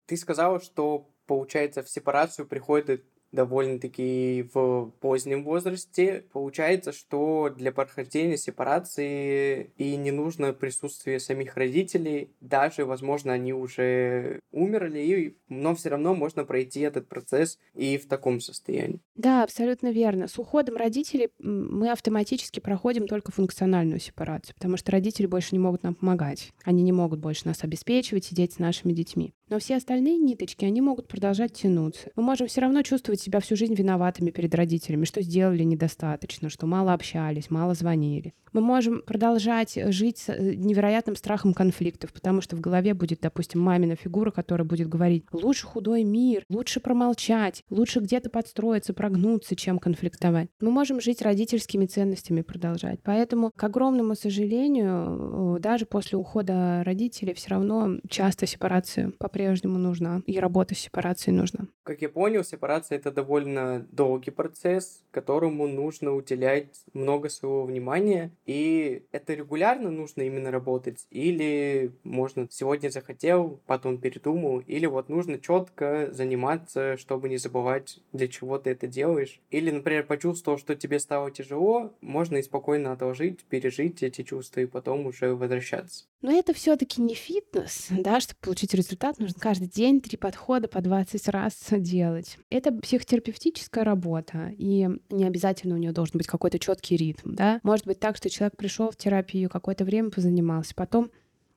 Ты 0.05 0.19
сказала, 0.19 0.61
что, 0.61 1.09
получается, 1.27 1.83
в 1.83 1.89
сепарацию 1.89 2.47
приходят 2.47 3.01
довольно-таки 3.35 4.49
в 4.55 4.93
позднем 5.01 5.45
возрасте. 5.45 6.25
Получается, 6.33 6.93
что 6.93 7.53
для 7.55 7.73
прохождения 7.73 8.37
сепарации 8.37 9.73
и 9.77 9.97
не 9.97 10.11
нужно 10.11 10.53
присутствие 10.53 11.21
самих 11.21 11.57
родителей, 11.57 12.31
даже, 12.41 12.85
возможно, 12.85 13.33
они 13.33 13.53
уже 13.53 14.41
умерли, 14.53 15.37
но 15.49 15.75
все 15.75 15.91
равно 15.91 16.15
можно 16.15 16.45
пройти 16.45 16.81
этот 16.81 17.09
процесс 17.09 17.59
и 17.75 17.99
в 17.99 18.07
таком 18.07 18.41
состоянии. 18.41 19.01
Да, 19.17 19.43
абсолютно 19.43 19.91
верно. 19.91 20.29
С 20.29 20.39
уходом 20.39 20.77
родителей 20.77 21.29
мы 21.39 21.91
автоматически 21.91 22.61
проходим 22.61 23.07
только 23.07 23.33
функциональную 23.33 24.01
сепарацию, 24.01 24.55
потому 24.55 24.77
что 24.77 24.93
родители 24.93 25.27
больше 25.27 25.51
не 25.53 25.59
могут 25.59 25.83
нам 25.83 25.95
помогать. 25.95 26.53
Они 26.65 26.83
не 26.83 26.93
могут 26.93 27.19
больше 27.19 27.47
нас 27.47 27.65
обеспечивать, 27.65 28.25
сидеть 28.25 28.55
с 28.55 28.59
нашими 28.59 28.93
детьми. 28.93 29.35
Но 29.49 29.59
все 29.59 29.77
остальные 29.77 30.19
ниточки, 30.19 30.65
они 30.65 30.81
могут 30.81 31.09
продолжать 31.09 31.53
тянуться. 31.53 32.11
Мы 32.17 32.23
можем 32.23 32.47
все 32.47 32.61
равно 32.61 32.83
чувствовать 32.83 33.21
себя 33.21 33.41
всю 33.41 33.57
жизнь 33.57 33.75
виноватыми 33.75 34.31
перед 34.31 34.55
родителями, 34.55 35.05
что 35.05 35.23
сделали 35.23 35.63
недостаточно, 35.63 36.49
что 36.49 36.67
мало 36.67 36.93
общались, 36.93 37.51
мало 37.51 37.75
звонили. 37.75 38.35
Мы 38.55 38.61
можем 38.61 39.03
продолжать 39.03 39.77
жить 39.89 40.19
с 40.19 40.29
э, 40.29 40.55
невероятным 40.55 41.17
страхом 41.17 41.55
конфликтов, 41.55 42.13
потому 42.13 42.41
что 42.41 42.55
в 42.55 42.61
голове 42.61 42.95
будет, 42.95 43.19
допустим, 43.21 43.61
мамина 43.61 43.97
фигура, 43.97 44.31
которая 44.31 44.65
будет 44.65 44.89
говорить, 44.89 45.25
лучше 45.33 45.67
худой 45.67 46.05
мир, 46.05 46.45
лучше 46.49 46.79
промолчать, 46.79 47.65
лучше 47.69 47.99
где-то 47.99 48.31
подстроиться, 48.31 48.95
прогнуться, 48.95 49.57
чем 49.57 49.81
конфликтовать. 49.81 50.51
Мы 50.61 50.71
можем 50.71 51.01
жить 51.01 51.21
родительскими 51.21 51.87
ценностями 51.87 52.43
продолжать. 52.43 53.01
Поэтому, 53.03 53.51
к 53.51 53.65
огромному 53.65 54.15
сожалению, 54.15 55.57
э, 55.57 55.61
даже 55.61 55.85
после 55.85 56.17
ухода 56.17 56.83
родителей 56.85 57.35
все 57.35 57.51
равно 57.51 57.99
часто 58.09 58.47
сепарация 58.47 59.11
по-прежнему 59.35 59.79
нужна, 59.79 60.23
и 60.27 60.39
работа 60.39 60.77
с 60.77 60.79
сепарацией 60.79 61.37
нужна. 61.37 61.67
Как 61.83 62.03
я 62.03 62.09
понял, 62.09 62.45
сепарация— 62.45 62.99
это 62.99 63.11
довольно 63.11 63.85
долгий 63.91 64.31
процесс, 64.31 65.03
которому 65.11 65.67
нужно 65.67 66.15
уделять 66.15 66.85
много 66.93 67.29
своего 67.29 67.65
внимания, 67.65 68.31
и 68.47 69.03
это 69.11 69.35
регулярно 69.35 69.91
нужно 69.91 70.23
именно 70.23 70.53
работать, 70.53 71.07
или 71.11 71.91
можно 72.05 72.47
сегодня 72.49 72.91
захотел, 72.91 73.61
потом 73.67 73.99
передумал, 73.99 74.61
или 74.61 74.87
вот 74.87 75.09
нужно 75.09 75.41
четко 75.41 76.11
заниматься, 76.13 76.97
чтобы 76.97 77.29
не 77.29 77.37
забывать, 77.37 77.99
для 78.13 78.29
чего 78.29 78.59
ты 78.59 78.71
это 78.71 78.87
делаешь. 78.87 79.41
Или, 79.51 79.73
например, 79.73 80.07
почувствовал, 80.07 80.59
что 80.59 80.77
тебе 80.77 81.01
стало 81.01 81.33
тяжело, 81.33 81.93
можно 82.01 82.37
и 82.37 82.43
спокойно 82.43 82.93
отложить, 82.93 83.45
пережить 83.45 84.05
эти 84.05 84.23
чувства 84.23 84.61
и 84.61 84.67
потом 84.67 85.07
уже 85.07 85.35
возвращаться. 85.35 86.05
Но 86.23 86.31
это 86.33 86.55
все-таки 86.55 87.03
не 87.03 87.15
фитнес, 87.15 87.89
да, 87.91 88.19
чтобы 88.21 88.39
получить 88.41 88.73
результат, 88.73 89.19
нужно 89.25 89.41
каждый 89.41 89.69
день 89.69 90.01
три 90.01 90.17
подхода 90.17 90.69
по 90.69 90.81
20 90.81 91.29
раз 91.29 91.55
делать. 91.71 92.39
Это 92.51 92.73
психотерапевтическая 92.73 93.85
работа, 93.85 94.53
и 94.57 94.89
не 95.11 95.25
обязательно 95.25 95.75
у 95.75 95.79
нее 95.79 95.93
должен 95.93 96.19
быть 96.19 96.27
какой-то 96.27 96.59
четкий 96.59 96.97
ритм, 96.97 97.35
да. 97.35 97.61
Может 97.63 97.87
быть 97.87 98.01
так, 98.01 98.17
что 98.17 98.31
человек 98.31 98.57
пришел 98.57 98.91
в 98.91 98.97
терапию, 98.97 99.49
какое-то 99.49 99.85
время 99.85 100.11
позанимался, 100.11 100.75
потом 100.75 101.11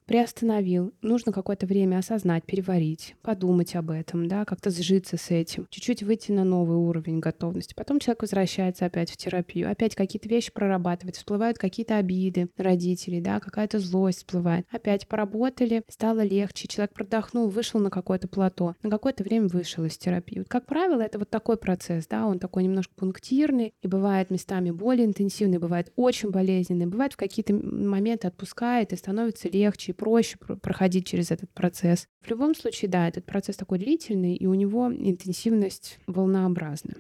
приостановил. 0.08 0.94
Нужно 1.02 1.32
какое-то 1.32 1.68
время 1.68 1.98
осознать, 1.98 2.46
переварить, 2.46 3.16
подумать 3.22 3.76
об 3.76 3.92
этом, 3.92 4.28
да, 4.28 4.46
как-то 4.46 4.72
сжиться 4.72 5.18
с 5.18 5.30
этим, 5.30 5.68
чуть-чуть 5.70 6.02
выйти 6.02 6.32
на 6.32 6.44
новый 6.44 6.78
уровень 6.78 7.20
готовности. 7.20 7.74
Потом 7.76 8.00
человек 8.00 8.22
возвращается 8.22 8.86
опять 8.86 9.12
в 9.12 9.18
терапию, 9.18 9.70
опять 9.70 9.96
какие-то 9.96 10.30
вещи 10.30 10.52
прорабатывает, 10.52 11.18
всплывают 11.18 11.58
какие-то 11.58 11.98
обиды 11.98 12.50
родителей, 12.58 13.22
да, 13.22 13.40
какая-то 13.40 13.80
злость 13.80 14.20
всплывает. 14.20 14.66
Опять 14.72 15.08
поработали, 15.08 15.84
стало 15.90 16.22
легче, 16.22 16.68
человек 16.68 16.94
продохнул, 16.94 17.50
вышел 17.50 17.80
на 17.80 17.90
какое-то 17.90 18.30
плато, 18.30 18.76
на 18.82 18.90
какое-то 18.90 19.24
время 19.24 19.48
вышел 19.48 19.84
из 19.84 19.98
терапии. 19.98 20.44
Как 20.48 20.66
правило, 20.66 21.02
это 21.02 21.20
вот 21.20 21.30
такой 21.30 21.58
процесс, 21.58 22.08
да, 22.08 22.26
он 22.26 22.40
такой 22.40 22.64
немножко 22.64 22.94
пунктирный, 22.96 23.74
и 23.82 23.88
бывает 23.88 24.32
местами 24.32 24.72
более 24.72 25.06
интенсивный, 25.06 25.58
бывает 25.58 25.92
очень 25.98 26.32
болезненный, 26.32 26.86
бывает 26.86 27.14
в 27.14 27.18
какие-то 27.18 27.54
моменты 27.54 28.28
отпускает 28.28 28.94
и 28.94 28.96
становится 28.96 29.50
легче, 29.50 29.97
проще 29.98 30.38
проходить 30.38 31.06
через 31.08 31.32
этот 31.32 31.52
процесс. 31.54 32.08
В 32.22 32.30
любом 32.30 32.56
случае, 32.56 32.90
да, 32.90 33.08
этот 33.08 33.26
процесс 33.26 33.58
такой 33.58 33.80
длительный, 33.80 34.36
и 34.36 34.46
у 34.48 34.54
него 34.54 34.88
интенсивность 34.88 36.00
волнообразная. 36.08 36.96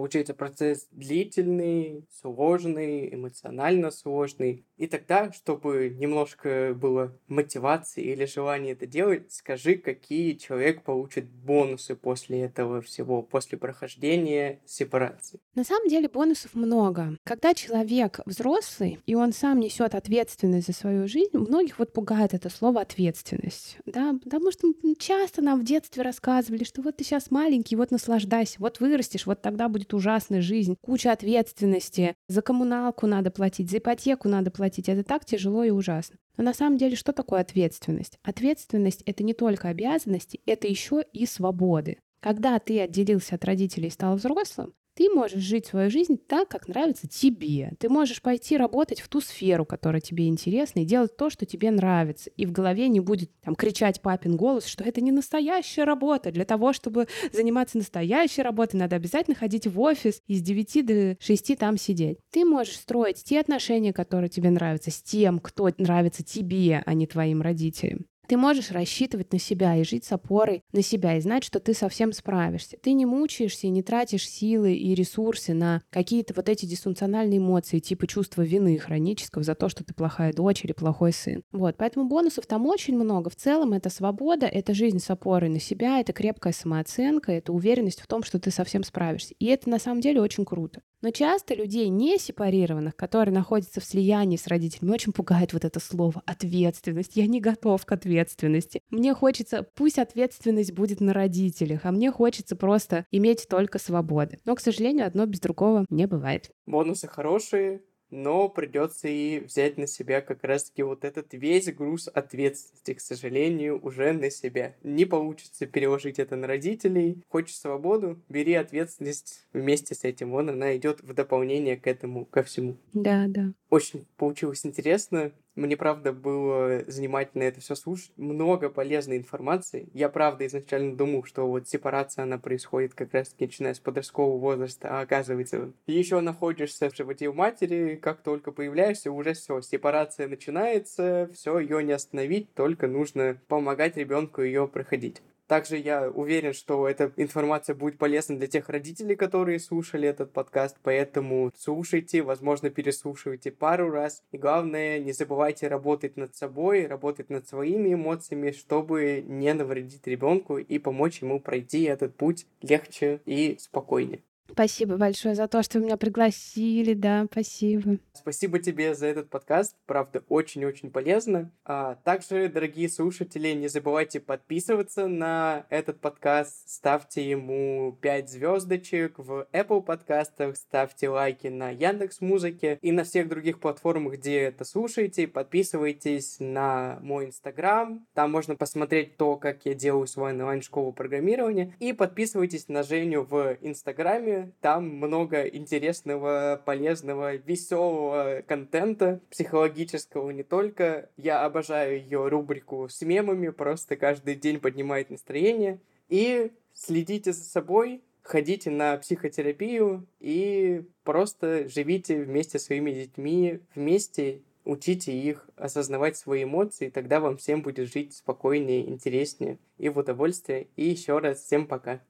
Получается, 0.00 0.32
процесс 0.32 0.88
длительный, 0.92 2.06
сложный, 2.22 3.14
эмоционально 3.14 3.90
сложный. 3.90 4.64
И 4.78 4.86
тогда, 4.86 5.30
чтобы 5.30 5.94
немножко 5.94 6.74
было 6.74 7.14
мотивации 7.28 8.04
или 8.04 8.24
желания 8.24 8.72
это 8.72 8.86
делать, 8.86 9.30
скажи, 9.30 9.74
какие 9.74 10.38
человек 10.38 10.84
получит 10.84 11.26
бонусы 11.26 11.94
после 11.96 12.40
этого 12.40 12.80
всего, 12.80 13.20
после 13.20 13.58
прохождения 13.58 14.60
сепарации. 14.64 15.38
На 15.54 15.64
самом 15.64 15.86
деле 15.90 16.08
бонусов 16.08 16.54
много. 16.54 17.18
Когда 17.24 17.52
человек 17.52 18.20
взрослый, 18.24 19.00
и 19.04 19.14
он 19.14 19.34
сам 19.34 19.60
несет 19.60 19.94
ответственность 19.94 20.68
за 20.68 20.72
свою 20.72 21.08
жизнь, 21.08 21.36
многих 21.36 21.78
вот 21.78 21.92
пугает 21.92 22.32
это 22.32 22.48
слово 22.48 22.80
ответственность. 22.80 23.76
Да? 23.84 24.18
Потому 24.24 24.50
что 24.50 24.72
часто 24.98 25.42
нам 25.42 25.60
в 25.60 25.64
детстве 25.64 26.02
рассказывали, 26.02 26.64
что 26.64 26.80
вот 26.80 26.96
ты 26.96 27.04
сейчас 27.04 27.30
маленький, 27.30 27.76
вот 27.76 27.90
наслаждайся, 27.90 28.56
вот 28.60 28.80
вырастешь, 28.80 29.26
вот 29.26 29.42
тогда 29.42 29.68
будет 29.68 29.89
будет 29.90 29.94
ужасная 29.94 30.40
жизнь, 30.40 30.76
куча 30.80 31.12
ответственности, 31.12 32.14
за 32.28 32.42
коммуналку 32.42 33.06
надо 33.06 33.30
платить, 33.30 33.70
за 33.70 33.78
ипотеку 33.78 34.28
надо 34.28 34.50
платить. 34.50 34.88
Это 34.88 35.02
так 35.02 35.24
тяжело 35.24 35.64
и 35.64 35.70
ужасно. 35.70 36.16
Но 36.36 36.44
на 36.44 36.54
самом 36.54 36.78
деле 36.78 36.96
что 36.96 37.12
такое 37.12 37.40
ответственность? 37.40 38.18
Ответственность— 38.22 39.02
это 39.06 39.22
не 39.24 39.34
только 39.34 39.68
обязанности, 39.68 40.40
это 40.46 40.68
еще 40.68 41.04
и 41.12 41.26
свободы. 41.26 41.98
Когда 42.20 42.58
ты 42.58 42.80
отделился 42.80 43.36
от 43.36 43.44
родителей 43.44 43.88
и 43.88 43.90
стал 43.90 44.16
взрослым, 44.16 44.72
ты 45.00 45.08
можешь 45.08 45.42
жить 45.42 45.64
свою 45.64 45.88
жизнь 45.88 46.18
так, 46.18 46.48
как 46.48 46.68
нравится 46.68 47.08
тебе. 47.08 47.72
Ты 47.78 47.88
можешь 47.88 48.20
пойти 48.20 48.58
работать 48.58 49.00
в 49.00 49.08
ту 49.08 49.22
сферу, 49.22 49.64
которая 49.64 50.02
тебе 50.02 50.28
интересна, 50.28 50.80
и 50.80 50.84
делать 50.84 51.16
то, 51.16 51.30
что 51.30 51.46
тебе 51.46 51.70
нравится. 51.70 52.28
И 52.36 52.44
в 52.44 52.52
голове 52.52 52.86
не 52.88 53.00
будет 53.00 53.30
там 53.40 53.54
кричать 53.54 54.02
папин 54.02 54.36
голос, 54.36 54.66
что 54.66 54.84
это 54.84 55.00
не 55.00 55.10
настоящая 55.10 55.84
работа. 55.84 56.30
Для 56.30 56.44
того, 56.44 56.74
чтобы 56.74 57.08
заниматься 57.32 57.78
настоящей 57.78 58.42
работой, 58.42 58.76
надо 58.76 58.96
обязательно 58.96 59.34
ходить 59.34 59.66
в 59.66 59.80
офис 59.80 60.20
и 60.26 60.34
с 60.34 60.42
9 60.42 60.84
до 60.84 61.16
6 61.18 61.56
там 61.56 61.78
сидеть. 61.78 62.18
Ты 62.30 62.44
можешь 62.44 62.76
строить 62.76 63.24
те 63.24 63.40
отношения, 63.40 63.94
которые 63.94 64.28
тебе 64.28 64.50
нравятся, 64.50 64.90
с 64.90 65.02
тем, 65.02 65.38
кто 65.38 65.70
нравится 65.78 66.22
тебе, 66.22 66.82
а 66.84 66.92
не 66.92 67.06
твоим 67.06 67.40
родителям. 67.40 68.04
Ты 68.30 68.36
можешь 68.36 68.70
рассчитывать 68.70 69.32
на 69.32 69.40
себя 69.40 69.74
и 69.76 69.82
жить 69.82 70.04
с 70.04 70.12
опорой 70.12 70.62
на 70.70 70.82
себя 70.82 71.16
и 71.16 71.20
знать, 71.20 71.42
что 71.42 71.58
ты 71.58 71.74
совсем 71.74 72.12
справишься. 72.12 72.76
Ты 72.80 72.92
не 72.92 73.04
мучаешься 73.04 73.66
и 73.66 73.70
не 73.70 73.82
тратишь 73.82 74.28
силы 74.28 74.72
и 74.72 74.94
ресурсы 74.94 75.52
на 75.52 75.82
какие-то 75.90 76.32
вот 76.34 76.48
эти 76.48 76.64
дисфункциональные 76.64 77.38
эмоции, 77.38 77.80
типа 77.80 78.06
чувства 78.06 78.42
вины 78.42 78.78
хронического 78.78 79.42
за 79.42 79.56
то, 79.56 79.68
что 79.68 79.82
ты 79.82 79.94
плохая 79.94 80.32
дочь 80.32 80.64
или 80.64 80.70
плохой 80.70 81.12
сын. 81.12 81.42
Вот, 81.50 81.74
поэтому 81.76 82.06
бонусов 82.06 82.46
там 82.46 82.66
очень 82.66 82.94
много. 82.94 83.30
В 83.30 83.34
целом 83.34 83.72
это 83.72 83.90
свобода, 83.90 84.46
это 84.46 84.74
жизнь 84.74 85.00
с 85.00 85.10
опорой 85.10 85.48
на 85.48 85.58
себя, 85.58 85.98
это 85.98 86.12
крепкая 86.12 86.52
самооценка, 86.52 87.32
это 87.32 87.52
уверенность 87.52 88.00
в 88.00 88.06
том, 88.06 88.22
что 88.22 88.38
ты 88.38 88.52
совсем 88.52 88.84
справишься. 88.84 89.34
И 89.40 89.46
это 89.46 89.68
на 89.68 89.80
самом 89.80 90.02
деле 90.02 90.20
очень 90.20 90.44
круто. 90.44 90.82
Но 91.02 91.10
часто 91.10 91.54
людей 91.54 91.88
не 91.88 92.18
сепарированных, 92.18 92.94
которые 92.94 93.34
находятся 93.34 93.80
в 93.80 93.84
слиянии 93.84 94.36
с 94.36 94.46
родителями, 94.46 94.92
очень 94.92 95.12
пугает 95.12 95.52
вот 95.52 95.64
это 95.64 95.80
слово 95.80 96.22
«ответственность». 96.26 97.16
Я 97.16 97.26
не 97.26 97.40
готов 97.40 97.84
к 97.86 97.92
ответственности. 97.92 98.82
Мне 98.90 99.14
хочется, 99.14 99.66
пусть 99.74 99.98
ответственность 99.98 100.72
будет 100.72 101.00
на 101.00 101.12
родителях, 101.12 101.84
а 101.84 101.92
мне 101.92 102.10
хочется 102.10 102.54
просто 102.54 103.06
иметь 103.10 103.46
только 103.48 103.78
свободы. 103.78 104.40
Но, 104.44 104.54
к 104.54 104.60
сожалению, 104.60 105.06
одно 105.06 105.24
без 105.26 105.40
другого 105.40 105.86
не 105.88 106.06
бывает. 106.06 106.50
Бонусы 106.66 107.08
хорошие, 107.08 107.82
но 108.10 108.48
придется 108.48 109.08
и 109.08 109.40
взять 109.40 109.78
на 109.78 109.86
себя 109.86 110.20
как 110.20 110.44
раз-таки 110.44 110.82
вот 110.82 111.04
этот 111.04 111.32
весь 111.32 111.72
груз 111.72 112.08
ответственности, 112.12 112.94
к 112.94 113.00
сожалению, 113.00 113.80
уже 113.82 114.12
на 114.12 114.30
себя. 114.30 114.74
Не 114.82 115.04
получится 115.04 115.66
переложить 115.66 116.18
это 116.18 116.36
на 116.36 116.46
родителей. 116.46 117.22
Хочешь 117.28 117.56
свободу, 117.56 118.20
бери 118.28 118.54
ответственность 118.54 119.46
вместе 119.52 119.94
с 119.94 120.04
этим. 120.04 120.30
Вон 120.30 120.50
она 120.50 120.76
идет 120.76 121.02
в 121.02 121.12
дополнение 121.14 121.76
к 121.76 121.86
этому, 121.86 122.24
ко 122.26 122.42
всему. 122.42 122.76
Да, 122.92 123.26
да. 123.28 123.52
Очень 123.68 124.06
получилось 124.16 124.66
интересно. 124.66 125.32
Мне, 125.56 125.76
правда, 125.76 126.12
было 126.12 126.84
занимательно 126.86 127.42
это 127.42 127.60
все 127.60 127.74
слушать. 127.74 128.12
Много 128.16 128.70
полезной 128.70 129.16
информации. 129.16 129.88
Я, 129.92 130.08
правда, 130.08 130.46
изначально 130.46 130.96
думал, 130.96 131.24
что 131.24 131.46
вот 131.48 131.68
сепарация, 131.68 132.22
она 132.22 132.38
происходит 132.38 132.94
как 132.94 133.12
раз-таки 133.12 133.46
начиная 133.46 133.74
с 133.74 133.80
подросткового 133.80 134.38
возраста, 134.38 134.88
а 134.90 135.00
оказывается, 135.00 135.72
еще 135.86 136.20
находишься 136.20 136.88
в 136.88 136.96
животе 136.96 137.28
у 137.28 137.32
матери, 137.32 137.98
как 138.00 138.22
только 138.22 138.52
появляешься, 138.52 139.10
уже 139.10 139.34
все, 139.34 139.60
сепарация 139.60 140.28
начинается, 140.28 141.28
все, 141.34 141.58
ее 141.58 141.82
не 141.82 141.92
остановить, 141.92 142.54
только 142.54 142.86
нужно 142.86 143.36
помогать 143.48 143.96
ребенку 143.96 144.42
ее 144.42 144.68
проходить. 144.68 145.20
Также 145.50 145.78
я 145.78 146.08
уверен, 146.08 146.52
что 146.52 146.86
эта 146.86 147.12
информация 147.16 147.74
будет 147.74 147.98
полезна 147.98 148.38
для 148.38 148.46
тех 148.46 148.68
родителей, 148.68 149.16
которые 149.16 149.58
слушали 149.58 150.06
этот 150.06 150.32
подкаст, 150.32 150.76
поэтому 150.80 151.50
слушайте, 151.58 152.22
возможно, 152.22 152.70
переслушивайте 152.70 153.50
пару 153.50 153.90
раз. 153.90 154.22
И 154.30 154.38
главное, 154.38 155.00
не 155.00 155.10
забывайте 155.10 155.66
работать 155.66 156.16
над 156.16 156.36
собой, 156.36 156.86
работать 156.86 157.30
над 157.30 157.48
своими 157.48 157.94
эмоциями, 157.94 158.52
чтобы 158.52 159.24
не 159.26 159.52
навредить 159.52 160.06
ребенку 160.06 160.56
и 160.56 160.78
помочь 160.78 161.20
ему 161.20 161.40
пройти 161.40 161.82
этот 161.82 162.14
путь 162.14 162.46
легче 162.62 163.20
и 163.26 163.56
спокойнее. 163.58 164.22
Спасибо 164.52 164.96
большое 164.96 165.34
за 165.34 165.48
то, 165.48 165.62
что 165.62 165.78
меня 165.78 165.96
пригласили, 165.96 166.94
да, 166.94 167.26
спасибо. 167.30 167.98
Спасибо 168.12 168.58
тебе 168.58 168.94
за 168.94 169.06
этот 169.06 169.30
подкаст, 169.30 169.76
правда, 169.86 170.22
очень-очень 170.28 170.90
полезно. 170.90 171.50
А 171.64 171.94
также, 172.04 172.48
дорогие 172.48 172.88
слушатели, 172.88 173.48
не 173.52 173.68
забывайте 173.68 174.20
подписываться 174.20 175.06
на 175.06 175.66
этот 175.70 176.00
подкаст, 176.00 176.68
ставьте 176.68 177.28
ему 177.28 177.96
5 178.00 178.28
звездочек 178.28 179.18
в 179.18 179.46
Apple 179.52 179.82
подкастах, 179.82 180.56
ставьте 180.56 181.08
лайки 181.08 181.46
на 181.46 181.70
Яндекс 181.70 182.20
Музыке 182.20 182.78
и 182.82 182.92
на 182.92 183.04
всех 183.04 183.28
других 183.28 183.60
платформах, 183.60 184.14
где 184.14 184.40
это 184.40 184.64
слушаете. 184.64 185.26
Подписывайтесь 185.26 186.36
на 186.40 186.98
мой 187.02 187.26
Инстаграм, 187.26 188.06
там 188.14 188.30
можно 188.30 188.56
посмотреть 188.56 189.16
то, 189.16 189.36
как 189.36 189.64
я 189.64 189.74
делаю 189.74 190.06
свою 190.06 190.34
онлайн-школу 190.34 190.92
программирования. 190.92 191.74
И 191.78 191.92
подписывайтесь 191.92 192.68
на 192.68 192.82
Женю 192.82 193.22
в 193.22 193.56
Инстаграме, 193.60 194.39
там 194.60 194.88
много 194.88 195.46
интересного, 195.46 196.60
полезного, 196.64 197.36
веселого 197.36 198.42
контента, 198.46 199.20
психологического 199.30 200.30
не 200.30 200.42
только. 200.42 201.08
Я 201.16 201.44
обожаю 201.44 202.00
ее 202.00 202.28
рубрику 202.28 202.88
с 202.88 203.02
мемами, 203.02 203.48
просто 203.48 203.96
каждый 203.96 204.34
день 204.34 204.60
поднимает 204.60 205.10
настроение. 205.10 205.80
И 206.08 206.50
следите 206.74 207.32
за 207.32 207.44
собой, 207.44 208.02
ходите 208.22 208.70
на 208.70 208.96
психотерапию 208.98 210.06
и 210.20 210.82
просто 211.04 211.68
живите 211.68 212.22
вместе 212.22 212.58
со 212.58 212.66
своими 212.66 212.92
детьми, 212.92 213.60
вместе 213.74 214.42
учите 214.64 215.12
их 215.12 215.48
осознавать 215.56 216.16
свои 216.16 216.44
эмоции, 216.44 216.90
тогда 216.90 217.20
вам 217.20 217.36
всем 217.36 217.62
будет 217.62 217.92
жить 217.92 218.14
спокойнее, 218.14 218.88
интереснее 218.88 219.58
и 219.78 219.88
в 219.88 219.98
удовольствие. 219.98 220.68
И 220.76 220.88
еще 220.88 221.18
раз 221.18 221.42
всем 221.42 221.66
пока. 221.66 222.00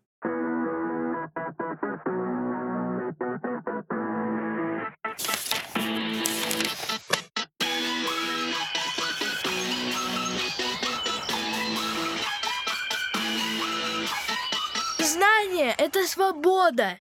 свобода! 16.31 17.01